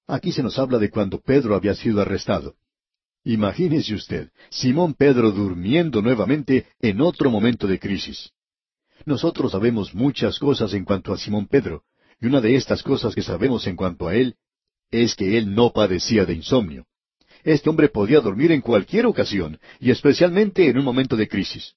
Aquí 0.08 0.34
se 0.34 0.44
nos 0.44 0.60
habla 0.60 0.78
de 0.78 0.90
cuando 0.90 1.22
Pedro 1.22 1.56
había 1.56 1.74
sido 1.74 2.02
arrestado. 2.02 2.56
Imagínese 3.24 3.94
usted, 3.94 4.30
Simón 4.50 4.94
Pedro 4.94 5.32
durmiendo 5.32 6.02
nuevamente 6.02 6.68
en 6.80 7.02
otro 7.02 7.30
momento 7.30 7.68
de 7.68 7.80
crisis. 7.80 8.32
Nosotros 9.06 9.52
sabemos 9.52 9.94
muchas 9.94 10.40
cosas 10.40 10.74
en 10.74 10.86
cuanto 10.86 11.14
a 11.14 11.18
Simón 11.18 11.48
Pedro, 11.48 11.84
y 12.20 12.28
una 12.28 12.42
de 12.42 12.56
estas 12.56 12.84
cosas 12.84 13.14
que 13.14 13.22
sabemos 13.22 13.68
en 13.68 13.76
cuanto 13.76 14.08
a 14.08 14.16
él 14.16 14.36
es 14.92 15.16
que 15.16 15.38
él 15.38 15.54
no 15.54 15.72
padecía 15.72 16.26
de 16.26 16.34
insomnio. 16.34 16.86
Este 17.44 17.70
hombre 17.70 17.90
podía 17.90 18.20
dormir 18.20 18.52
en 18.52 18.62
cualquier 18.62 19.06
ocasión, 19.06 19.60
y 19.80 19.92
especialmente 19.92 20.68
en 20.68 20.78
un 20.78 20.86
momento 20.86 21.16
de 21.16 21.28
crisis. 21.28 21.76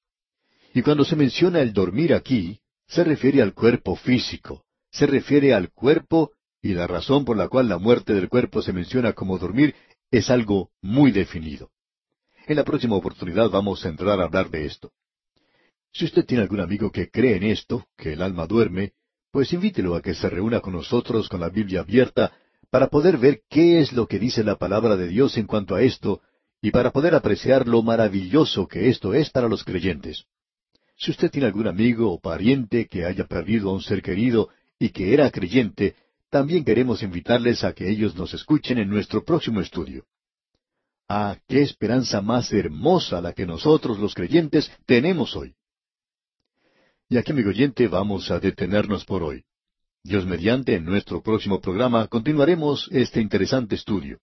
Y 0.72 0.82
cuando 0.82 1.04
se 1.04 1.16
menciona 1.16 1.60
el 1.60 1.72
dormir 1.72 2.14
aquí, 2.14 2.60
se 2.86 3.04
refiere 3.04 3.42
al 3.42 3.54
cuerpo 3.54 3.96
físico, 3.96 4.64
se 4.90 5.06
refiere 5.06 5.54
al 5.54 5.70
cuerpo, 5.70 6.32
y 6.62 6.74
la 6.74 6.86
razón 6.86 7.24
por 7.24 7.36
la 7.36 7.48
cual 7.48 7.68
la 7.68 7.78
muerte 7.78 8.14
del 8.14 8.28
cuerpo 8.28 8.62
se 8.62 8.72
menciona 8.72 9.12
como 9.12 9.38
dormir 9.38 9.74
es 10.10 10.30
algo 10.30 10.70
muy 10.82 11.12
definido. 11.12 11.70
En 12.46 12.56
la 12.56 12.64
próxima 12.64 12.96
oportunidad 12.96 13.50
vamos 13.50 13.84
a 13.84 13.88
entrar 13.88 14.20
a 14.20 14.24
hablar 14.24 14.50
de 14.50 14.66
esto. 14.66 14.92
Si 15.92 16.04
usted 16.04 16.24
tiene 16.24 16.42
algún 16.42 16.60
amigo 16.60 16.90
que 16.90 17.10
cree 17.10 17.36
en 17.36 17.44
esto, 17.44 17.86
que 17.96 18.12
el 18.12 18.22
alma 18.22 18.46
duerme, 18.46 18.92
pues 19.30 19.52
invítelo 19.52 19.94
a 19.94 20.02
que 20.02 20.14
se 20.14 20.28
reúna 20.28 20.60
con 20.60 20.72
nosotros 20.72 21.28
con 21.28 21.40
la 21.40 21.48
Biblia 21.48 21.80
abierta 21.80 22.32
para 22.70 22.88
poder 22.88 23.18
ver 23.18 23.42
qué 23.48 23.80
es 23.80 23.92
lo 23.92 24.06
que 24.06 24.18
dice 24.18 24.44
la 24.44 24.56
palabra 24.56 24.96
de 24.96 25.08
Dios 25.08 25.36
en 25.36 25.46
cuanto 25.46 25.74
a 25.74 25.82
esto 25.82 26.20
y 26.62 26.70
para 26.70 26.90
poder 26.90 27.14
apreciar 27.14 27.66
lo 27.66 27.82
maravilloso 27.82 28.66
que 28.66 28.88
esto 28.88 29.14
es 29.14 29.30
para 29.30 29.48
los 29.48 29.64
creyentes. 29.64 30.24
Si 30.96 31.10
usted 31.10 31.30
tiene 31.30 31.46
algún 31.46 31.66
amigo 31.66 32.12
o 32.12 32.20
pariente 32.20 32.86
que 32.86 33.04
haya 33.04 33.24
perdido 33.24 33.70
a 33.70 33.74
un 33.74 33.82
ser 33.82 34.02
querido 34.02 34.50
y 34.78 34.90
que 34.90 35.14
era 35.14 35.30
creyente, 35.30 35.94
también 36.30 36.64
queremos 36.64 37.02
invitarles 37.02 37.64
a 37.64 37.72
que 37.72 37.90
ellos 37.90 38.14
nos 38.14 38.32
escuchen 38.32 38.78
en 38.78 38.88
nuestro 38.88 39.24
próximo 39.24 39.60
estudio. 39.60 40.06
Ah, 41.08 41.36
qué 41.48 41.62
esperanza 41.62 42.20
más 42.20 42.52
hermosa 42.52 43.20
la 43.20 43.32
que 43.32 43.44
nosotros 43.44 43.98
los 43.98 44.14
creyentes 44.14 44.70
tenemos 44.86 45.34
hoy. 45.34 45.54
Y 47.08 47.18
aquí, 47.18 47.32
amigo 47.32 47.50
oyente, 47.50 47.88
vamos 47.88 48.30
a 48.30 48.38
detenernos 48.38 49.04
por 49.04 49.24
hoy. 49.24 49.44
Dios 50.04 50.24
mediante, 50.24 50.76
en 50.76 50.84
nuestro 50.84 51.20
próximo 51.20 51.60
programa 51.60 52.06
continuaremos 52.06 52.88
este 52.92 53.20
interesante 53.20 53.74
estudio. 53.74 54.20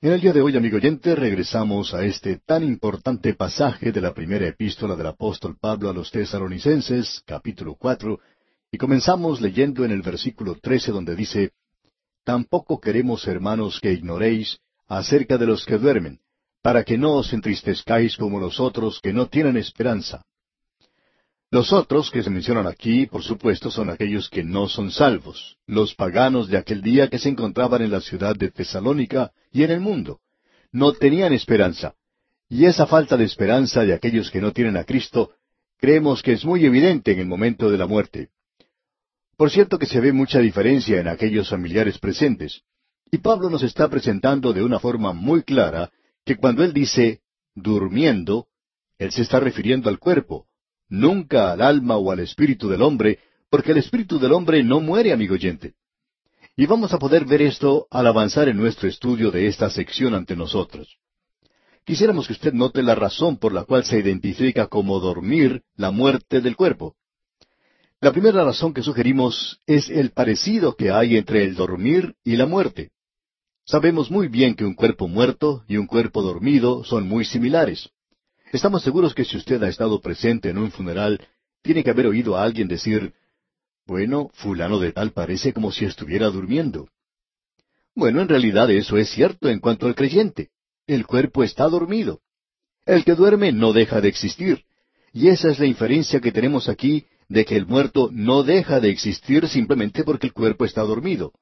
En 0.00 0.12
el 0.12 0.20
día 0.20 0.32
de 0.32 0.40
hoy, 0.40 0.56
amigo 0.56 0.76
oyente, 0.76 1.14
regresamos 1.14 1.92
a 1.92 2.04
este 2.04 2.38
tan 2.38 2.62
importante 2.62 3.34
pasaje 3.34 3.92
de 3.92 4.00
la 4.00 4.14
primera 4.14 4.46
epístola 4.46 4.96
del 4.96 5.08
apóstol 5.08 5.58
Pablo 5.60 5.90
a 5.90 5.92
los 5.92 6.10
tesalonicenses, 6.10 7.22
capítulo 7.26 7.74
cuatro, 7.74 8.20
y 8.70 8.78
comenzamos 8.78 9.40
leyendo 9.40 9.84
en 9.84 9.90
el 9.90 10.02
versículo 10.02 10.56
trece 10.60 10.92
donde 10.92 11.16
dice, 11.16 11.52
Tampoco 12.24 12.78
queremos, 12.78 13.26
hermanos, 13.26 13.80
que 13.80 13.92
ignoréis 13.92 14.58
acerca 14.86 15.38
de 15.38 15.46
los 15.46 15.64
que 15.64 15.78
duermen, 15.78 16.20
para 16.62 16.84
que 16.84 16.98
no 16.98 17.14
os 17.14 17.32
entristezcáis 17.32 18.16
como 18.16 18.38
los 18.38 18.60
otros 18.60 19.00
que 19.00 19.12
no 19.12 19.28
tienen 19.28 19.56
esperanza. 19.56 20.24
Los 21.50 21.72
otros 21.72 22.10
que 22.10 22.22
se 22.22 22.28
mencionan 22.28 22.66
aquí, 22.66 23.06
por 23.06 23.22
supuesto, 23.22 23.70
son 23.70 23.88
aquellos 23.88 24.28
que 24.28 24.44
no 24.44 24.68
son 24.68 24.90
salvos, 24.90 25.56
los 25.66 25.94
paganos 25.94 26.48
de 26.48 26.58
aquel 26.58 26.82
día 26.82 27.08
que 27.08 27.18
se 27.18 27.30
encontraban 27.30 27.80
en 27.80 27.90
la 27.90 28.02
ciudad 28.02 28.36
de 28.36 28.50
Tesalónica 28.50 29.32
y 29.50 29.62
en 29.62 29.70
el 29.70 29.80
mundo. 29.80 30.20
No 30.70 30.92
tenían 30.92 31.32
esperanza. 31.32 31.94
Y 32.50 32.66
esa 32.66 32.86
falta 32.86 33.16
de 33.16 33.24
esperanza 33.24 33.86
de 33.86 33.94
aquellos 33.94 34.30
que 34.30 34.42
no 34.42 34.52
tienen 34.52 34.76
a 34.76 34.84
Cristo, 34.84 35.32
creemos 35.78 36.22
que 36.22 36.32
es 36.32 36.44
muy 36.44 36.66
evidente 36.66 37.12
en 37.12 37.20
el 37.20 37.26
momento 37.26 37.70
de 37.70 37.78
la 37.78 37.86
muerte. 37.86 38.28
Por 39.38 39.52
cierto 39.52 39.78
que 39.78 39.86
se 39.86 40.00
ve 40.00 40.12
mucha 40.12 40.40
diferencia 40.40 40.98
en 41.00 41.06
aquellos 41.06 41.48
familiares 41.48 41.96
presentes. 41.98 42.62
Y 43.08 43.18
Pablo 43.18 43.48
nos 43.48 43.62
está 43.62 43.88
presentando 43.88 44.52
de 44.52 44.64
una 44.64 44.80
forma 44.80 45.12
muy 45.12 45.44
clara 45.44 45.92
que 46.24 46.36
cuando 46.36 46.64
él 46.64 46.72
dice 46.72 47.20
durmiendo, 47.54 48.48
él 48.98 49.12
se 49.12 49.22
está 49.22 49.38
refiriendo 49.38 49.88
al 49.88 50.00
cuerpo, 50.00 50.46
nunca 50.88 51.52
al 51.52 51.62
alma 51.62 51.96
o 51.98 52.10
al 52.10 52.18
espíritu 52.18 52.68
del 52.68 52.82
hombre, 52.82 53.20
porque 53.48 53.70
el 53.70 53.78
espíritu 53.78 54.18
del 54.18 54.32
hombre 54.32 54.64
no 54.64 54.80
muere, 54.80 55.12
amigo 55.12 55.34
oyente. 55.34 55.74
Y 56.56 56.66
vamos 56.66 56.92
a 56.92 56.98
poder 56.98 57.24
ver 57.24 57.40
esto 57.40 57.86
al 57.92 58.08
avanzar 58.08 58.48
en 58.48 58.56
nuestro 58.56 58.88
estudio 58.88 59.30
de 59.30 59.46
esta 59.46 59.70
sección 59.70 60.14
ante 60.14 60.34
nosotros. 60.34 60.98
Quisiéramos 61.84 62.26
que 62.26 62.32
usted 62.32 62.52
note 62.52 62.82
la 62.82 62.96
razón 62.96 63.38
por 63.38 63.52
la 63.52 63.62
cual 63.62 63.84
se 63.84 64.00
identifica 64.00 64.66
como 64.66 64.98
dormir 64.98 65.62
la 65.76 65.92
muerte 65.92 66.40
del 66.40 66.56
cuerpo. 66.56 66.96
La 68.00 68.12
primera 68.12 68.44
razón 68.44 68.72
que 68.72 68.82
sugerimos 68.82 69.60
es 69.66 69.90
el 69.90 70.12
parecido 70.12 70.76
que 70.76 70.92
hay 70.92 71.16
entre 71.16 71.42
el 71.42 71.56
dormir 71.56 72.14
y 72.22 72.36
la 72.36 72.46
muerte. 72.46 72.92
Sabemos 73.66 74.08
muy 74.08 74.28
bien 74.28 74.54
que 74.54 74.64
un 74.64 74.74
cuerpo 74.74 75.08
muerto 75.08 75.64
y 75.66 75.78
un 75.78 75.88
cuerpo 75.88 76.22
dormido 76.22 76.84
son 76.84 77.08
muy 77.08 77.24
similares. 77.24 77.90
Estamos 78.52 78.82
seguros 78.82 79.14
que 79.14 79.24
si 79.24 79.36
usted 79.36 79.60
ha 79.64 79.68
estado 79.68 80.00
presente 80.00 80.48
en 80.48 80.58
un 80.58 80.70
funeral, 80.70 81.20
tiene 81.60 81.82
que 81.82 81.90
haber 81.90 82.06
oído 82.06 82.36
a 82.36 82.44
alguien 82.44 82.68
decir, 82.68 83.14
bueno, 83.84 84.30
fulano 84.32 84.78
de 84.78 84.92
tal 84.92 85.10
parece 85.10 85.52
como 85.52 85.72
si 85.72 85.84
estuviera 85.84 86.30
durmiendo. 86.30 86.88
Bueno, 87.96 88.20
en 88.20 88.28
realidad 88.28 88.70
eso 88.70 88.96
es 88.96 89.10
cierto 89.10 89.48
en 89.48 89.58
cuanto 89.58 89.86
al 89.86 89.96
creyente. 89.96 90.50
El 90.86 91.04
cuerpo 91.04 91.42
está 91.42 91.68
dormido. 91.68 92.20
El 92.86 93.04
que 93.04 93.16
duerme 93.16 93.50
no 93.50 93.72
deja 93.72 94.00
de 94.00 94.08
existir. 94.08 94.64
Y 95.12 95.28
esa 95.28 95.50
es 95.50 95.58
la 95.58 95.66
inferencia 95.66 96.20
que 96.20 96.30
tenemos 96.30 96.68
aquí 96.68 97.04
de 97.28 97.44
que 97.44 97.56
el 97.56 97.66
muerto 97.66 98.08
no 98.12 98.42
deja 98.42 98.80
de 98.80 98.90
existir 98.90 99.48
simplemente 99.48 100.04
porque 100.04 100.26
el 100.26 100.32
cuerpo 100.32 100.64
está 100.64 100.82
dormido. 100.82 101.32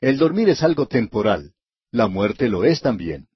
El 0.00 0.18
dormir 0.18 0.48
es 0.50 0.62
algo 0.62 0.86
temporal. 0.86 1.54
La 1.90 2.08
muerte 2.08 2.48
lo 2.48 2.64
es 2.64 2.82
también. 2.82 3.28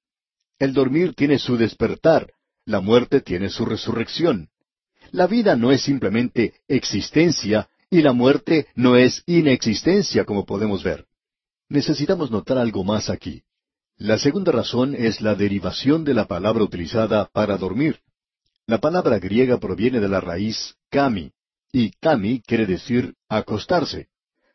El 0.58 0.74
dormir 0.74 1.14
tiene 1.14 1.38
su 1.38 1.56
despertar, 1.56 2.32
la 2.66 2.80
muerte 2.80 3.22
tiene 3.22 3.48
su 3.48 3.64
resurrección. 3.64 4.50
La 5.10 5.26
vida 5.26 5.56
no 5.56 5.72
es 5.72 5.82
simplemente 5.82 6.54
existencia 6.68 7.68
y 7.88 8.02
la 8.02 8.12
muerte 8.12 8.66
no 8.74 8.96
es 8.96 9.22
inexistencia 9.26 10.24
como 10.24 10.44
podemos 10.44 10.82
ver. 10.82 11.06
Necesitamos 11.68 12.30
notar 12.30 12.58
algo 12.58 12.84
más 12.84 13.08
aquí. 13.08 13.42
La 13.96 14.18
segunda 14.18 14.52
razón 14.52 14.94
es 14.94 15.20
la 15.20 15.34
derivación 15.34 16.04
de 16.04 16.14
la 16.14 16.26
palabra 16.26 16.62
utilizada 16.62 17.30
para 17.32 17.56
dormir. 17.56 18.00
La 18.66 18.78
palabra 18.78 19.18
griega 19.18 19.58
proviene 19.58 20.00
de 20.00 20.08
la 20.08 20.20
raíz 20.20 20.76
kami, 20.90 21.32
y 21.72 21.90
kami 22.00 22.40
quiere 22.40 22.66
decir 22.66 23.14
acostarse. 23.28 24.08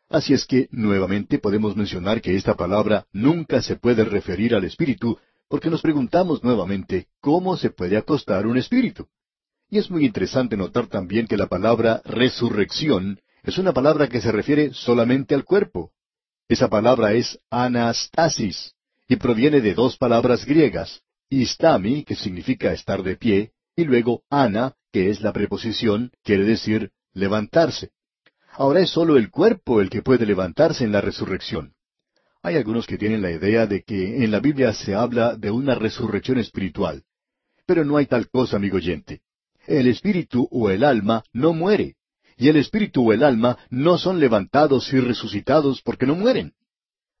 Así 0.08 0.34
es 0.34 0.46
que 0.46 0.68
nuevamente 0.70 1.38
podemos 1.38 1.76
mencionar 1.76 2.20
que 2.20 2.36
esta 2.36 2.54
palabra 2.54 3.06
nunca 3.12 3.60
se 3.60 3.76
puede 3.76 4.04
referir 4.04 4.54
al 4.54 4.64
espíritu, 4.64 5.18
porque 5.48 5.70
nos 5.70 5.82
preguntamos 5.82 6.44
nuevamente 6.44 7.08
cómo 7.20 7.56
se 7.56 7.70
puede 7.70 7.96
acostar 7.96 8.46
un 8.46 8.56
espíritu. 8.56 9.08
Y 9.68 9.78
es 9.78 9.90
muy 9.90 10.04
interesante 10.04 10.56
notar 10.56 10.86
también 10.86 11.26
que 11.26 11.36
la 11.36 11.48
palabra 11.48 12.02
resurrección 12.04 13.20
es 13.42 13.58
una 13.58 13.72
palabra 13.72 14.08
que 14.08 14.20
se 14.20 14.30
refiere 14.30 14.72
solamente 14.72 15.34
al 15.34 15.44
cuerpo. 15.44 15.92
Esa 16.48 16.68
palabra 16.68 17.14
es 17.14 17.38
anastasis 17.50 18.74
y 19.08 19.16
proviene 19.16 19.60
de 19.60 19.74
dos 19.74 19.96
palabras 19.96 20.44
griegas, 20.44 21.02
istami, 21.30 22.04
que 22.04 22.14
significa 22.14 22.72
estar 22.72 23.02
de 23.02 23.16
pie, 23.16 23.52
y 23.74 23.84
luego 23.84 24.22
ana, 24.30 24.74
que 24.92 25.10
es 25.10 25.20
la 25.20 25.32
preposición, 25.32 26.12
quiere 26.22 26.44
decir 26.44 26.92
levantarse. 27.16 27.90
Ahora 28.52 28.80
es 28.80 28.90
solo 28.90 29.16
el 29.16 29.30
cuerpo 29.30 29.80
el 29.80 29.90
que 29.90 30.02
puede 30.02 30.26
levantarse 30.26 30.84
en 30.84 30.92
la 30.92 31.00
resurrección. 31.00 31.72
Hay 32.42 32.56
algunos 32.56 32.86
que 32.86 32.98
tienen 32.98 33.22
la 33.22 33.32
idea 33.32 33.66
de 33.66 33.82
que 33.82 34.22
en 34.22 34.30
la 34.30 34.38
Biblia 34.38 34.72
se 34.72 34.94
habla 34.94 35.34
de 35.34 35.50
una 35.50 35.74
resurrección 35.74 36.38
espiritual. 36.38 37.02
Pero 37.66 37.84
no 37.84 37.96
hay 37.96 38.06
tal 38.06 38.28
cosa, 38.28 38.56
amigo 38.56 38.76
oyente. 38.76 39.22
El 39.66 39.88
espíritu 39.88 40.46
o 40.50 40.70
el 40.70 40.84
alma 40.84 41.24
no 41.32 41.52
muere, 41.52 41.96
y 42.36 42.48
el 42.48 42.56
espíritu 42.56 43.08
o 43.08 43.12
el 43.12 43.24
alma 43.24 43.58
no 43.70 43.98
son 43.98 44.20
levantados 44.20 44.92
y 44.92 45.00
resucitados 45.00 45.82
porque 45.82 46.06
no 46.06 46.14
mueren. 46.14 46.52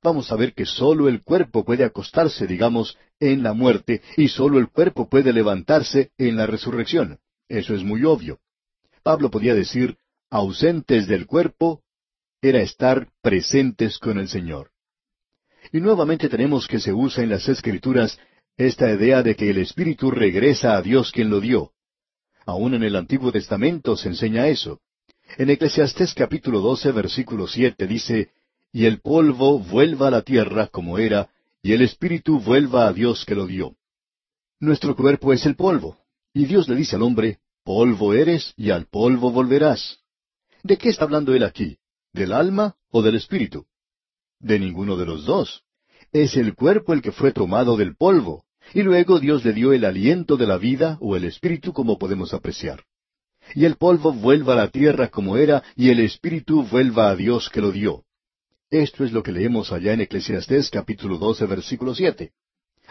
Vamos 0.02 0.30
a 0.30 0.36
ver 0.36 0.52
que 0.52 0.66
sólo 0.66 1.08
el 1.08 1.22
cuerpo 1.22 1.64
puede 1.64 1.82
acostarse, 1.82 2.46
digamos, 2.46 2.96
en 3.18 3.42
la 3.42 3.54
muerte, 3.54 4.02
y 4.16 4.28
sólo 4.28 4.58
el 4.58 4.68
cuerpo 4.68 5.08
puede 5.08 5.32
levantarse 5.32 6.10
en 6.18 6.36
la 6.36 6.46
resurrección. 6.46 7.18
Eso 7.48 7.74
es 7.74 7.82
muy 7.82 8.04
obvio. 8.04 8.38
Pablo 9.06 9.30
podía 9.30 9.54
decir, 9.54 9.98
ausentes 10.30 11.06
del 11.06 11.26
cuerpo, 11.26 11.84
era 12.42 12.60
estar 12.60 13.06
presentes 13.22 14.00
con 14.00 14.18
el 14.18 14.26
Señor. 14.26 14.72
Y 15.70 15.78
nuevamente 15.78 16.28
tenemos 16.28 16.66
que 16.66 16.80
se 16.80 16.92
usa 16.92 17.22
en 17.22 17.30
las 17.30 17.48
Escrituras 17.48 18.18
esta 18.56 18.92
idea 18.92 19.22
de 19.22 19.36
que 19.36 19.48
el 19.48 19.58
Espíritu 19.58 20.10
regresa 20.10 20.76
a 20.76 20.82
Dios 20.82 21.12
quien 21.12 21.30
lo 21.30 21.40
dio. 21.40 21.70
Aún 22.46 22.74
en 22.74 22.82
el 22.82 22.96
Antiguo 22.96 23.30
Testamento 23.30 23.96
se 23.96 24.08
enseña 24.08 24.48
eso. 24.48 24.80
En 25.38 25.50
Eclesiastés 25.50 26.12
capítulo 26.12 26.58
12, 26.58 26.90
versículo 26.90 27.46
7 27.46 27.86
dice, 27.86 28.32
Y 28.72 28.86
el 28.86 29.00
polvo 29.00 29.60
vuelva 29.60 30.08
a 30.08 30.10
la 30.10 30.22
tierra 30.22 30.66
como 30.66 30.98
era, 30.98 31.30
y 31.62 31.74
el 31.74 31.82
Espíritu 31.82 32.40
vuelva 32.40 32.88
a 32.88 32.92
Dios 32.92 33.24
que 33.24 33.36
lo 33.36 33.46
dio. 33.46 33.76
Nuestro 34.58 34.96
cuerpo 34.96 35.32
es 35.32 35.46
el 35.46 35.54
polvo, 35.54 35.96
y 36.34 36.46
Dios 36.46 36.68
le 36.68 36.74
dice 36.74 36.96
al 36.96 37.02
hombre, 37.02 37.38
Polvo 37.66 38.14
eres 38.14 38.54
y 38.56 38.70
al 38.70 38.86
polvo 38.86 39.32
volverás. 39.32 39.98
¿De 40.62 40.78
qué 40.78 40.88
está 40.88 41.02
hablando 41.02 41.34
él 41.34 41.42
aquí? 41.42 41.78
¿Del 42.12 42.32
alma 42.32 42.76
o 42.92 43.02
del 43.02 43.16
Espíritu? 43.16 43.66
De 44.38 44.60
ninguno 44.60 44.96
de 44.96 45.04
los 45.04 45.24
dos. 45.24 45.64
Es 46.12 46.36
el 46.36 46.54
cuerpo 46.54 46.92
el 46.92 47.02
que 47.02 47.10
fue 47.10 47.32
tomado 47.32 47.76
del 47.76 47.96
polvo, 47.96 48.44
y 48.72 48.84
luego 48.84 49.18
Dios 49.18 49.44
le 49.44 49.52
dio 49.52 49.72
el 49.72 49.84
aliento 49.84 50.36
de 50.36 50.46
la 50.46 50.58
vida 50.58 50.96
o 51.00 51.16
el 51.16 51.24
espíritu 51.24 51.72
como 51.72 51.98
podemos 51.98 52.32
apreciar. 52.34 52.84
Y 53.56 53.64
el 53.64 53.74
polvo 53.74 54.12
vuelva 54.12 54.52
a 54.52 54.56
la 54.58 54.68
tierra 54.68 55.08
como 55.08 55.36
era, 55.36 55.64
y 55.74 55.90
el 55.90 55.98
espíritu 55.98 56.62
vuelva 56.62 57.10
a 57.10 57.16
Dios 57.16 57.50
que 57.50 57.62
lo 57.62 57.72
dio. 57.72 58.04
Esto 58.70 59.02
es 59.04 59.10
lo 59.10 59.24
que 59.24 59.32
leemos 59.32 59.72
allá 59.72 59.92
en 59.92 60.02
Eclesiastés 60.02 60.70
capítulo 60.70 61.18
12 61.18 61.44
versículo 61.46 61.96
7. 61.96 62.30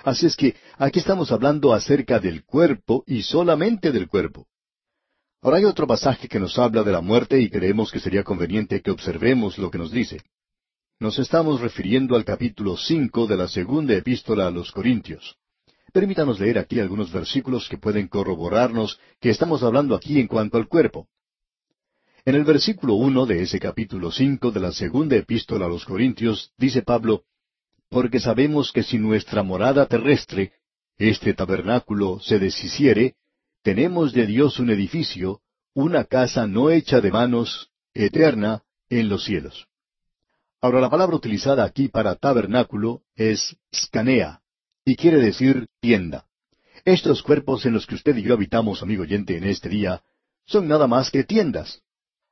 Así 0.03 0.25
es 0.25 0.35
que 0.35 0.53
aquí 0.77 0.99
estamos 0.99 1.31
hablando 1.31 1.73
acerca 1.73 2.19
del 2.19 2.43
cuerpo 2.43 3.05
y 3.07 3.23
solamente 3.23 3.93
del 3.93 4.09
cuerpo. 4.09 4.49
Ahora 5.45 5.57
hay 5.57 5.65
otro 5.65 5.85
pasaje 5.85 6.27
que 6.27 6.39
nos 6.39 6.57
habla 6.57 6.81
de 6.81 6.91
la 6.91 7.01
muerte 7.01 7.39
y 7.39 7.51
creemos 7.51 7.91
que 7.91 7.99
sería 7.99 8.23
conveniente 8.23 8.81
que 8.81 8.89
observemos 8.89 9.59
lo 9.59 9.69
que 9.69 9.77
nos 9.77 9.91
dice. 9.91 10.23
Nos 10.99 11.19
estamos 11.19 11.61
refiriendo 11.61 12.15
al 12.15 12.25
capítulo 12.25 12.75
cinco 12.75 13.27
de 13.27 13.37
la 13.37 13.47
segunda 13.47 13.93
epístola 13.93 14.47
a 14.47 14.49
los 14.49 14.71
Corintios. 14.71 15.37
Permítanos 15.93 16.39
leer 16.39 16.57
aquí 16.57 16.79
algunos 16.79 17.11
versículos 17.11 17.69
que 17.69 17.77
pueden 17.77 18.07
corroborarnos 18.07 18.99
que 19.21 19.29
estamos 19.29 19.61
hablando 19.61 19.93
aquí 19.93 20.19
en 20.19 20.25
cuanto 20.25 20.57
al 20.57 20.67
cuerpo. 20.67 21.09
En 22.25 22.33
el 22.33 22.43
versículo 22.43 22.95
uno 22.95 23.27
de 23.27 23.43
ese 23.43 23.59
capítulo 23.59 24.11
cinco 24.11 24.49
de 24.49 24.61
la 24.61 24.71
segunda 24.71 25.15
epístola 25.15 25.67
a 25.67 25.69
los 25.69 25.85
Corintios 25.85 26.53
dice 26.57 26.81
Pablo, 26.81 27.21
Porque 27.91 28.19
sabemos 28.19 28.71
que 28.71 28.81
si 28.81 28.97
nuestra 28.97 29.43
morada 29.43 29.85
terrestre, 29.85 30.53
este 30.97 31.35
tabernáculo, 31.35 32.19
se 32.19 32.39
deshiciere, 32.39 33.13
tenemos 33.65 34.13
de 34.13 34.27
Dios 34.27 34.59
un 34.59 34.69
edificio, 34.69 35.41
una 35.73 36.03
casa 36.03 36.45
no 36.45 36.69
hecha 36.69 37.01
de 37.01 37.09
manos, 37.09 37.71
eterna, 37.95 38.61
en 38.89 39.09
los 39.09 39.25
cielos. 39.25 39.65
Ahora 40.61 40.79
la 40.79 40.91
palabra 40.91 41.15
utilizada 41.15 41.63
aquí 41.63 41.87
para 41.87 42.13
tabernáculo 42.13 43.01
es 43.15 43.57
scanea 43.73 44.41
y 44.85 44.95
quiere 44.95 45.17
decir 45.17 45.65
tienda. 45.79 46.27
Estos 46.85 47.23
cuerpos 47.23 47.65
en 47.65 47.73
los 47.73 47.87
que 47.87 47.95
usted 47.95 48.15
y 48.17 48.21
yo 48.21 48.35
habitamos, 48.35 48.83
amigo 48.83 49.01
oyente, 49.01 49.35
en 49.35 49.45
este 49.45 49.67
día, 49.67 50.03
son 50.45 50.67
nada 50.67 50.85
más 50.85 51.09
que 51.09 51.23
tiendas. 51.23 51.81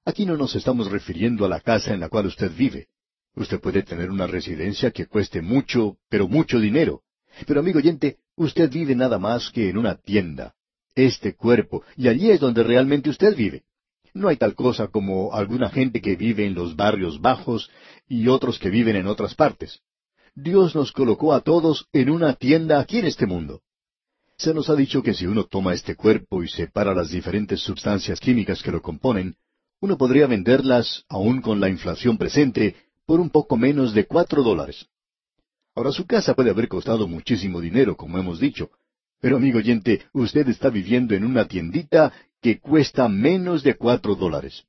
Aquí 0.06 0.28
no 0.28 0.38
nos 0.38 0.54
estamos 0.54 0.92
refiriendo 0.92 1.46
a 1.46 1.50
la 1.50 1.62
casa 1.62 1.96
en 1.96 2.00
la 2.00 2.10
cual 2.10 2.28
usted 2.28 2.52
vive. 2.56 2.90
Usted 3.34 3.60
puede 3.60 3.82
tener 3.82 4.12
una 4.12 4.28
residencia 4.28 4.92
que 4.92 5.08
cueste 5.08 5.42
mucho, 5.42 5.98
pero 6.10 6.28
mucho 6.28 6.60
dinero. 6.60 7.02
Pero 7.48 7.62
amigo 7.62 7.80
oyente, 7.80 8.20
usted 8.36 8.70
vive 8.70 8.94
nada 8.94 9.18
más 9.18 9.50
que 9.50 9.70
en 9.70 9.80
una 9.80 9.96
tienda. 9.96 10.54
Este 10.96 11.36
cuerpo, 11.36 11.84
y 11.98 12.08
allí 12.08 12.30
es 12.30 12.40
donde 12.40 12.64
realmente 12.64 13.10
usted 13.10 13.36
vive. 13.36 13.64
No 14.14 14.28
hay 14.28 14.38
tal 14.38 14.54
cosa 14.54 14.88
como 14.88 15.34
alguna 15.34 15.70
gente 15.70 16.02
que 16.02 16.16
vive 16.16 16.46
en 16.46 16.54
los 16.54 16.76
barrios 16.76 17.20
bajos 17.20 17.72
y 18.08 18.28
otros 18.28 18.60
que 18.60 18.70
viven 18.70 18.96
en 18.96 19.08
otras 19.08 19.34
partes. 19.34 19.80
Dios 20.36 20.76
nos 20.76 20.92
colocó 20.92 21.34
a 21.34 21.42
todos 21.42 21.88
en 21.94 22.10
una 22.10 22.34
tienda 22.34 22.80
aquí 22.80 23.00
en 23.00 23.06
este 23.06 23.26
mundo. 23.26 23.62
Se 24.38 24.54
nos 24.54 24.70
ha 24.70 24.76
dicho 24.76 25.02
que 25.02 25.14
si 25.14 25.26
uno 25.26 25.46
toma 25.46 25.74
este 25.74 25.96
cuerpo 25.96 26.44
y 26.44 26.48
separa 26.48 26.94
las 26.94 27.10
diferentes 27.10 27.62
sustancias 27.62 28.20
químicas 28.20 28.62
que 28.62 28.72
lo 28.72 28.82
componen, 28.82 29.36
uno 29.80 29.98
podría 29.98 30.28
venderlas, 30.28 31.06
aun 31.10 31.42
con 31.42 31.60
la 31.60 31.70
inflación 31.70 32.18
presente, 32.18 32.76
por 33.06 33.20
un 33.20 33.30
poco 33.30 33.58
menos 33.58 33.94
de 33.94 34.06
cuatro 34.06 34.44
dólares. 34.44 34.88
Ahora 35.76 35.92
su 35.92 36.06
casa 36.06 36.36
puede 36.36 36.52
haber 36.52 36.68
costado 36.68 37.08
muchísimo 37.08 37.60
dinero, 37.60 37.98
como 37.98 38.18
hemos 38.18 38.40
dicho, 38.40 38.70
pero 39.24 39.38
amigo 39.38 39.60
oyente, 39.60 40.02
usted 40.12 40.50
está 40.50 40.70
viviendo 40.70 41.16
en 41.16 41.24
una 41.24 41.48
tiendita 41.48 42.12
que 42.42 42.60
cuesta 42.60 43.08
menos 43.08 43.64
de 43.64 43.76
cuatro 43.76 44.16
dólares 44.16 44.66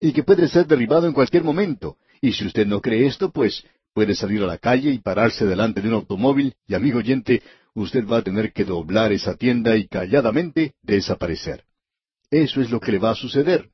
y 0.00 0.12
que 0.12 0.22
puede 0.22 0.46
ser 0.46 0.68
derribado 0.68 1.08
en 1.08 1.12
cualquier 1.12 1.42
momento. 1.42 1.96
Y 2.20 2.30
si 2.30 2.46
usted 2.46 2.64
no 2.64 2.80
cree 2.80 3.06
esto, 3.06 3.32
pues 3.32 3.64
puede 3.92 4.14
salir 4.14 4.40
a 4.44 4.46
la 4.46 4.56
calle 4.56 4.92
y 4.92 4.98
pararse 4.98 5.46
delante 5.46 5.80
de 5.80 5.88
un 5.88 5.94
automóvil 5.94 6.54
y, 6.68 6.74
amigo 6.74 6.98
oyente, 7.00 7.42
usted 7.74 8.06
va 8.06 8.18
a 8.18 8.22
tener 8.22 8.52
que 8.52 8.64
doblar 8.64 9.10
esa 9.10 9.34
tienda 9.34 9.76
y 9.76 9.88
calladamente 9.88 10.74
desaparecer. 10.80 11.64
Eso 12.30 12.60
es 12.60 12.70
lo 12.70 12.78
que 12.78 12.92
le 12.92 13.00
va 13.00 13.10
a 13.10 13.16
suceder. 13.16 13.68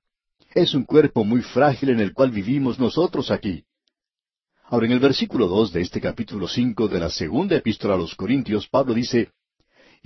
Es 0.54 0.72
un 0.72 0.84
cuerpo 0.84 1.22
muy 1.24 1.42
frágil 1.42 1.90
en 1.90 2.00
el 2.00 2.14
cual 2.14 2.30
vivimos 2.30 2.78
nosotros 2.78 3.30
aquí. 3.30 3.64
Ahora, 4.68 4.86
en 4.86 4.92
el 4.92 5.00
versículo 5.00 5.48
dos 5.48 5.70
de 5.70 5.82
este 5.82 6.00
capítulo 6.00 6.48
cinco 6.48 6.88
de 6.88 6.98
la 6.98 7.10
segunda 7.10 7.56
epístola 7.56 7.92
a 7.92 7.98
los 7.98 8.14
Corintios, 8.14 8.66
Pablo 8.68 8.94
dice, 8.94 9.28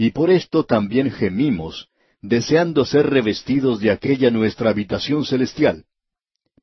Y 0.00 0.12
por 0.12 0.30
esto 0.30 0.64
también 0.64 1.10
gemimos, 1.10 1.88
deseando 2.22 2.84
ser 2.84 3.10
revestidos 3.10 3.80
de 3.80 3.90
aquella 3.90 4.30
nuestra 4.30 4.70
habitación 4.70 5.24
celestial. 5.24 5.86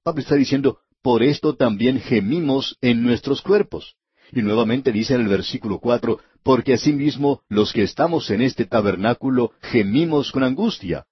Pablo 0.04 0.22
está 0.22 0.36
diciendo, 0.36 0.80
por 1.02 1.22
esto 1.22 1.54
también 1.54 2.00
gemimos 2.00 2.78
en 2.80 3.04
nuestros 3.04 3.42
cuerpos. 3.42 3.98
Y 4.32 4.42
nuevamente 4.42 4.94
dice 4.94 5.16
en 5.16 5.22
el 5.22 5.28
versículo 5.28 5.80
cuatro, 5.80 6.22
porque 6.44 6.74
asimismo 6.74 7.44
los 7.50 7.74
que 7.74 7.84
estamos 7.84 8.30
en 8.30 8.42
este 8.42 8.66
tabernáculo 8.66 9.52
gemimos 9.62 10.32
con 10.32 10.44
angustia. 10.44 11.06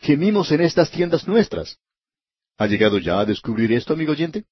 Gemimos 0.00 0.52
en 0.52 0.60
estas 0.60 0.92
tiendas 0.92 1.26
nuestras. 1.26 1.78
¿Ha 2.56 2.68
llegado 2.68 2.98
ya 2.98 3.18
a 3.18 3.24
descubrir 3.24 3.72
esto, 3.72 3.94
amigo 3.94 4.12
oyente? 4.12 4.44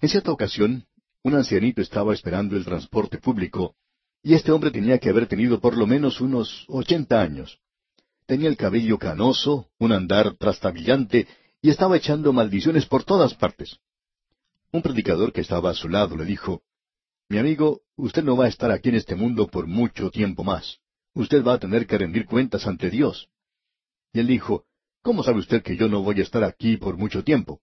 En 0.00 0.08
cierta 0.08 0.32
ocasión, 0.32 0.86
un 1.22 1.34
ancianito 1.34 1.82
estaba 1.82 2.14
esperando 2.14 2.56
el 2.56 2.64
transporte 2.64 3.18
público, 3.18 3.76
y 4.22 4.34
este 4.34 4.52
hombre 4.52 4.70
tenía 4.70 4.98
que 4.98 5.10
haber 5.10 5.26
tenido 5.26 5.60
por 5.60 5.76
lo 5.76 5.86
menos 5.86 6.20
unos 6.20 6.64
ochenta 6.68 7.20
años. 7.20 7.58
Tenía 8.26 8.48
el 8.48 8.56
cabello 8.56 8.98
canoso, 8.98 9.68
un 9.78 9.92
andar 9.92 10.36
trastabillante, 10.36 11.26
y 11.60 11.70
estaba 11.70 11.96
echando 11.96 12.32
maldiciones 12.32 12.86
por 12.86 13.04
todas 13.04 13.34
partes. 13.34 13.78
Un 14.70 14.82
predicador 14.82 15.32
que 15.32 15.40
estaba 15.40 15.70
a 15.70 15.74
su 15.74 15.88
lado 15.88 16.16
le 16.16 16.24
dijo, 16.24 16.62
Mi 17.28 17.38
amigo, 17.38 17.82
usted 17.96 18.22
no 18.22 18.36
va 18.36 18.44
a 18.44 18.48
estar 18.48 18.70
aquí 18.70 18.90
en 18.90 18.94
este 18.94 19.16
mundo 19.16 19.48
por 19.48 19.66
mucho 19.66 20.10
tiempo 20.10 20.44
más. 20.44 20.78
Usted 21.14 21.44
va 21.44 21.54
a 21.54 21.58
tener 21.58 21.86
que 21.86 21.98
rendir 21.98 22.26
cuentas 22.26 22.66
ante 22.66 22.90
Dios. 22.90 23.28
Y 24.12 24.20
él 24.20 24.28
dijo, 24.28 24.66
¿Cómo 25.02 25.24
sabe 25.24 25.40
usted 25.40 25.62
que 25.62 25.76
yo 25.76 25.88
no 25.88 26.02
voy 26.02 26.20
a 26.20 26.22
estar 26.22 26.44
aquí 26.44 26.76
por 26.76 26.96
mucho 26.96 27.24
tiempo? 27.24 27.60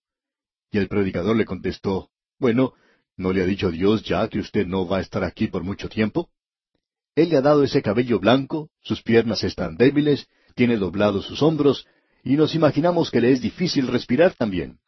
Y 0.71 0.77
el 0.77 0.89
predicador 0.89 1.37
le 1.37 1.45
contestó, 1.45 2.11
Bueno, 2.37 2.73
¿no 3.15 3.31
le 3.31 3.41
ha 3.41 3.45
dicho 3.45 3.71
Dios 3.71 4.03
ya 4.03 4.27
que 4.27 4.39
usted 4.39 4.67
no 4.67 4.87
va 4.87 4.97
a 4.97 5.01
estar 5.01 5.23
aquí 5.23 5.47
por 5.47 5.63
mucho 5.63 5.87
tiempo? 5.87 6.29
Él 7.15 7.29
le 7.29 7.37
ha 7.37 7.41
dado 7.41 7.63
ese 7.63 7.81
cabello 7.81 8.19
blanco, 8.19 8.69
sus 8.81 9.01
piernas 9.01 9.43
están 9.43 9.75
débiles, 9.77 10.27
tiene 10.55 10.77
doblados 10.77 11.25
sus 11.25 11.41
hombros, 11.41 11.85
y 12.23 12.35
nos 12.35 12.55
imaginamos 12.55 13.11
que 13.11 13.21
le 13.21 13.31
es 13.31 13.41
difícil 13.41 13.87
respirar 13.87 14.33
también. 14.33 14.79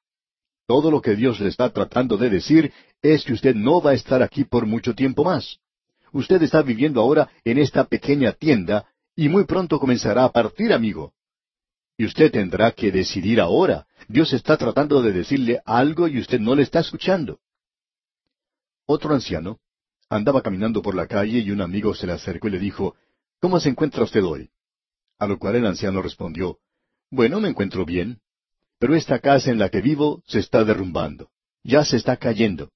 Todo 0.68 0.92
lo 0.92 1.02
que 1.02 1.16
Dios 1.16 1.40
le 1.40 1.50
está 1.50 1.72
tratando 1.72 2.18
de 2.18 2.30
decir 2.30 2.72
es 3.02 3.24
que 3.26 3.34
usted 3.34 3.56
no 3.56 3.82
va 3.82 3.92
a 3.92 3.96
estar 3.96 4.22
aquí 4.22 4.44
por 4.44 4.66
mucho 4.66 4.94
tiempo 4.94 5.24
más. 5.24 5.58
Usted 6.14 6.42
está 6.44 6.62
viviendo 6.62 7.02
ahora 7.02 7.30
en 7.44 7.58
esta 7.58 7.86
pequeña 7.86 8.34
tienda 8.34 8.86
y 9.16 9.30
muy 9.30 9.46
pronto 9.46 9.80
comenzará 9.80 10.24
a 10.24 10.32
partir, 10.32 10.74
amigo. 10.74 11.14
Y 11.98 12.06
usted 12.06 12.32
tendrá 12.32 12.72
que 12.72 12.92
decidir 12.92 13.40
ahora. 13.40 13.86
Dios 14.08 14.34
está 14.34 14.58
tratando 14.58 15.02
de 15.02 15.12
decirle 15.12 15.62
algo 15.66 16.08
y 16.08 16.20
usted 16.20 16.40
no 16.40 16.56
le 16.56 16.64
está 16.64 16.80
escuchando. 16.80 17.40
Otro 18.86 19.14
anciano 19.14 19.60
andaba 20.12 20.42
caminando 20.42 20.82
por 20.82 20.94
la 20.94 21.08
calle 21.08 21.40
y 21.40 21.52
un 21.52 21.62
amigo 21.62 21.96
se 21.96 22.06
le 22.06 22.14
acercó 22.14 22.50
y 22.50 22.52
le 22.52 22.60
dijo, 22.60 22.96
¿Cómo 23.40 23.60
se 23.62 23.70
encuentra 23.70 24.04
usted 24.04 24.24
hoy? 24.24 24.50
A 25.18 25.26
lo 25.26 25.40
cual 25.40 25.56
el 25.56 25.66
anciano 25.66 26.02
respondió, 26.02 26.60
Bueno, 27.10 27.40
me 27.40 27.48
encuentro 27.48 27.86
bien, 27.86 28.20
pero 28.78 28.94
esta 28.94 29.20
casa 29.20 29.52
en 29.52 29.58
la 29.58 29.70
que 29.70 29.80
vivo 29.80 30.22
se 30.28 30.40
está 30.40 30.66
derrumbando, 30.66 31.30
ya 31.64 31.86
se 31.86 31.96
está 31.96 32.18
cayendo. 32.18 32.72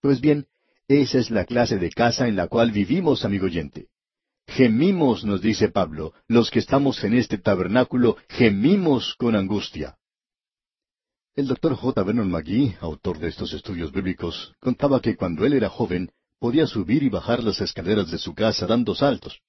Pues 0.00 0.20
bien, 0.20 0.48
esa 0.88 1.18
es 1.18 1.30
la 1.30 1.44
clase 1.44 1.78
de 1.78 1.90
casa 1.90 2.26
en 2.26 2.34
la 2.34 2.48
cual 2.48 2.72
vivimos, 2.72 3.24
amigo 3.24 3.46
oyente. 3.46 3.86
Gemimos, 4.48 5.24
nos 5.24 5.40
dice 5.40 5.68
Pablo, 5.68 6.12
los 6.26 6.50
que 6.50 6.58
estamos 6.58 7.04
en 7.04 7.14
este 7.14 7.38
tabernáculo, 7.38 8.16
gemimos 8.28 9.14
con 9.16 9.36
angustia. 9.36 9.96
El 11.36 11.46
doctor 11.46 11.76
J. 11.76 12.02
Vernon 12.02 12.30
McGee, 12.30 12.76
autor 12.80 13.20
de 13.20 13.28
estos 13.28 13.52
estudios 13.52 13.92
bíblicos, 13.92 14.54
contaba 14.58 15.00
que 15.00 15.14
cuando 15.14 15.46
él 15.46 15.52
era 15.52 15.68
joven 15.68 16.10
podía 16.38 16.66
subir 16.66 17.02
y 17.02 17.08
bajar 17.08 17.42
las 17.42 17.60
escaleras 17.60 18.10
de 18.10 18.18
su 18.18 18.34
casa 18.34 18.66
dando 18.66 18.94
saltos. 18.94 19.40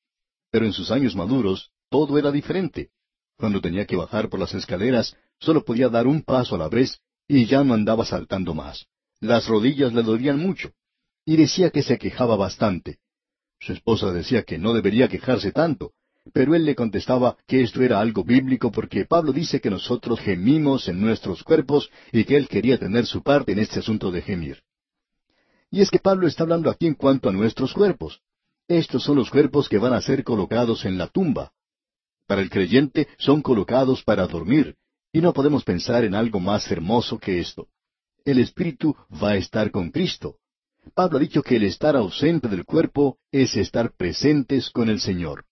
Pero 0.51 0.65
en 0.65 0.73
sus 0.73 0.91
años 0.91 1.15
maduros 1.15 1.71
todo 1.89 2.17
era 2.17 2.31
diferente. 2.31 2.89
Cuando 3.37 3.61
tenía 3.61 3.85
que 3.85 3.95
bajar 3.95 4.29
por 4.29 4.39
las 4.39 4.53
escaleras, 4.53 5.15
solo 5.39 5.63
podía 5.63 5.89
dar 5.89 6.07
un 6.07 6.21
paso 6.23 6.55
a 6.55 6.57
la 6.57 6.69
vez 6.69 6.99
y 7.27 7.45
ya 7.45 7.63
no 7.63 7.73
andaba 7.73 8.05
saltando 8.05 8.53
más. 8.53 8.87
Las 9.21 9.47
rodillas 9.47 9.93
le 9.93 10.03
dolían 10.03 10.39
mucho. 10.39 10.71
Y 11.25 11.37
decía 11.37 11.69
que 11.69 11.83
se 11.83 11.97
quejaba 11.97 12.35
bastante. 12.35 12.97
Su 13.59 13.73
esposa 13.73 14.11
decía 14.11 14.43
que 14.43 14.57
no 14.57 14.73
debería 14.73 15.07
quejarse 15.07 15.51
tanto, 15.51 15.93
pero 16.33 16.55
él 16.55 16.65
le 16.65 16.75
contestaba 16.75 17.37
que 17.47 17.61
esto 17.61 17.81
era 17.81 17.99
algo 17.99 18.23
bíblico 18.23 18.71
porque 18.71 19.05
Pablo 19.05 19.33
dice 19.33 19.59
que 19.59 19.69
nosotros 19.69 20.19
gemimos 20.19 20.87
en 20.87 21.01
nuestros 21.01 21.43
cuerpos 21.43 21.89
y 22.11 22.23
que 22.23 22.37
él 22.37 22.47
quería 22.47 22.77
tener 22.77 23.05
su 23.05 23.21
parte 23.21 23.51
en 23.51 23.59
este 23.59 23.79
asunto 23.79 24.11
de 24.11 24.21
gemir. 24.21 24.63
Y 25.71 25.81
es 25.81 25.89
que 25.91 25.99
Pablo 25.99 26.27
está 26.27 26.43
hablando 26.43 26.69
aquí 26.69 26.87
en 26.87 26.95
cuanto 26.95 27.29
a 27.29 27.33
nuestros 27.33 27.73
cuerpos. 27.73 28.21
Estos 28.67 29.03
son 29.03 29.17
los 29.17 29.29
cuerpos 29.29 29.69
que 29.69 29.77
van 29.77 29.93
a 29.93 30.01
ser 30.01 30.23
colocados 30.23 30.85
en 30.85 30.97
la 30.97 31.07
tumba. 31.07 31.51
Para 32.27 32.41
el 32.41 32.49
creyente 32.49 33.07
son 33.17 33.41
colocados 33.41 34.03
para 34.03 34.27
dormir, 34.27 34.75
y 35.11 35.21
no 35.21 35.33
podemos 35.33 35.63
pensar 35.63 36.03
en 36.03 36.13
algo 36.13 36.39
más 36.39 36.71
hermoso 36.71 37.17
que 37.17 37.39
esto. 37.39 37.67
El 38.25 38.39
espíritu 38.39 38.95
va 39.11 39.31
a 39.31 39.37
estar 39.37 39.71
con 39.71 39.89
Cristo. 39.89 40.37
Pablo 40.93 41.17
ha 41.17 41.21
dicho 41.21 41.41
que 41.41 41.55
el 41.55 41.63
estar 41.63 41.95
ausente 41.95 42.47
del 42.47 42.65
cuerpo 42.65 43.17
es 43.31 43.55
estar 43.57 43.91
presentes 43.95 44.69
con 44.69 44.89
el 44.89 44.99
Señor. 44.99 45.45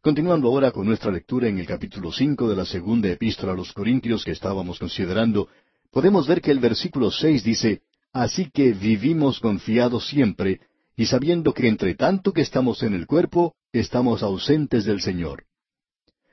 Continuando 0.00 0.48
ahora 0.48 0.72
con 0.72 0.86
nuestra 0.86 1.12
lectura 1.12 1.48
en 1.48 1.58
el 1.58 1.66
capítulo 1.66 2.10
cinco 2.10 2.48
de 2.48 2.56
la 2.56 2.64
segunda 2.64 3.08
epístola 3.08 3.52
a 3.52 3.56
los 3.56 3.72
Corintios 3.72 4.24
que 4.24 4.32
estábamos 4.32 4.78
considerando, 4.78 5.48
podemos 5.90 6.26
ver 6.26 6.40
que 6.40 6.50
el 6.50 6.58
versículo 6.58 7.10
seis 7.10 7.44
dice 7.44 7.82
Así 8.12 8.50
que 8.50 8.72
vivimos 8.72 9.40
confiados 9.40 10.06
siempre, 10.06 10.60
y 10.96 11.06
sabiendo 11.06 11.54
que 11.54 11.68
entre 11.68 11.94
tanto 11.94 12.32
que 12.32 12.42
estamos 12.42 12.82
en 12.82 12.94
el 12.94 13.06
cuerpo, 13.06 13.54
estamos 13.72 14.22
ausentes 14.22 14.84
del 14.84 15.00
Señor. 15.00 15.44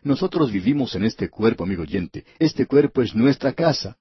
Nosotros 0.04 0.52
vivimos 0.52 0.96
en 0.96 1.04
este 1.04 1.30
cuerpo, 1.30 1.64
amigo 1.64 1.84
oyente. 1.84 2.26
Este 2.38 2.66
cuerpo 2.66 3.02
es 3.02 3.16
nuestra 3.16 3.54
casa. 3.54 3.98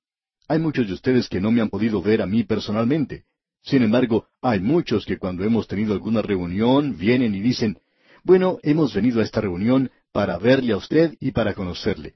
Hay 0.49 0.59
muchos 0.59 0.87
de 0.87 0.95
ustedes 0.95 1.29
que 1.29 1.41
no 1.41 1.51
me 1.51 1.61
han 1.61 1.69
podido 1.69 2.03
ver 2.03 2.23
a 2.23 2.27
mí 2.27 2.43
personalmente. 2.45 3.25
Sin 3.63 3.83
embargo, 3.83 4.29
hay 4.41 4.61
muchos 4.61 5.05
que 5.05 5.19
cuando 5.19 5.45
hemos 5.45 5.67
tenido 5.69 5.93
alguna 5.93 6.23
reunión 6.23 6.97
vienen 6.97 7.35
y 7.35 7.41
dicen, 7.41 7.79
bueno, 8.25 8.59
hemos 8.63 8.95
venido 8.95 9.21
a 9.21 9.25
esta 9.25 9.41
reunión 9.41 9.91
para 10.13 10.39
verle 10.39 10.73
a 10.73 10.77
usted 10.77 11.17
y 11.21 11.33
para 11.33 11.55
conocerle. 11.55 12.15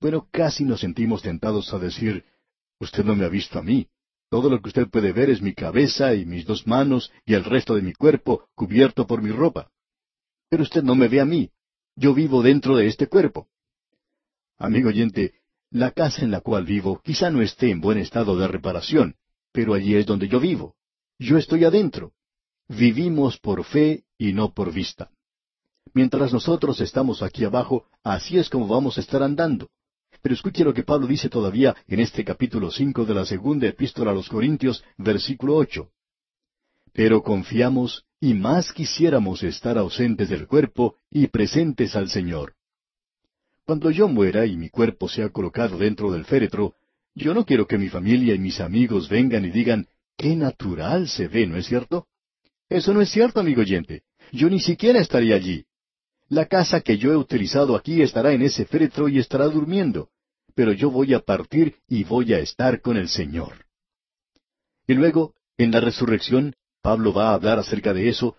Bueno, 0.00 0.28
casi 0.30 0.64
nos 0.64 0.80
sentimos 0.80 1.22
tentados 1.22 1.72
a 1.72 1.78
decir, 1.78 2.24
usted 2.78 3.04
no 3.04 3.14
me 3.14 3.24
ha 3.24 3.28
visto 3.28 3.58
a 3.58 3.62
mí. 3.62 3.88
Todo 4.34 4.50
lo 4.50 4.60
que 4.60 4.66
usted 4.66 4.88
puede 4.88 5.12
ver 5.12 5.30
es 5.30 5.40
mi 5.40 5.54
cabeza 5.54 6.12
y 6.12 6.26
mis 6.26 6.44
dos 6.44 6.66
manos 6.66 7.12
y 7.24 7.34
el 7.34 7.44
resto 7.44 7.76
de 7.76 7.82
mi 7.82 7.92
cuerpo 7.92 8.48
cubierto 8.56 9.06
por 9.06 9.22
mi 9.22 9.30
ropa. 9.30 9.70
Pero 10.50 10.64
usted 10.64 10.82
no 10.82 10.96
me 10.96 11.06
ve 11.06 11.20
a 11.20 11.24
mí. 11.24 11.52
Yo 11.94 12.14
vivo 12.14 12.42
dentro 12.42 12.74
de 12.76 12.88
este 12.88 13.06
cuerpo. 13.06 13.46
Amigo 14.58 14.88
oyente, 14.88 15.34
la 15.70 15.92
casa 15.92 16.22
en 16.24 16.32
la 16.32 16.40
cual 16.40 16.64
vivo 16.64 17.00
quizá 17.00 17.30
no 17.30 17.42
esté 17.42 17.70
en 17.70 17.80
buen 17.80 17.96
estado 17.96 18.36
de 18.36 18.48
reparación, 18.48 19.14
pero 19.52 19.72
allí 19.72 19.94
es 19.94 20.04
donde 20.04 20.26
yo 20.26 20.40
vivo. 20.40 20.74
Yo 21.16 21.38
estoy 21.38 21.62
adentro. 21.62 22.10
Vivimos 22.66 23.38
por 23.38 23.62
fe 23.62 24.02
y 24.18 24.32
no 24.32 24.52
por 24.52 24.72
vista. 24.72 25.12
Mientras 25.92 26.32
nosotros 26.32 26.80
estamos 26.80 27.22
aquí 27.22 27.44
abajo, 27.44 27.86
así 28.02 28.36
es 28.36 28.50
como 28.50 28.66
vamos 28.66 28.98
a 28.98 29.00
estar 29.00 29.22
andando. 29.22 29.68
Pero 30.24 30.36
escuche 30.36 30.64
lo 30.64 30.72
que 30.72 30.84
Pablo 30.84 31.06
dice 31.06 31.28
todavía 31.28 31.76
en 31.86 32.00
este 32.00 32.24
capítulo 32.24 32.70
cinco 32.70 33.04
de 33.04 33.12
la 33.12 33.26
segunda 33.26 33.68
epístola 33.68 34.10
a 34.10 34.14
los 34.14 34.30
Corintios, 34.30 34.82
versículo 34.96 35.54
ocho. 35.54 35.90
Pero 36.94 37.22
confiamos 37.22 38.06
y 38.20 38.32
más 38.32 38.72
quisiéramos 38.72 39.42
estar 39.42 39.76
ausentes 39.76 40.30
del 40.30 40.46
cuerpo 40.46 40.96
y 41.10 41.26
presentes 41.26 41.94
al 41.94 42.08
Señor. 42.08 42.54
Cuando 43.66 43.90
yo 43.90 44.08
muera 44.08 44.46
y 44.46 44.56
mi 44.56 44.70
cuerpo 44.70 45.10
sea 45.10 45.28
colocado 45.28 45.76
dentro 45.76 46.10
del 46.10 46.24
féretro, 46.24 46.74
yo 47.14 47.34
no 47.34 47.44
quiero 47.44 47.66
que 47.66 47.76
mi 47.76 47.90
familia 47.90 48.34
y 48.34 48.38
mis 48.38 48.60
amigos 48.60 49.10
vengan 49.10 49.44
y 49.44 49.50
digan, 49.50 49.88
qué 50.16 50.34
natural 50.34 51.06
se 51.06 51.28
ve, 51.28 51.46
¿no 51.46 51.58
es 51.58 51.66
cierto? 51.66 52.06
Eso 52.70 52.94
no 52.94 53.02
es 53.02 53.10
cierto, 53.10 53.40
amigo 53.40 53.60
oyente. 53.60 54.04
Yo 54.32 54.48
ni 54.48 54.60
siquiera 54.60 55.00
estaría 55.00 55.36
allí. 55.36 55.66
La 56.30 56.46
casa 56.46 56.80
que 56.80 56.96
yo 56.96 57.12
he 57.12 57.16
utilizado 57.18 57.76
aquí 57.76 58.00
estará 58.00 58.32
en 58.32 58.40
ese 58.40 58.64
féretro 58.64 59.10
y 59.10 59.18
estará 59.18 59.48
durmiendo 59.48 60.08
pero 60.54 60.72
yo 60.72 60.90
voy 60.90 61.14
a 61.14 61.20
partir 61.20 61.76
y 61.88 62.04
voy 62.04 62.32
a 62.32 62.38
estar 62.38 62.80
con 62.80 62.96
el 62.96 63.08
Señor. 63.08 63.66
Y 64.86 64.94
luego, 64.94 65.34
en 65.58 65.70
la 65.70 65.80
resurrección, 65.80 66.54
Pablo 66.82 67.12
va 67.12 67.30
a 67.30 67.34
hablar 67.34 67.58
acerca 67.58 67.92
de 67.92 68.08
eso, 68.08 68.36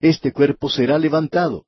este 0.00 0.32
cuerpo 0.32 0.68
será 0.68 0.98
levantado. 0.98 1.64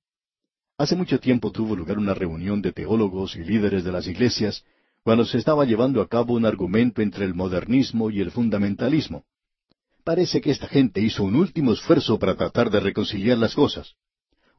Hace 0.77 0.97
mucho 0.97 1.19
tiempo 1.19 1.51
tuvo 1.51 1.75
lugar 1.75 1.99
una 1.99 2.15
reunión 2.15 2.61
de 2.61 2.73
teólogos 2.73 3.37
y 3.37 3.45
líderes 3.45 3.85
de 3.85 3.93
las 3.93 4.07
iglesias, 4.07 4.65
cuando 5.03 5.25
se 5.25 5.39
estaba 5.39 5.65
llevando 5.65 6.03
a 6.03 6.09
cabo 6.09 6.35
un 6.35 6.45
argumento 6.45 7.01
entre 7.01 7.25
el 7.25 7.35
modernismo 7.35 8.11
y 8.11 8.21
el 8.21 8.31
fundamentalismo. 8.31 9.25
Parece 10.05 10.41
que 10.41 10.51
esta 10.51 10.69
gente 10.69 11.01
hizo 11.01 11.25
un 11.25 11.37
último 11.37 11.73
esfuerzo 11.73 12.19
para 12.19 12.37
tratar 12.37 12.71
de 12.71 12.81
reconciliar 12.81 13.39
las 13.39 13.55
cosas. 13.55 13.95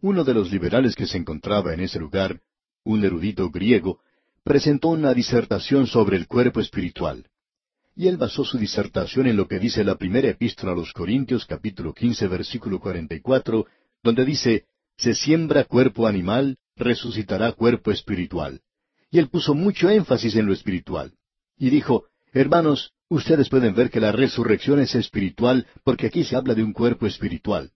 Uno 0.01 0.23
de 0.23 0.33
los 0.33 0.51
liberales 0.51 0.95
que 0.95 1.05
se 1.05 1.17
encontraba 1.17 1.73
en 1.73 1.81
ese 1.81 1.99
lugar, 1.99 2.41
un 2.83 3.03
erudito 3.03 3.49
griego, 3.49 3.99
presentó 4.43 4.89
una 4.89 5.13
disertación 5.13 5.87
sobre 5.87 6.17
el 6.17 6.27
cuerpo 6.27 6.59
espiritual. 6.59 7.25
Y 7.95 8.07
él 8.07 8.17
basó 8.17 8.45
su 8.45 8.57
disertación 8.57 9.27
en 9.27 9.35
lo 9.35 9.47
que 9.47 9.59
dice 9.59 9.83
la 9.83 9.95
primera 9.95 10.29
epístola 10.29 10.71
a 10.71 10.75
los 10.75 10.93
Corintios 10.93 11.45
capítulo 11.45 11.93
quince 11.93 12.27
versículo 12.27 12.79
cuarenta 12.79 13.15
y 13.15 13.19
cuatro, 13.19 13.65
donde 14.01 14.25
dice, 14.25 14.65
Se 14.97 15.13
siembra 15.13 15.65
cuerpo 15.65 16.07
animal, 16.07 16.57
resucitará 16.75 17.51
cuerpo 17.51 17.91
espiritual. 17.91 18.61
Y 19.11 19.19
él 19.19 19.29
puso 19.29 19.53
mucho 19.53 19.89
énfasis 19.89 20.35
en 20.35 20.45
lo 20.45 20.53
espiritual. 20.53 21.13
Y 21.57 21.69
dijo, 21.69 22.05
Hermanos, 22.31 22.93
ustedes 23.09 23.49
pueden 23.49 23.73
ver 23.75 23.89
que 23.89 23.99
la 23.99 24.11
resurrección 24.11 24.79
es 24.79 24.95
espiritual 24.95 25.67
porque 25.83 26.07
aquí 26.07 26.23
se 26.23 26.35
habla 26.35 26.53
de 26.53 26.63
un 26.63 26.73
cuerpo 26.73 27.05
espiritual. 27.05 27.71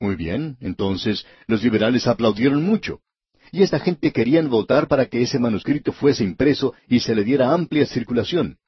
Muy 0.00 0.16
bien, 0.16 0.58
entonces 0.60 1.24
los 1.46 1.62
liberales 1.62 2.06
aplaudieron 2.06 2.62
mucho 2.62 3.00
y 3.52 3.62
esta 3.62 3.78
gente 3.78 4.12
querían 4.12 4.48
votar 4.48 4.88
para 4.88 5.06
que 5.06 5.22
ese 5.22 5.38
manuscrito 5.38 5.92
fuese 5.92 6.24
impreso 6.24 6.74
y 6.88 7.00
se 7.00 7.14
le 7.14 7.24
diera 7.24 7.52
amplia 7.52 7.86
circulación. 7.86 8.58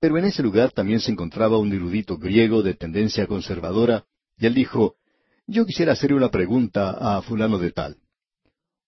Pero 0.00 0.16
en 0.18 0.26
ese 0.26 0.42
lugar 0.42 0.72
también 0.72 1.00
se 1.00 1.10
encontraba 1.10 1.58
un 1.58 1.72
erudito 1.72 2.18
griego 2.18 2.62
de 2.62 2.74
tendencia 2.74 3.26
conservadora, 3.26 4.04
y 4.38 4.46
él 4.46 4.54
dijo, 4.54 4.96
Yo 5.46 5.66
quisiera 5.66 5.92
hacer 5.92 6.14
una 6.14 6.30
pregunta 6.30 6.90
a 6.90 7.22
fulano 7.22 7.58
de 7.58 7.72
tal. 7.72 7.96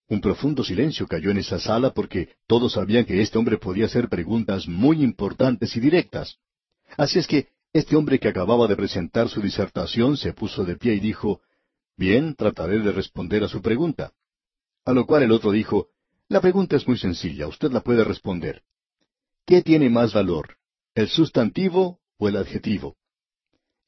Un 0.09 0.20
profundo 0.20 0.64
silencio 0.64 1.07
cayó 1.07 1.30
en 1.30 1.38
esa 1.38 1.59
sala 1.59 1.93
porque 1.95 2.30
todos 2.47 2.72
sabían 2.72 3.05
que 3.05 3.22
este 3.22 3.38
hombre 3.38 3.59
podía 3.59 3.86
hacer 3.86 4.09
preguntas 4.09 4.66
muy 4.66 5.03
importantes 5.03 5.76
y 5.76 5.80
directas. 5.80 6.36
Así 6.97 7.18
es 7.18 7.26
que 7.26 7.49
este 7.72 7.95
hombre 7.95 8.18
que 8.18 8.28
acababa 8.28 8.66
de 8.66 8.76
presentar 8.76 9.28
su 9.28 9.41
disertación 9.41 10.16
se 10.16 10.32
puso 10.32 10.64
de 10.64 10.76
pie 10.76 10.95
y 10.95 11.01
dijo, 11.01 11.41
Bien, 11.97 12.34
trataré 12.34 12.80
de 12.80 12.93
responder 12.93 13.45
a 13.45 13.49
su 13.49 13.62
pregunta. 13.62 14.12
A 14.84 14.92
lo 14.92 15.06
cual 15.06 15.22
el 15.22 15.32
otro 15.32 15.52
dijo, 15.52 15.88
La 16.28 16.40
pregunta 16.40 16.76
es 16.76 16.86
muy 16.86 16.96
sencilla, 16.96 17.46
usted 17.46 17.70
la 17.70 17.82
puede 17.82 18.04
responder. 18.04 18.62
¿Qué 19.46 19.62
tiene 19.62 19.90
más 19.90 20.14
valor, 20.14 20.56
el 20.94 21.08
sustantivo 21.08 22.00
o 22.18 22.28
el 22.28 22.36
adjetivo? 22.36 22.96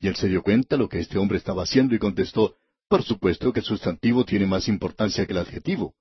Y 0.00 0.08
él 0.08 0.16
se 0.16 0.28
dio 0.28 0.42
cuenta 0.42 0.76
lo 0.76 0.88
que 0.88 0.98
este 0.98 1.18
hombre 1.18 1.38
estaba 1.38 1.62
haciendo 1.62 1.94
y 1.94 1.98
contestó, 1.98 2.56
Por 2.88 3.02
supuesto 3.02 3.52
que 3.52 3.60
el 3.60 3.66
sustantivo 3.66 4.24
tiene 4.24 4.46
más 4.46 4.68
importancia 4.68 5.24
que 5.24 5.32
el 5.32 5.38
adjetivo. 5.38 5.94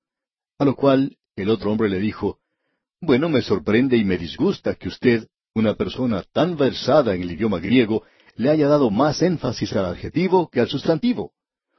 A 0.57 0.65
lo 0.65 0.75
cual 0.75 1.17
el 1.35 1.49
otro 1.49 1.71
hombre 1.71 1.89
le 1.89 1.99
dijo, 1.99 2.39
Bueno, 2.99 3.29
me 3.29 3.41
sorprende 3.41 3.97
y 3.97 4.03
me 4.03 4.17
disgusta 4.17 4.75
que 4.75 4.89
usted, 4.89 5.27
una 5.53 5.75
persona 5.75 6.23
tan 6.33 6.57
versada 6.57 7.15
en 7.15 7.21
el 7.21 7.31
idioma 7.31 7.59
griego, 7.59 8.03
le 8.35 8.49
haya 8.49 8.67
dado 8.67 8.89
más 8.89 9.21
énfasis 9.21 9.73
al 9.73 9.85
adjetivo 9.85 10.49
que 10.49 10.59
al 10.59 10.67
sustantivo 10.67 11.33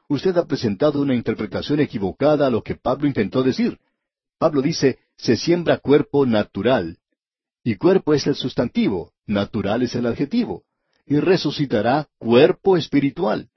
usted 0.09 0.37
ha 0.37 0.47
presentado 0.47 1.01
una 1.01 1.15
interpretación 1.15 1.81
equivocada 1.81 2.47
a 2.47 2.51
lo 2.51 2.63
que 2.63 2.77
Pablo 2.77 3.07
intentó 3.07 3.43
decir. 3.43 3.79
Pablo 4.39 4.63
dice, 4.63 4.99
se 5.17 5.37
siembra 5.37 5.79
cuerpo 5.79 6.27
natural. 6.27 6.99
Y 7.65 7.77
cuerpo 7.77 8.13
es 8.13 8.27
el 8.27 8.35
sustantivo, 8.35 9.13
natural 9.27 9.83
es 9.83 9.95
el 9.95 10.07
adjetivo. 10.07 10.65
Y 11.07 11.19
resucitará 11.21 12.09
cuerpo 12.19 12.77
espiritual. 12.77 13.49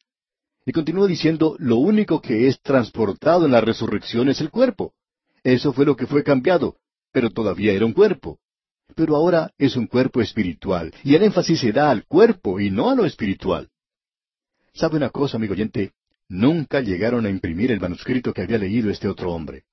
Y 0.65 0.71
continúa 0.71 1.07
diciendo, 1.07 1.55
lo 1.59 1.77
único 1.77 2.21
que 2.21 2.47
es 2.47 2.59
transportado 2.61 3.45
en 3.45 3.51
la 3.51 3.61
resurrección 3.61 4.29
es 4.29 4.41
el 4.41 4.49
cuerpo. 4.49 4.93
Eso 5.43 5.73
fue 5.73 5.85
lo 5.85 5.95
que 5.95 6.07
fue 6.07 6.23
cambiado, 6.23 6.77
pero 7.11 7.29
todavía 7.29 7.73
era 7.73 7.85
un 7.85 7.93
cuerpo. 7.93 8.39
Pero 8.95 9.15
ahora 9.15 9.53
es 9.57 9.75
un 9.75 9.87
cuerpo 9.87 10.21
espiritual, 10.21 10.93
y 11.03 11.15
el 11.15 11.23
énfasis 11.23 11.59
se 11.59 11.71
da 11.71 11.89
al 11.89 12.05
cuerpo 12.05 12.59
y 12.59 12.69
no 12.69 12.89
a 12.89 12.95
lo 12.95 13.05
espiritual. 13.05 13.69
¿Sabe 14.73 14.97
una 14.97 15.09
cosa, 15.09 15.37
amigo 15.37 15.53
oyente? 15.53 15.93
Nunca 16.27 16.81
llegaron 16.81 17.25
a 17.25 17.29
imprimir 17.29 17.71
el 17.71 17.79
manuscrito 17.79 18.33
que 18.33 18.41
había 18.41 18.57
leído 18.57 18.89
este 18.89 19.07
otro 19.07 19.31
hombre. 19.31 19.63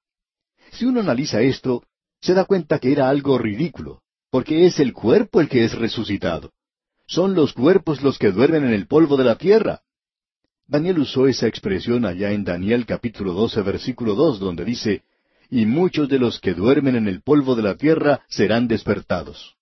Si 0.72 0.84
uno 0.84 1.00
analiza 1.00 1.40
esto, 1.40 1.84
se 2.20 2.34
da 2.34 2.44
cuenta 2.44 2.78
que 2.78 2.92
era 2.92 3.08
algo 3.08 3.38
ridículo, 3.38 4.02
porque 4.30 4.66
es 4.66 4.78
el 4.80 4.92
cuerpo 4.92 5.40
el 5.40 5.48
que 5.48 5.64
es 5.64 5.74
resucitado. 5.74 6.52
Son 7.06 7.34
los 7.34 7.52
cuerpos 7.52 8.02
los 8.02 8.18
que 8.18 8.30
duermen 8.30 8.64
en 8.64 8.72
el 8.72 8.86
polvo 8.86 9.16
de 9.16 9.24
la 9.24 9.36
tierra. 9.36 9.82
Daniel 10.66 11.00
usó 11.00 11.26
esa 11.26 11.46
expresión 11.48 12.06
allá 12.06 12.32
en 12.32 12.44
Daniel 12.44 12.86
capítulo 12.86 13.32
12 13.32 13.60
versículo 13.62 14.14
2 14.14 14.38
donde 14.38 14.64
dice, 14.64 15.02
y 15.50 15.66
muchos 15.66 16.08
de 16.08 16.18
los 16.18 16.40
que 16.40 16.54
duermen 16.54 16.96
en 16.96 17.08
el 17.08 17.20
polvo 17.20 17.54
de 17.54 17.62
la 17.62 17.76
tierra 17.76 18.22
serán 18.28 18.68
despertados. 18.68 19.56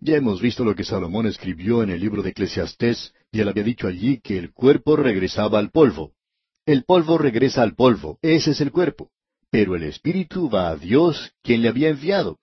Ya 0.00 0.16
hemos 0.16 0.40
visto 0.40 0.64
lo 0.64 0.76
que 0.76 0.84
Salomón 0.84 1.26
escribió 1.26 1.82
en 1.82 1.90
el 1.90 2.00
libro 2.00 2.22
de 2.22 2.30
Eclesiastés, 2.30 3.12
y 3.32 3.40
él 3.40 3.48
había 3.48 3.64
dicho 3.64 3.88
allí 3.88 4.20
que 4.20 4.38
el 4.38 4.52
cuerpo 4.52 4.94
regresaba 4.94 5.58
al 5.58 5.70
polvo. 5.70 6.12
El 6.64 6.84
polvo 6.84 7.18
regresa 7.18 7.62
al 7.62 7.74
polvo, 7.74 8.18
ese 8.22 8.52
es 8.52 8.60
el 8.60 8.70
cuerpo. 8.70 9.10
Pero 9.50 9.74
el 9.74 9.82
espíritu 9.82 10.48
va 10.48 10.68
a 10.68 10.76
Dios, 10.76 11.32
quien 11.42 11.62
le 11.62 11.68
había 11.68 11.88
enviado. 11.88 12.38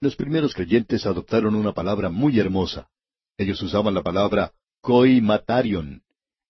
Los 0.00 0.16
primeros 0.16 0.54
creyentes 0.54 1.04
adoptaron 1.04 1.54
una 1.54 1.72
palabra 1.72 2.08
muy 2.08 2.38
hermosa. 2.38 2.88
Ellos 3.36 3.60
usaban 3.62 3.92
la 3.92 4.02
palabra 4.02 4.52
koi 4.80 5.20
matarion. 5.20 6.02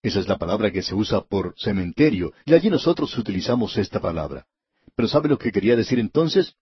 Esa 0.02 0.20
es 0.20 0.28
la 0.28 0.38
palabra 0.38 0.70
que 0.70 0.82
se 0.82 0.94
usa 0.94 1.22
por 1.22 1.54
cementerio, 1.56 2.32
y 2.44 2.54
allí 2.54 2.70
nosotros 2.70 3.16
utilizamos 3.18 3.76
esta 3.76 4.00
palabra. 4.00 4.46
Pero 4.94 5.08
¿sabe 5.08 5.28
lo 5.28 5.38
que 5.38 5.50
quería 5.50 5.74
decir 5.74 5.98
entonces? 5.98 6.54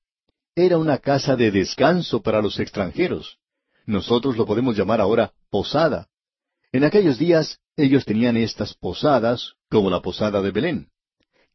Era 0.54 0.78
una 0.78 0.98
casa 0.98 1.36
de 1.36 1.50
descanso 1.50 2.22
para 2.22 2.40
los 2.40 2.58
extranjeros. 2.58 3.41
Nosotros 3.86 4.36
lo 4.36 4.46
podemos 4.46 4.76
llamar 4.76 5.00
ahora 5.00 5.32
posada. 5.50 6.08
En 6.72 6.84
aquellos 6.84 7.18
días 7.18 7.58
ellos 7.76 8.04
tenían 8.04 8.36
estas 8.36 8.74
posadas, 8.74 9.54
como 9.68 9.90
la 9.90 10.00
posada 10.00 10.40
de 10.42 10.50
Belén. 10.50 10.88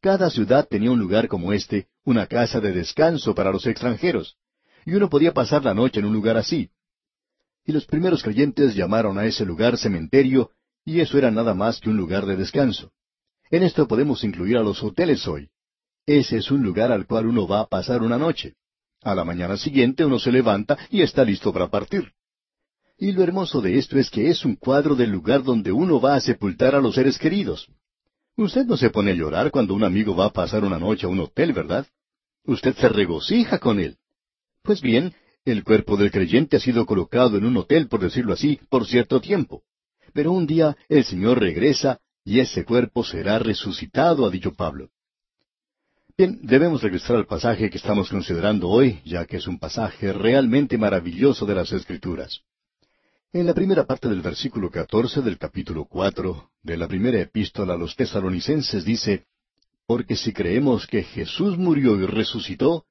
Cada 0.00 0.30
ciudad 0.30 0.68
tenía 0.68 0.90
un 0.90 0.98
lugar 0.98 1.28
como 1.28 1.52
este, 1.52 1.88
una 2.04 2.26
casa 2.26 2.60
de 2.60 2.72
descanso 2.72 3.34
para 3.34 3.50
los 3.50 3.66
extranjeros, 3.66 4.36
y 4.84 4.94
uno 4.94 5.08
podía 5.08 5.32
pasar 5.32 5.64
la 5.64 5.74
noche 5.74 6.00
en 6.00 6.06
un 6.06 6.12
lugar 6.12 6.36
así. 6.36 6.70
Y 7.64 7.72
los 7.72 7.84
primeros 7.84 8.22
creyentes 8.22 8.74
llamaron 8.74 9.18
a 9.18 9.26
ese 9.26 9.44
lugar 9.44 9.76
cementerio, 9.76 10.52
y 10.84 11.00
eso 11.00 11.18
era 11.18 11.30
nada 11.30 11.54
más 11.54 11.80
que 11.80 11.90
un 11.90 11.96
lugar 11.96 12.26
de 12.26 12.36
descanso. 12.36 12.92
En 13.50 13.62
esto 13.62 13.88
podemos 13.88 14.22
incluir 14.24 14.56
a 14.56 14.62
los 14.62 14.82
hoteles 14.82 15.26
hoy. 15.26 15.50
Ese 16.06 16.38
es 16.38 16.50
un 16.50 16.62
lugar 16.62 16.92
al 16.92 17.06
cual 17.06 17.26
uno 17.26 17.46
va 17.46 17.60
a 17.60 17.66
pasar 17.66 18.02
una 18.02 18.18
noche. 18.18 18.54
A 19.02 19.14
la 19.14 19.24
mañana 19.24 19.56
siguiente 19.56 20.04
uno 20.04 20.18
se 20.18 20.32
levanta 20.32 20.78
y 20.90 21.02
está 21.02 21.24
listo 21.24 21.52
para 21.52 21.68
partir. 21.68 22.12
Y 22.98 23.12
lo 23.12 23.22
hermoso 23.22 23.60
de 23.60 23.78
esto 23.78 23.96
es 23.96 24.10
que 24.10 24.28
es 24.28 24.44
un 24.44 24.56
cuadro 24.56 24.96
del 24.96 25.10
lugar 25.10 25.44
donde 25.44 25.70
uno 25.70 26.00
va 26.00 26.16
a 26.16 26.20
sepultar 26.20 26.74
a 26.74 26.80
los 26.80 26.96
seres 26.96 27.16
queridos. 27.16 27.68
Usted 28.36 28.66
no 28.66 28.76
se 28.76 28.90
pone 28.90 29.12
a 29.12 29.14
llorar 29.14 29.52
cuando 29.52 29.74
un 29.74 29.84
amigo 29.84 30.16
va 30.16 30.26
a 30.26 30.32
pasar 30.32 30.64
una 30.64 30.80
noche 30.80 31.06
a 31.06 31.08
un 31.08 31.20
hotel, 31.20 31.52
¿verdad? 31.52 31.86
Usted 32.44 32.74
se 32.76 32.88
regocija 32.88 33.58
con 33.58 33.78
él. 33.78 33.98
Pues 34.62 34.80
bien, 34.80 35.14
el 35.44 35.62
cuerpo 35.62 35.96
del 35.96 36.10
creyente 36.10 36.56
ha 36.56 36.60
sido 36.60 36.86
colocado 36.86 37.38
en 37.38 37.44
un 37.44 37.56
hotel, 37.56 37.86
por 37.86 38.00
decirlo 38.00 38.32
así, 38.32 38.58
por 38.68 38.84
cierto 38.84 39.20
tiempo. 39.20 39.62
Pero 40.12 40.32
un 40.32 40.46
día 40.46 40.76
el 40.88 41.04
Señor 41.04 41.38
regresa 41.38 42.00
y 42.24 42.40
ese 42.40 42.64
cuerpo 42.64 43.04
será 43.04 43.38
resucitado, 43.38 44.26
ha 44.26 44.30
dicho 44.30 44.54
Pablo. 44.54 44.90
Bien, 46.16 46.40
debemos 46.42 46.82
regresar 46.82 47.14
al 47.14 47.26
pasaje 47.26 47.70
que 47.70 47.78
estamos 47.78 48.10
considerando 48.10 48.68
hoy, 48.68 49.00
ya 49.04 49.24
que 49.24 49.36
es 49.36 49.46
un 49.46 49.60
pasaje 49.60 50.12
realmente 50.12 50.76
maravilloso 50.76 51.46
de 51.46 51.54
las 51.54 51.72
Escrituras. 51.72 52.42
En 53.30 53.44
la 53.44 53.52
primera 53.52 53.84
parte 53.84 54.08
del 54.08 54.22
versículo 54.22 54.70
catorce 54.70 55.20
del 55.20 55.36
capítulo 55.36 55.84
cuatro 55.84 56.50
de 56.62 56.78
la 56.78 56.88
primera 56.88 57.20
epístola 57.20 57.74
a 57.74 57.76
los 57.76 57.94
tesalonicenses 57.94 58.86
dice, 58.86 59.26
Porque 59.86 60.16
si 60.16 60.32
creemos 60.32 60.86
que 60.86 61.02
Jesús 61.02 61.58
murió 61.58 61.96
y 61.96 62.06
resucitó, 62.06 62.86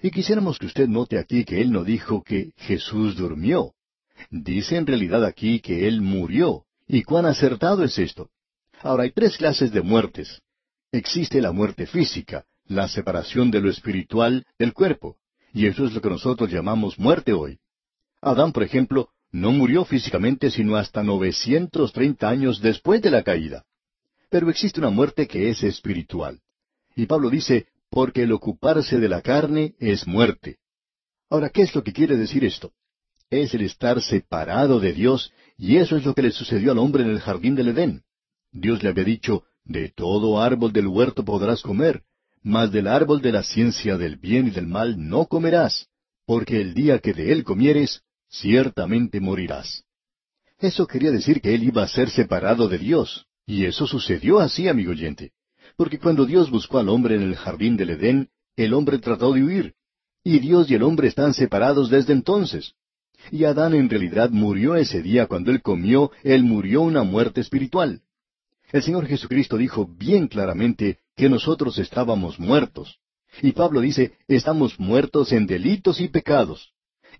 y 0.00 0.12
quisiéramos 0.12 0.60
que 0.60 0.66
usted 0.66 0.86
note 0.86 1.18
aquí 1.18 1.44
que 1.44 1.60
Él 1.60 1.72
no 1.72 1.82
dijo 1.82 2.22
que 2.22 2.52
Jesús 2.58 3.16
durmió. 3.16 3.74
Dice 4.30 4.76
en 4.76 4.86
realidad 4.86 5.24
aquí 5.24 5.58
que 5.58 5.88
Él 5.88 6.00
murió. 6.00 6.64
¿Y 6.86 7.02
cuán 7.02 7.26
acertado 7.26 7.82
es 7.82 7.98
esto? 7.98 8.30
Ahora 8.82 9.02
hay 9.02 9.10
tres 9.10 9.36
clases 9.36 9.72
de 9.72 9.82
muertes. 9.82 10.42
Existe 10.92 11.40
la 11.40 11.50
muerte 11.50 11.86
física, 11.86 12.44
la 12.66 12.86
separación 12.86 13.50
de 13.50 13.60
lo 13.60 13.68
espiritual 13.68 14.46
del 14.60 14.74
cuerpo. 14.74 15.16
Y 15.52 15.66
eso 15.66 15.84
es 15.84 15.92
lo 15.92 16.00
que 16.00 16.10
nosotros 16.10 16.52
llamamos 16.52 17.00
muerte 17.00 17.32
hoy. 17.32 17.58
Adán, 18.20 18.52
por 18.52 18.62
ejemplo, 18.62 19.10
no 19.32 19.50
murió 19.50 19.84
físicamente 19.84 20.50
sino 20.50 20.76
hasta 20.76 21.02
930 21.02 22.28
años 22.28 22.60
después 22.60 23.00
de 23.00 23.10
la 23.10 23.22
caída. 23.22 23.64
Pero 24.30 24.50
existe 24.50 24.78
una 24.78 24.90
muerte 24.90 25.26
que 25.26 25.48
es 25.48 25.62
espiritual. 25.62 26.40
Y 26.94 27.06
Pablo 27.06 27.30
dice, 27.30 27.66
porque 27.90 28.22
el 28.22 28.32
ocuparse 28.32 28.98
de 29.00 29.08
la 29.08 29.22
carne 29.22 29.74
es 29.78 30.06
muerte. 30.06 30.58
Ahora, 31.30 31.48
¿qué 31.48 31.62
es 31.62 31.74
lo 31.74 31.82
que 31.82 31.92
quiere 31.92 32.16
decir 32.16 32.44
esto? 32.44 32.72
Es 33.30 33.54
el 33.54 33.62
estar 33.62 34.00
separado 34.02 34.80
de 34.80 34.92
Dios, 34.92 35.32
y 35.56 35.76
eso 35.76 35.96
es 35.96 36.04
lo 36.04 36.14
que 36.14 36.22
le 36.22 36.30
sucedió 36.30 36.72
al 36.72 36.78
hombre 36.78 37.02
en 37.02 37.10
el 37.10 37.20
jardín 37.20 37.54
del 37.54 37.68
Edén. 37.68 38.02
Dios 38.50 38.82
le 38.82 38.90
había 38.90 39.04
dicho, 39.04 39.44
de 39.64 39.88
todo 39.88 40.40
árbol 40.40 40.72
del 40.72 40.86
huerto 40.86 41.24
podrás 41.24 41.62
comer, 41.62 42.02
mas 42.42 42.70
del 42.72 42.86
árbol 42.86 43.22
de 43.22 43.32
la 43.32 43.42
ciencia 43.42 43.96
del 43.96 44.16
bien 44.16 44.48
y 44.48 44.50
del 44.50 44.66
mal 44.66 44.96
no 45.08 45.26
comerás, 45.26 45.88
porque 46.26 46.60
el 46.60 46.74
día 46.74 46.98
que 46.98 47.14
de 47.14 47.32
él 47.32 47.44
comieres, 47.44 48.02
ciertamente 48.32 49.20
morirás. 49.20 49.84
Eso 50.58 50.86
quería 50.86 51.10
decir 51.10 51.40
que 51.40 51.54
él 51.54 51.64
iba 51.64 51.82
a 51.82 51.88
ser 51.88 52.10
separado 52.10 52.68
de 52.68 52.78
Dios, 52.78 53.26
y 53.46 53.64
eso 53.64 53.86
sucedió 53.86 54.40
así, 54.40 54.68
amigo 54.68 54.92
oyente. 54.92 55.32
Porque 55.76 55.98
cuando 55.98 56.24
Dios 56.24 56.50
buscó 56.50 56.78
al 56.78 56.88
hombre 56.88 57.16
en 57.16 57.22
el 57.22 57.36
jardín 57.36 57.76
del 57.76 57.90
Edén, 57.90 58.28
el 58.56 58.74
hombre 58.74 58.98
trató 58.98 59.32
de 59.32 59.42
huir. 59.42 59.74
Y 60.24 60.38
Dios 60.38 60.70
y 60.70 60.74
el 60.74 60.82
hombre 60.82 61.08
están 61.08 61.34
separados 61.34 61.90
desde 61.90 62.12
entonces. 62.12 62.74
Y 63.30 63.44
Adán 63.44 63.74
en 63.74 63.88
realidad 63.88 64.30
murió 64.30 64.76
ese 64.76 65.02
día 65.02 65.26
cuando 65.26 65.50
él 65.50 65.62
comió, 65.62 66.10
él 66.22 66.44
murió 66.44 66.82
una 66.82 67.02
muerte 67.02 67.40
espiritual. 67.40 68.02
El 68.70 68.82
Señor 68.82 69.06
Jesucristo 69.06 69.56
dijo 69.56 69.86
bien 69.86 70.28
claramente 70.28 70.98
que 71.16 71.28
nosotros 71.28 71.78
estábamos 71.78 72.38
muertos. 72.38 72.98
Y 73.40 73.52
Pablo 73.52 73.80
dice, 73.80 74.12
estamos 74.28 74.78
muertos 74.78 75.32
en 75.32 75.46
delitos 75.46 76.00
y 76.00 76.08
pecados. 76.08 76.72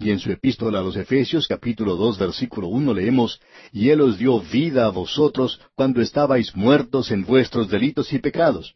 Y 0.03 0.11
en 0.11 0.19
su 0.19 0.33
epístola 0.33 0.81
a 0.81 0.83
los 0.83 0.97
Efesios 0.97 1.47
capítulo 1.47 1.95
dos 1.95 2.19
versículo 2.19 2.67
uno 2.67 2.93
leemos, 2.93 3.41
Y 3.73 3.91
Él 3.91 4.01
os 4.01 4.19
dio 4.19 4.41
vida 4.41 4.87
a 4.87 4.91
vosotros 4.91 5.61
cuando 5.77 6.01
estabais 6.01 6.57
muertos 6.57 7.13
en 7.13 7.25
vuestros 7.25 7.71
delitos 7.71 8.13
y 8.13 8.19
pecados. 8.19 8.75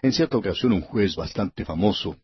En 0.00 0.12
cierta 0.12 0.38
ocasión 0.38 0.72
un 0.72 0.80
juez 0.80 1.14
bastante 1.14 1.66
famoso 1.66 2.16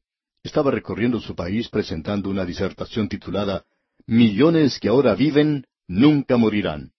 estaba 0.43 0.71
recorriendo 0.71 1.21
su 1.21 1.35
país 1.35 1.69
presentando 1.69 2.31
una 2.31 2.47
disertación 2.47 3.07
titulada 3.07 3.65
Millones 4.07 4.79
que 4.81 4.89
ahora 4.89 5.15
viven 5.15 5.67
nunca 5.87 6.39
morirán. 6.39 6.93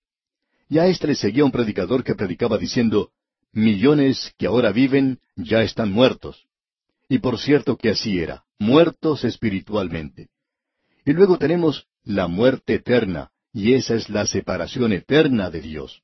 Y 0.69 0.77
a 0.77 0.85
éste 0.85 1.07
le 1.07 1.15
seguía 1.15 1.45
un 1.45 1.51
predicador 1.51 2.03
que 2.03 2.13
predicaba 2.13 2.59
diciendo 2.59 3.09
Millones 3.53 4.35
que 4.37 4.45
ahora 4.45 4.71
viven 4.71 5.19
ya 5.35 5.63
están 5.63 5.91
muertos. 5.91 6.45
Y 7.07 7.17
por 7.17 7.39
cierto 7.39 7.75
que 7.75 7.89
así 7.89 8.19
era, 8.19 8.43
muertos 8.59 9.23
espiritualmente. 9.23 10.29
Y 11.09 11.13
luego 11.13 11.39
tenemos 11.39 11.87
la 12.03 12.27
muerte 12.27 12.75
eterna, 12.75 13.31
y 13.51 13.73
esa 13.73 13.95
es 13.95 14.11
la 14.11 14.27
separación 14.27 14.93
eterna 14.93 15.49
de 15.49 15.59
Dios. 15.59 16.03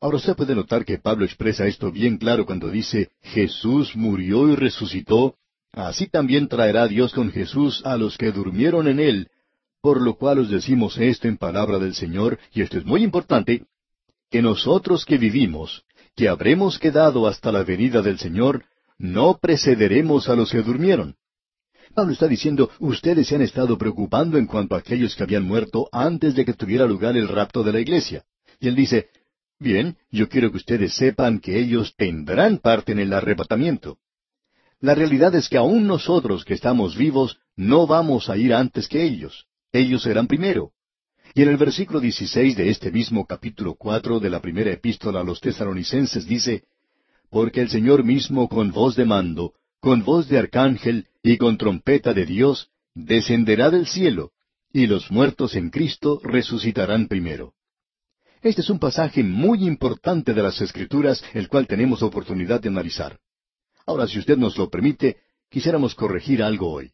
Ahora 0.00 0.18
usted 0.18 0.36
puede 0.36 0.54
notar 0.54 0.84
que 0.84 0.98
Pablo 0.98 1.24
expresa 1.24 1.66
esto 1.66 1.90
bien 1.90 2.16
claro 2.16 2.46
cuando 2.46 2.70
dice, 2.70 3.10
Jesús 3.20 3.96
murió 3.96 4.48
y 4.48 4.54
resucitó, 4.54 5.34
así 5.72 6.06
también 6.06 6.46
traerá 6.46 6.86
Dios 6.86 7.12
con 7.12 7.32
Jesús 7.32 7.82
a 7.84 7.96
los 7.96 8.16
que 8.16 8.30
durmieron 8.30 8.86
en 8.86 9.00
él, 9.00 9.28
por 9.80 10.00
lo 10.00 10.14
cual 10.14 10.38
os 10.38 10.50
decimos 10.50 10.96
esto 10.98 11.26
en 11.26 11.36
palabra 11.36 11.80
del 11.80 11.96
Señor, 11.96 12.38
y 12.52 12.62
esto 12.62 12.78
es 12.78 12.84
muy 12.84 13.02
importante, 13.02 13.64
que 14.30 14.40
nosotros 14.40 15.04
que 15.04 15.18
vivimos, 15.18 15.82
que 16.14 16.28
habremos 16.28 16.78
quedado 16.78 17.26
hasta 17.26 17.50
la 17.50 17.64
venida 17.64 18.02
del 18.02 18.20
Señor, 18.20 18.66
no 18.98 19.38
precederemos 19.38 20.28
a 20.28 20.36
los 20.36 20.52
que 20.52 20.62
durmieron. 20.62 21.16
Pablo 21.94 22.12
está 22.12 22.28
diciendo, 22.28 22.70
ustedes 22.80 23.26
se 23.26 23.36
han 23.36 23.42
estado 23.42 23.78
preocupando 23.78 24.38
en 24.38 24.46
cuanto 24.46 24.74
a 24.74 24.78
aquellos 24.78 25.14
que 25.14 25.22
habían 25.22 25.44
muerto 25.44 25.88
antes 25.92 26.34
de 26.34 26.44
que 26.44 26.52
tuviera 26.52 26.86
lugar 26.86 27.16
el 27.16 27.28
rapto 27.28 27.62
de 27.62 27.72
la 27.72 27.80
iglesia. 27.80 28.24
Y 28.60 28.68
él 28.68 28.74
dice, 28.74 29.08
bien, 29.58 29.96
yo 30.10 30.28
quiero 30.28 30.50
que 30.50 30.58
ustedes 30.58 30.94
sepan 30.94 31.40
que 31.40 31.58
ellos 31.58 31.94
tendrán 31.96 32.58
parte 32.58 32.92
en 32.92 32.98
el 32.98 33.12
arrebatamiento. 33.12 33.98
La 34.80 34.94
realidad 34.94 35.34
es 35.34 35.48
que 35.48 35.56
aún 35.56 35.86
nosotros 35.86 36.44
que 36.44 36.54
estamos 36.54 36.96
vivos 36.96 37.38
no 37.56 37.86
vamos 37.86 38.28
a 38.28 38.36
ir 38.36 38.52
antes 38.52 38.88
que 38.88 39.02
ellos. 39.02 39.46
Ellos 39.72 40.02
serán 40.02 40.26
primero. 40.26 40.72
Y 41.34 41.42
en 41.42 41.48
el 41.48 41.56
versículo 41.56 42.00
16 42.00 42.56
de 42.56 42.70
este 42.70 42.90
mismo 42.90 43.26
capítulo 43.26 43.74
cuatro 43.74 44.20
de 44.20 44.30
la 44.30 44.40
primera 44.40 44.70
epístola 44.70 45.20
a 45.20 45.24
los 45.24 45.40
tesalonicenses 45.40 46.26
dice, 46.26 46.64
Porque 47.30 47.60
el 47.60 47.68
Señor 47.68 48.04
mismo 48.04 48.48
con 48.48 48.70
voz 48.70 48.96
de 48.96 49.04
mando, 49.04 49.54
con 49.80 50.04
voz 50.04 50.28
de 50.28 50.38
arcángel 50.38 51.06
y 51.26 51.38
con 51.38 51.58
trompeta 51.58 52.14
de 52.14 52.24
Dios, 52.24 52.70
descenderá 52.94 53.68
del 53.68 53.88
cielo, 53.88 54.30
y 54.72 54.86
los 54.86 55.10
muertos 55.10 55.56
en 55.56 55.70
Cristo 55.70 56.20
resucitarán 56.22 57.08
primero. 57.08 57.54
Este 58.42 58.60
es 58.60 58.70
un 58.70 58.78
pasaje 58.78 59.24
muy 59.24 59.66
importante 59.66 60.34
de 60.34 60.42
las 60.42 60.60
Escrituras, 60.60 61.24
el 61.34 61.48
cual 61.48 61.66
tenemos 61.66 62.00
oportunidad 62.04 62.60
de 62.60 62.68
analizar. 62.68 63.18
Ahora, 63.86 64.06
si 64.06 64.20
usted 64.20 64.36
nos 64.36 64.56
lo 64.56 64.70
permite, 64.70 65.16
quisiéramos 65.50 65.96
corregir 65.96 66.44
algo 66.44 66.70
hoy. 66.70 66.92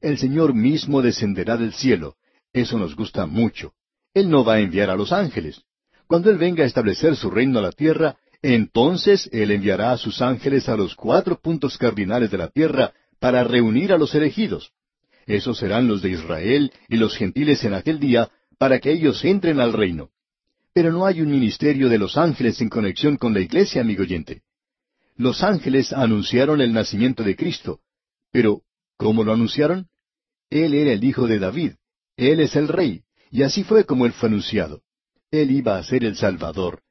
El 0.00 0.18
Señor 0.18 0.54
mismo 0.54 1.00
descenderá 1.00 1.56
del 1.56 1.72
cielo. 1.72 2.16
Eso 2.52 2.80
nos 2.80 2.96
gusta 2.96 3.26
mucho. 3.26 3.74
Él 4.12 4.28
no 4.28 4.44
va 4.44 4.54
a 4.54 4.60
enviar 4.60 4.90
a 4.90 4.96
los 4.96 5.12
ángeles. 5.12 5.62
Cuando 6.08 6.30
Él 6.30 6.38
venga 6.38 6.64
a 6.64 6.66
establecer 6.66 7.14
su 7.14 7.30
reino 7.30 7.60
a 7.60 7.62
la 7.62 7.70
tierra, 7.70 8.16
entonces 8.42 9.28
Él 9.30 9.52
enviará 9.52 9.92
a 9.92 9.98
sus 9.98 10.20
ángeles 10.20 10.68
a 10.68 10.76
los 10.76 10.96
cuatro 10.96 11.38
puntos 11.40 11.78
cardinales 11.78 12.32
de 12.32 12.38
la 12.38 12.48
tierra 12.48 12.92
para 13.20 13.44
reunir 13.44 13.92
a 13.92 13.98
los 13.98 14.14
elegidos. 14.14 14.72
Esos 15.26 15.58
serán 15.58 15.88
los 15.88 16.02
de 16.02 16.10
Israel 16.10 16.72
y 16.88 16.96
los 16.96 17.16
gentiles 17.16 17.62
en 17.64 17.74
aquel 17.74 18.00
día, 18.00 18.30
para 18.58 18.80
que 18.80 18.92
ellos 18.92 19.24
entren 19.24 19.60
al 19.60 19.72
reino. 19.72 20.10
Pero 20.72 20.92
no 20.92 21.06
hay 21.06 21.20
un 21.20 21.30
ministerio 21.30 21.88
de 21.88 21.98
los 21.98 22.16
ángeles 22.16 22.60
en 22.60 22.68
conexión 22.68 23.16
con 23.16 23.34
la 23.34 23.40
iglesia, 23.40 23.82
amigo 23.82 24.02
oyente. 24.02 24.42
Los 25.16 25.42
ángeles 25.42 25.92
anunciaron 25.92 26.60
el 26.60 26.72
nacimiento 26.72 27.22
de 27.24 27.36
Cristo. 27.36 27.80
Pero, 28.30 28.62
¿cómo 28.96 29.24
lo 29.24 29.32
anunciaron? 29.32 29.88
Él 30.50 30.74
era 30.74 30.92
el 30.92 31.02
hijo 31.02 31.26
de 31.26 31.38
David. 31.38 31.72
Él 32.16 32.40
es 32.40 32.56
el 32.56 32.68
rey. 32.68 33.02
Y 33.30 33.42
así 33.42 33.64
fue 33.64 33.84
como 33.84 34.06
él 34.06 34.12
fue 34.12 34.28
anunciado. 34.28 34.82
Él 35.30 35.50
iba 35.50 35.76
a 35.76 35.82
ser 35.82 36.04
el 36.04 36.16
Salvador. 36.16 36.82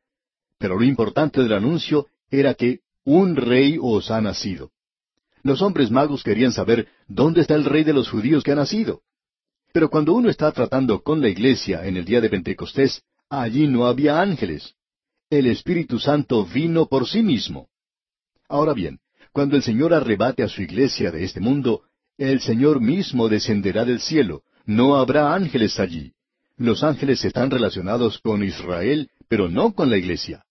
Pero 0.59 0.77
lo 0.77 0.83
importante 0.83 1.41
del 1.41 1.53
anuncio 1.53 2.07
era 2.29 2.53
que 2.53 2.81
un 3.03 3.35
rey 3.35 3.77
os 3.81 4.11
ha 4.11 4.21
nacido. 4.21 4.71
Los 5.47 5.61
hombres 5.61 5.89
magos 5.89 6.23
querían 6.23 6.51
saber 6.51 6.89
dónde 7.07 7.39
está 7.39 7.55
el 7.55 7.63
rey 7.63 7.85
de 7.85 7.93
los 7.93 8.09
judíos 8.09 8.43
que 8.43 8.51
ha 8.51 8.55
nacido. 8.55 9.03
Pero 9.71 9.89
cuando 9.89 10.11
uno 10.11 10.29
está 10.29 10.51
tratando 10.51 11.01
con 11.01 11.21
la 11.21 11.29
iglesia 11.29 11.87
en 11.87 11.95
el 11.95 12.03
día 12.03 12.19
de 12.19 12.29
Pentecostés, 12.29 13.01
allí 13.29 13.65
no 13.65 13.85
había 13.85 14.19
ángeles. 14.19 14.75
El 15.29 15.47
Espíritu 15.47 15.99
Santo 15.99 16.45
vino 16.45 16.87
por 16.87 17.07
sí 17.07 17.23
mismo. 17.23 17.69
Ahora 18.49 18.73
bien, 18.73 18.99
cuando 19.31 19.55
el 19.55 19.63
Señor 19.63 19.93
arrebate 19.93 20.43
a 20.43 20.49
su 20.49 20.61
iglesia 20.61 21.11
de 21.11 21.23
este 21.23 21.39
mundo, 21.39 21.83
el 22.17 22.41
Señor 22.41 22.81
mismo 22.81 23.29
descenderá 23.29 23.85
del 23.85 24.01
cielo, 24.01 24.43
no 24.65 24.97
habrá 24.97 25.33
ángeles 25.33 25.79
allí. 25.79 26.11
Los 26.57 26.83
ángeles 26.83 27.23
están 27.23 27.51
relacionados 27.51 28.19
con 28.19 28.43
Israel, 28.43 29.09
pero 29.29 29.47
no 29.47 29.71
con 29.71 29.89
la 29.89 29.97
iglesia 29.97 30.43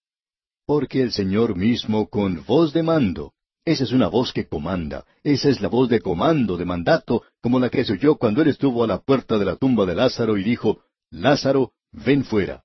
porque 0.67 1.01
el 1.01 1.13
Señor 1.13 1.55
mismo 1.55 2.09
con 2.09 2.43
voz 2.45 2.73
de 2.73 2.83
mando. 2.83 3.31
Esa 3.67 3.83
es 3.83 3.91
una 3.91 4.07
voz 4.07 4.31
que 4.31 4.47
comanda, 4.47 5.03
esa 5.25 5.49
es 5.49 5.59
la 5.59 5.67
voz 5.67 5.89
de 5.89 5.99
comando, 5.99 6.55
de 6.55 6.63
mandato, 6.63 7.23
como 7.41 7.59
la 7.59 7.69
que 7.69 7.83
se 7.83 7.91
oyó 7.91 8.15
cuando 8.15 8.41
él 8.41 8.47
estuvo 8.47 8.81
a 8.81 8.87
la 8.87 8.99
puerta 8.99 9.37
de 9.37 9.43
la 9.43 9.57
tumba 9.57 9.85
de 9.85 9.93
Lázaro 9.93 10.37
y 10.37 10.43
dijo, 10.43 10.83
Lázaro, 11.11 11.73
ven 11.91 12.23
fuera. 12.23 12.63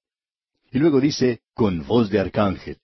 Y 0.70 0.78
luego 0.78 1.00
dice, 1.00 1.40
con 1.54 1.84
voz 1.84 2.08
de 2.08 2.20
arcángel. 2.20 2.78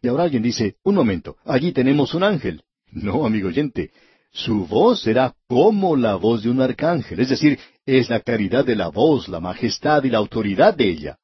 Y 0.00 0.08
ahora 0.08 0.22
alguien 0.22 0.42
dice, 0.42 0.76
un 0.82 0.94
momento, 0.94 1.36
allí 1.44 1.72
tenemos 1.72 2.14
un 2.14 2.22
ángel. 2.22 2.62
No, 2.90 3.26
amigo 3.26 3.48
oyente, 3.48 3.90
su 4.30 4.66
voz 4.66 5.02
será 5.02 5.34
como 5.46 5.94
la 5.94 6.14
voz 6.14 6.44
de 6.44 6.48
un 6.48 6.62
arcángel, 6.62 7.20
es 7.20 7.28
decir, 7.28 7.58
es 7.84 8.08
la 8.08 8.20
claridad 8.20 8.64
de 8.64 8.76
la 8.76 8.88
voz, 8.88 9.28
la 9.28 9.40
majestad 9.40 10.02
y 10.04 10.08
la 10.08 10.16
autoridad 10.16 10.74
de 10.74 10.88
ella. 10.88 11.18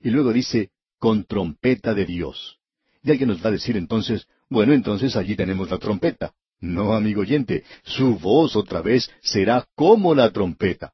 Y 0.00 0.10
luego 0.10 0.32
dice, 0.32 0.70
con 1.00 1.24
trompeta 1.24 1.92
de 1.92 2.06
Dios. 2.06 2.60
Y 3.02 3.10
alguien 3.10 3.30
nos 3.30 3.44
va 3.44 3.48
a 3.48 3.52
decir 3.52 3.76
entonces, 3.76 4.28
bueno, 4.50 4.74
entonces 4.74 5.16
allí 5.16 5.36
tenemos 5.36 5.70
la 5.70 5.78
trompeta. 5.78 6.34
No, 6.60 6.92
amigo 6.92 7.22
oyente, 7.22 7.64
su 7.84 8.18
voz 8.18 8.54
otra 8.56 8.82
vez 8.82 9.10
será 9.22 9.66
como 9.74 10.14
la 10.14 10.30
trompeta. 10.30 10.92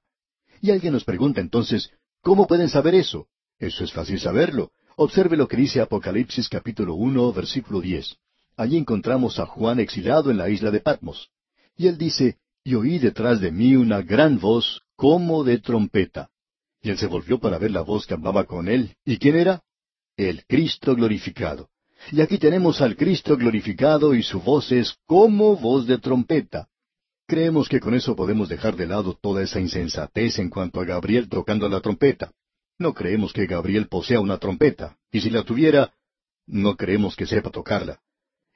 Y 0.61 0.71
alguien 0.71 0.93
nos 0.93 1.05
pregunta 1.05 1.41
entonces, 1.41 1.91
¿cómo 2.21 2.47
pueden 2.47 2.69
saber 2.69 2.95
eso? 2.95 3.27
Eso 3.59 3.83
es 3.83 3.93
fácil 3.93 4.21
saberlo. 4.21 4.71
Observe 4.97 5.37
lo 5.37 5.49
que 5.49 5.57
dice 5.57 5.81
Apocalipsis 5.81 6.49
capítulo 6.49 6.95
uno, 6.95 7.33
versículo 7.33 7.81
diez. 7.81 8.17
allí 8.57 8.77
encontramos 8.77 9.39
a 9.39 9.47
Juan 9.47 9.81
exilado 9.81 10.31
en 10.31 10.39
la 10.39 10.49
isla 10.49 10.71
de 10.71 10.81
Patmos. 10.81 11.31
Y 11.77 11.89
él 11.89 11.99
dice, 11.99 12.39
y 12.63 12.75
oí 12.75 12.99
detrás 12.99 13.41
de 13.41 13.51
mí 13.51 13.75
una 13.75 14.03
gran 14.03 14.39
voz 14.39 14.83
como 14.97 15.45
de 15.45 15.59
trompeta. 15.59 16.31
Y 16.83 16.91
él 16.91 16.99
se 16.99 17.07
volvió 17.07 17.39
para 17.39 17.59
ver 17.59 17.71
la 17.71 17.83
voz 17.83 18.07
que 18.07 18.15
hablaba 18.15 18.45
con 18.45 18.69
él. 18.69 18.97
¿Y 19.05 19.19
quién 19.19 19.37
era? 19.37 19.63
El 20.17 20.45
Cristo 20.47 20.95
glorificado. 20.95 21.69
Y 22.13 22.21
aquí 22.21 22.39
tenemos 22.39 22.81
al 22.81 22.97
Cristo 22.97 23.37
glorificado 23.37 24.15
y 24.15 24.23
su 24.23 24.41
voz 24.41 24.71
es 24.71 24.97
como 25.07 25.57
voz 25.57 25.87
de 25.87 25.99
trompeta. 25.99 26.69
Creemos 27.27 27.69
que 27.69 27.81
con 27.81 27.95
eso 27.95 28.15
podemos 28.15 28.49
dejar 28.49 28.77
de 28.77 28.87
lado 28.87 29.19
toda 29.21 29.43
esa 29.43 29.61
insensatez 29.61 30.39
en 30.39 30.49
cuanto 30.49 30.81
a 30.81 30.85
Gabriel 30.85 31.29
tocando 31.29 31.69
la 31.69 31.81
trompeta. 31.81 32.31
No 32.79 32.95
creemos 32.95 33.33
que 33.33 33.47
Gabriel 33.47 33.89
posea 33.89 34.21
una 34.21 34.39
trompeta, 34.39 34.97
y 35.11 35.21
si 35.21 35.31
la 35.31 35.43
tuviera, 35.43 35.93
no 36.47 36.77
creemos 36.77 37.17
que 37.17 37.27
sepa 37.27 37.51
tocarla. 37.51 38.01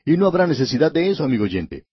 Y 0.04 0.16
no 0.16 0.26
habrá 0.26 0.46
necesidad 0.46 0.92
de 0.92 1.10
eso, 1.10 1.24
amigo 1.24 1.44
oyente. 1.44 1.86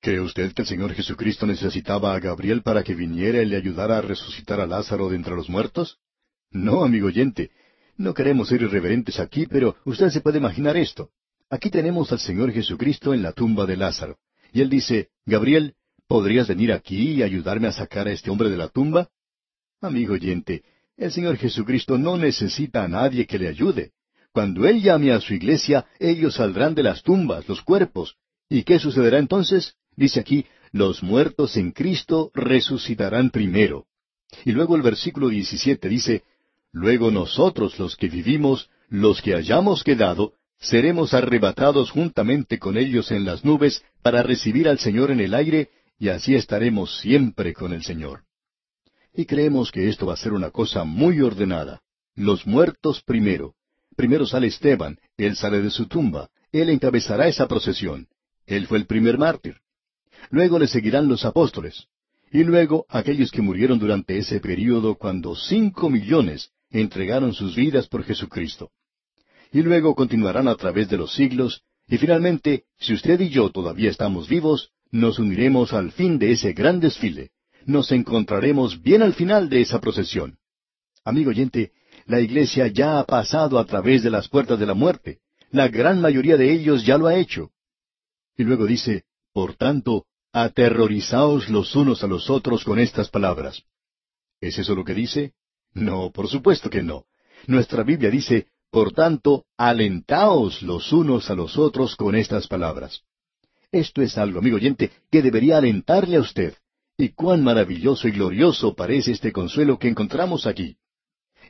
¿Cree 0.00 0.20
usted 0.20 0.52
que 0.52 0.62
el 0.62 0.68
Señor 0.68 0.92
Jesucristo 0.92 1.46
necesitaba 1.46 2.14
a 2.14 2.20
Gabriel 2.20 2.62
para 2.62 2.84
que 2.84 2.94
viniera 2.94 3.42
y 3.42 3.46
le 3.46 3.56
ayudara 3.56 3.98
a 3.98 4.02
resucitar 4.02 4.60
a 4.60 4.66
Lázaro 4.66 5.08
de 5.08 5.16
entre 5.16 5.34
los 5.34 5.48
muertos? 5.48 5.98
No, 6.50 6.84
amigo 6.84 7.08
oyente. 7.08 7.50
No 7.96 8.12
queremos 8.12 8.48
ser 8.48 8.62
irreverentes 8.62 9.20
aquí, 9.20 9.46
pero 9.46 9.76
usted 9.84 10.10
se 10.10 10.20
puede 10.20 10.38
imaginar 10.38 10.76
esto. 10.76 11.10
Aquí 11.48 11.70
tenemos 11.70 12.10
al 12.10 12.18
Señor 12.18 12.52
Jesucristo 12.52 13.14
en 13.14 13.22
la 13.22 13.32
tumba 13.32 13.66
de 13.66 13.76
Lázaro. 13.76 14.18
Y 14.52 14.60
él 14.60 14.68
dice, 14.68 15.10
Gabriel, 15.24 15.74
¿podrías 16.08 16.48
venir 16.48 16.72
aquí 16.72 17.12
y 17.12 17.22
ayudarme 17.22 17.68
a 17.68 17.72
sacar 17.72 18.08
a 18.08 18.12
este 18.12 18.30
hombre 18.30 18.50
de 18.50 18.56
la 18.56 18.68
tumba? 18.68 19.08
Amigo 19.80 20.14
oyente, 20.14 20.64
el 20.96 21.12
Señor 21.12 21.36
Jesucristo 21.36 21.96
no 21.98 22.16
necesita 22.16 22.84
a 22.84 22.88
nadie 22.88 23.26
que 23.26 23.38
le 23.38 23.48
ayude. 23.48 23.92
Cuando 24.32 24.66
Él 24.66 24.82
llame 24.82 25.12
a 25.12 25.20
su 25.20 25.34
iglesia, 25.34 25.86
ellos 26.00 26.34
saldrán 26.34 26.74
de 26.74 26.82
las 26.82 27.02
tumbas, 27.02 27.48
los 27.48 27.62
cuerpos. 27.62 28.16
¿Y 28.48 28.64
qué 28.64 28.80
sucederá 28.80 29.18
entonces? 29.18 29.76
Dice 29.96 30.18
aquí, 30.18 30.46
los 30.72 31.04
muertos 31.04 31.56
en 31.56 31.70
Cristo 31.70 32.32
resucitarán 32.34 33.30
primero. 33.30 33.86
Y 34.44 34.50
luego 34.50 34.74
el 34.74 34.82
versículo 34.82 35.28
17 35.28 35.88
dice, 35.88 36.24
Luego 36.74 37.12
nosotros 37.12 37.78
los 37.78 37.94
que 37.94 38.08
vivimos, 38.08 38.68
los 38.88 39.22
que 39.22 39.36
hayamos 39.36 39.84
quedado, 39.84 40.32
seremos 40.58 41.14
arrebatados 41.14 41.92
juntamente 41.92 42.58
con 42.58 42.76
ellos 42.76 43.12
en 43.12 43.24
las 43.24 43.44
nubes 43.44 43.84
para 44.02 44.24
recibir 44.24 44.68
al 44.68 44.80
Señor 44.80 45.12
en 45.12 45.20
el 45.20 45.34
aire, 45.34 45.70
y 46.00 46.08
así 46.08 46.34
estaremos 46.34 46.98
siempre 46.98 47.54
con 47.54 47.72
el 47.72 47.84
Señor. 47.84 48.24
Y 49.14 49.24
creemos 49.24 49.70
que 49.70 49.88
esto 49.88 50.06
va 50.06 50.14
a 50.14 50.16
ser 50.16 50.32
una 50.32 50.50
cosa 50.50 50.82
muy 50.82 51.20
ordenada. 51.20 51.80
Los 52.16 52.44
muertos 52.44 53.04
primero. 53.04 53.54
Primero 53.94 54.26
sale 54.26 54.48
Esteban, 54.48 54.98
él 55.16 55.36
sale 55.36 55.62
de 55.62 55.70
su 55.70 55.86
tumba, 55.86 56.28
él 56.50 56.70
encabezará 56.70 57.28
esa 57.28 57.46
procesión. 57.46 58.08
Él 58.46 58.66
fue 58.66 58.78
el 58.78 58.86
primer 58.86 59.16
mártir. 59.16 59.58
Luego 60.30 60.58
le 60.58 60.66
seguirán 60.66 61.06
los 61.06 61.24
apóstoles. 61.24 61.86
Y 62.32 62.42
luego 62.42 62.84
aquellos 62.88 63.30
que 63.30 63.42
murieron 63.42 63.78
durante 63.78 64.18
ese 64.18 64.40
período 64.40 64.96
cuando 64.96 65.36
cinco 65.36 65.88
millones 65.88 66.50
entregaron 66.80 67.32
sus 67.32 67.54
vidas 67.54 67.86
por 67.86 68.04
Jesucristo. 68.04 68.70
Y 69.52 69.62
luego 69.62 69.94
continuarán 69.94 70.48
a 70.48 70.56
través 70.56 70.88
de 70.88 70.96
los 70.96 71.14
siglos, 71.14 71.62
y 71.86 71.98
finalmente, 71.98 72.64
si 72.78 72.94
usted 72.94 73.20
y 73.20 73.28
yo 73.28 73.50
todavía 73.50 73.90
estamos 73.90 74.28
vivos, 74.28 74.70
nos 74.90 75.18
uniremos 75.18 75.72
al 75.72 75.92
fin 75.92 76.18
de 76.18 76.32
ese 76.32 76.52
gran 76.52 76.80
desfile. 76.80 77.30
Nos 77.66 77.92
encontraremos 77.92 78.82
bien 78.82 79.02
al 79.02 79.14
final 79.14 79.48
de 79.48 79.60
esa 79.62 79.80
procesión. 79.80 80.38
Amigo 81.04 81.30
oyente, 81.30 81.72
la 82.06 82.20
iglesia 82.20 82.66
ya 82.66 82.98
ha 82.98 83.04
pasado 83.04 83.58
a 83.58 83.64
través 83.64 84.02
de 84.02 84.10
las 84.10 84.28
puertas 84.28 84.58
de 84.58 84.66
la 84.66 84.74
muerte. 84.74 85.20
La 85.50 85.68
gran 85.68 86.00
mayoría 86.00 86.36
de 86.36 86.52
ellos 86.52 86.84
ya 86.84 86.98
lo 86.98 87.06
ha 87.06 87.16
hecho. 87.16 87.52
Y 88.36 88.44
luego 88.44 88.66
dice, 88.66 89.04
por 89.32 89.54
tanto, 89.54 90.06
aterrorizaos 90.32 91.48
los 91.48 91.76
unos 91.76 92.02
a 92.02 92.08
los 92.08 92.28
otros 92.28 92.64
con 92.64 92.80
estas 92.80 93.08
palabras. 93.08 93.62
¿Es 94.40 94.58
eso 94.58 94.74
lo 94.74 94.84
que 94.84 94.94
dice? 94.94 95.32
No, 95.74 96.10
por 96.10 96.28
supuesto 96.28 96.70
que 96.70 96.82
no. 96.82 97.04
Nuestra 97.46 97.82
Biblia 97.82 98.10
dice, 98.10 98.46
por 98.70 98.92
tanto, 98.92 99.44
alentaos 99.56 100.62
los 100.62 100.92
unos 100.92 101.30
a 101.30 101.34
los 101.34 101.58
otros 101.58 101.96
con 101.96 102.14
estas 102.14 102.48
palabras. 102.48 103.02
Esto 103.70 104.02
es 104.02 104.16
algo, 104.18 104.38
amigo 104.38 104.56
oyente, 104.56 104.90
que 105.10 105.20
debería 105.20 105.58
alentarle 105.58 106.16
a 106.16 106.20
usted. 106.20 106.54
Y 106.96 107.10
cuán 107.10 107.42
maravilloso 107.42 108.06
y 108.06 108.12
glorioso 108.12 108.74
parece 108.74 109.10
este 109.10 109.32
consuelo 109.32 109.78
que 109.78 109.88
encontramos 109.88 110.46
aquí. 110.46 110.76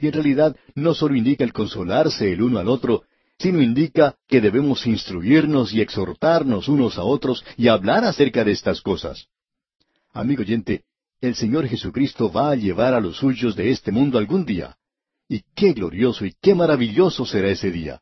Y 0.01 0.07
en 0.07 0.13
realidad 0.15 0.57
no 0.75 0.95
solo 0.95 1.17
indica 1.17 1.45
el 1.45 1.53
consolarse 1.53 2.33
el 2.33 2.43
uno 2.43 2.59
al 2.59 2.69
otro, 2.69 3.05
sino 3.39 3.61
indica 3.61 4.17
que 4.27 4.41
debemos 4.41 4.87
instruirnos 4.87 5.73
y 5.75 5.81
exhortarnos 5.81 6.69
unos 6.69 6.99
a 6.99 7.05
otros 7.05 7.45
y 7.57 7.69
hablar 7.69 8.05
acerca 8.05 8.43
de 8.45 8.53
estas 8.53 8.81
cosas. 8.81 9.29
Amigo 10.13 10.43
oyente, 10.43 10.85
el 11.27 11.35
Señor 11.35 11.67
Jesucristo 11.69 12.31
va 12.31 12.51
a 12.51 12.57
llevar 12.57 12.95
a 12.95 13.01
los 13.01 13.17
suyos 13.17 13.57
de 13.57 13.71
este 13.71 13.93
mundo 13.93 14.19
algún 14.19 14.45
día. 14.45 14.77
Y 15.29 15.43
qué 15.55 15.73
glorioso 15.73 16.27
y 16.27 16.35
qué 16.41 16.55
maravilloso 16.55 17.25
será 17.25 17.49
ese 17.49 17.71
día. 17.71 18.01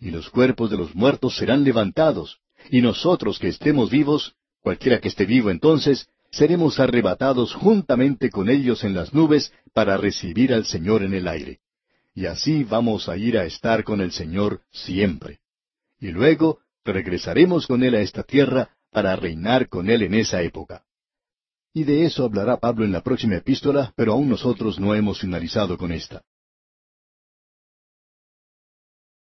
Y 0.00 0.10
los 0.10 0.30
cuerpos 0.30 0.70
de 0.70 0.76
los 0.76 0.94
muertos 0.94 1.36
serán 1.36 1.64
levantados, 1.64 2.38
y 2.70 2.80
nosotros 2.80 3.38
que 3.38 3.48
estemos 3.48 3.90
vivos, 3.90 4.34
cualquiera 4.60 5.00
que 5.00 5.08
esté 5.08 5.26
vivo 5.26 5.50
entonces, 5.50 6.08
seremos 6.30 6.80
arrebatados 6.80 7.54
juntamente 7.54 8.30
con 8.30 8.48
ellos 8.48 8.82
en 8.84 8.94
las 8.94 9.14
nubes 9.14 9.52
para 9.72 9.96
recibir 9.96 10.52
al 10.52 10.64
Señor 10.64 11.02
en 11.02 11.14
el 11.14 11.28
aire. 11.28 11.60
Y 12.14 12.26
así 12.26 12.64
vamos 12.64 13.08
a 13.08 13.16
ir 13.16 13.38
a 13.38 13.44
estar 13.44 13.84
con 13.84 14.00
el 14.00 14.12
Señor 14.12 14.62
siempre. 14.70 15.40
Y 16.00 16.08
luego 16.08 16.60
regresaremos 16.84 17.66
con 17.66 17.82
Él 17.82 17.94
a 17.94 18.00
esta 18.00 18.22
tierra 18.22 18.70
para 18.90 19.16
reinar 19.16 19.68
con 19.68 19.90
Él 19.90 20.02
en 20.02 20.14
esa 20.14 20.42
época. 20.42 20.84
Y 21.76 21.82
de 21.82 22.04
eso 22.04 22.24
hablará 22.24 22.58
Pablo 22.58 22.84
en 22.84 22.92
la 22.92 23.02
próxima 23.02 23.34
epístola, 23.34 23.92
pero 23.96 24.12
aún 24.12 24.28
nosotros 24.28 24.78
no 24.78 24.94
hemos 24.94 25.20
finalizado 25.20 25.76
con 25.76 25.90
esta. 25.90 26.22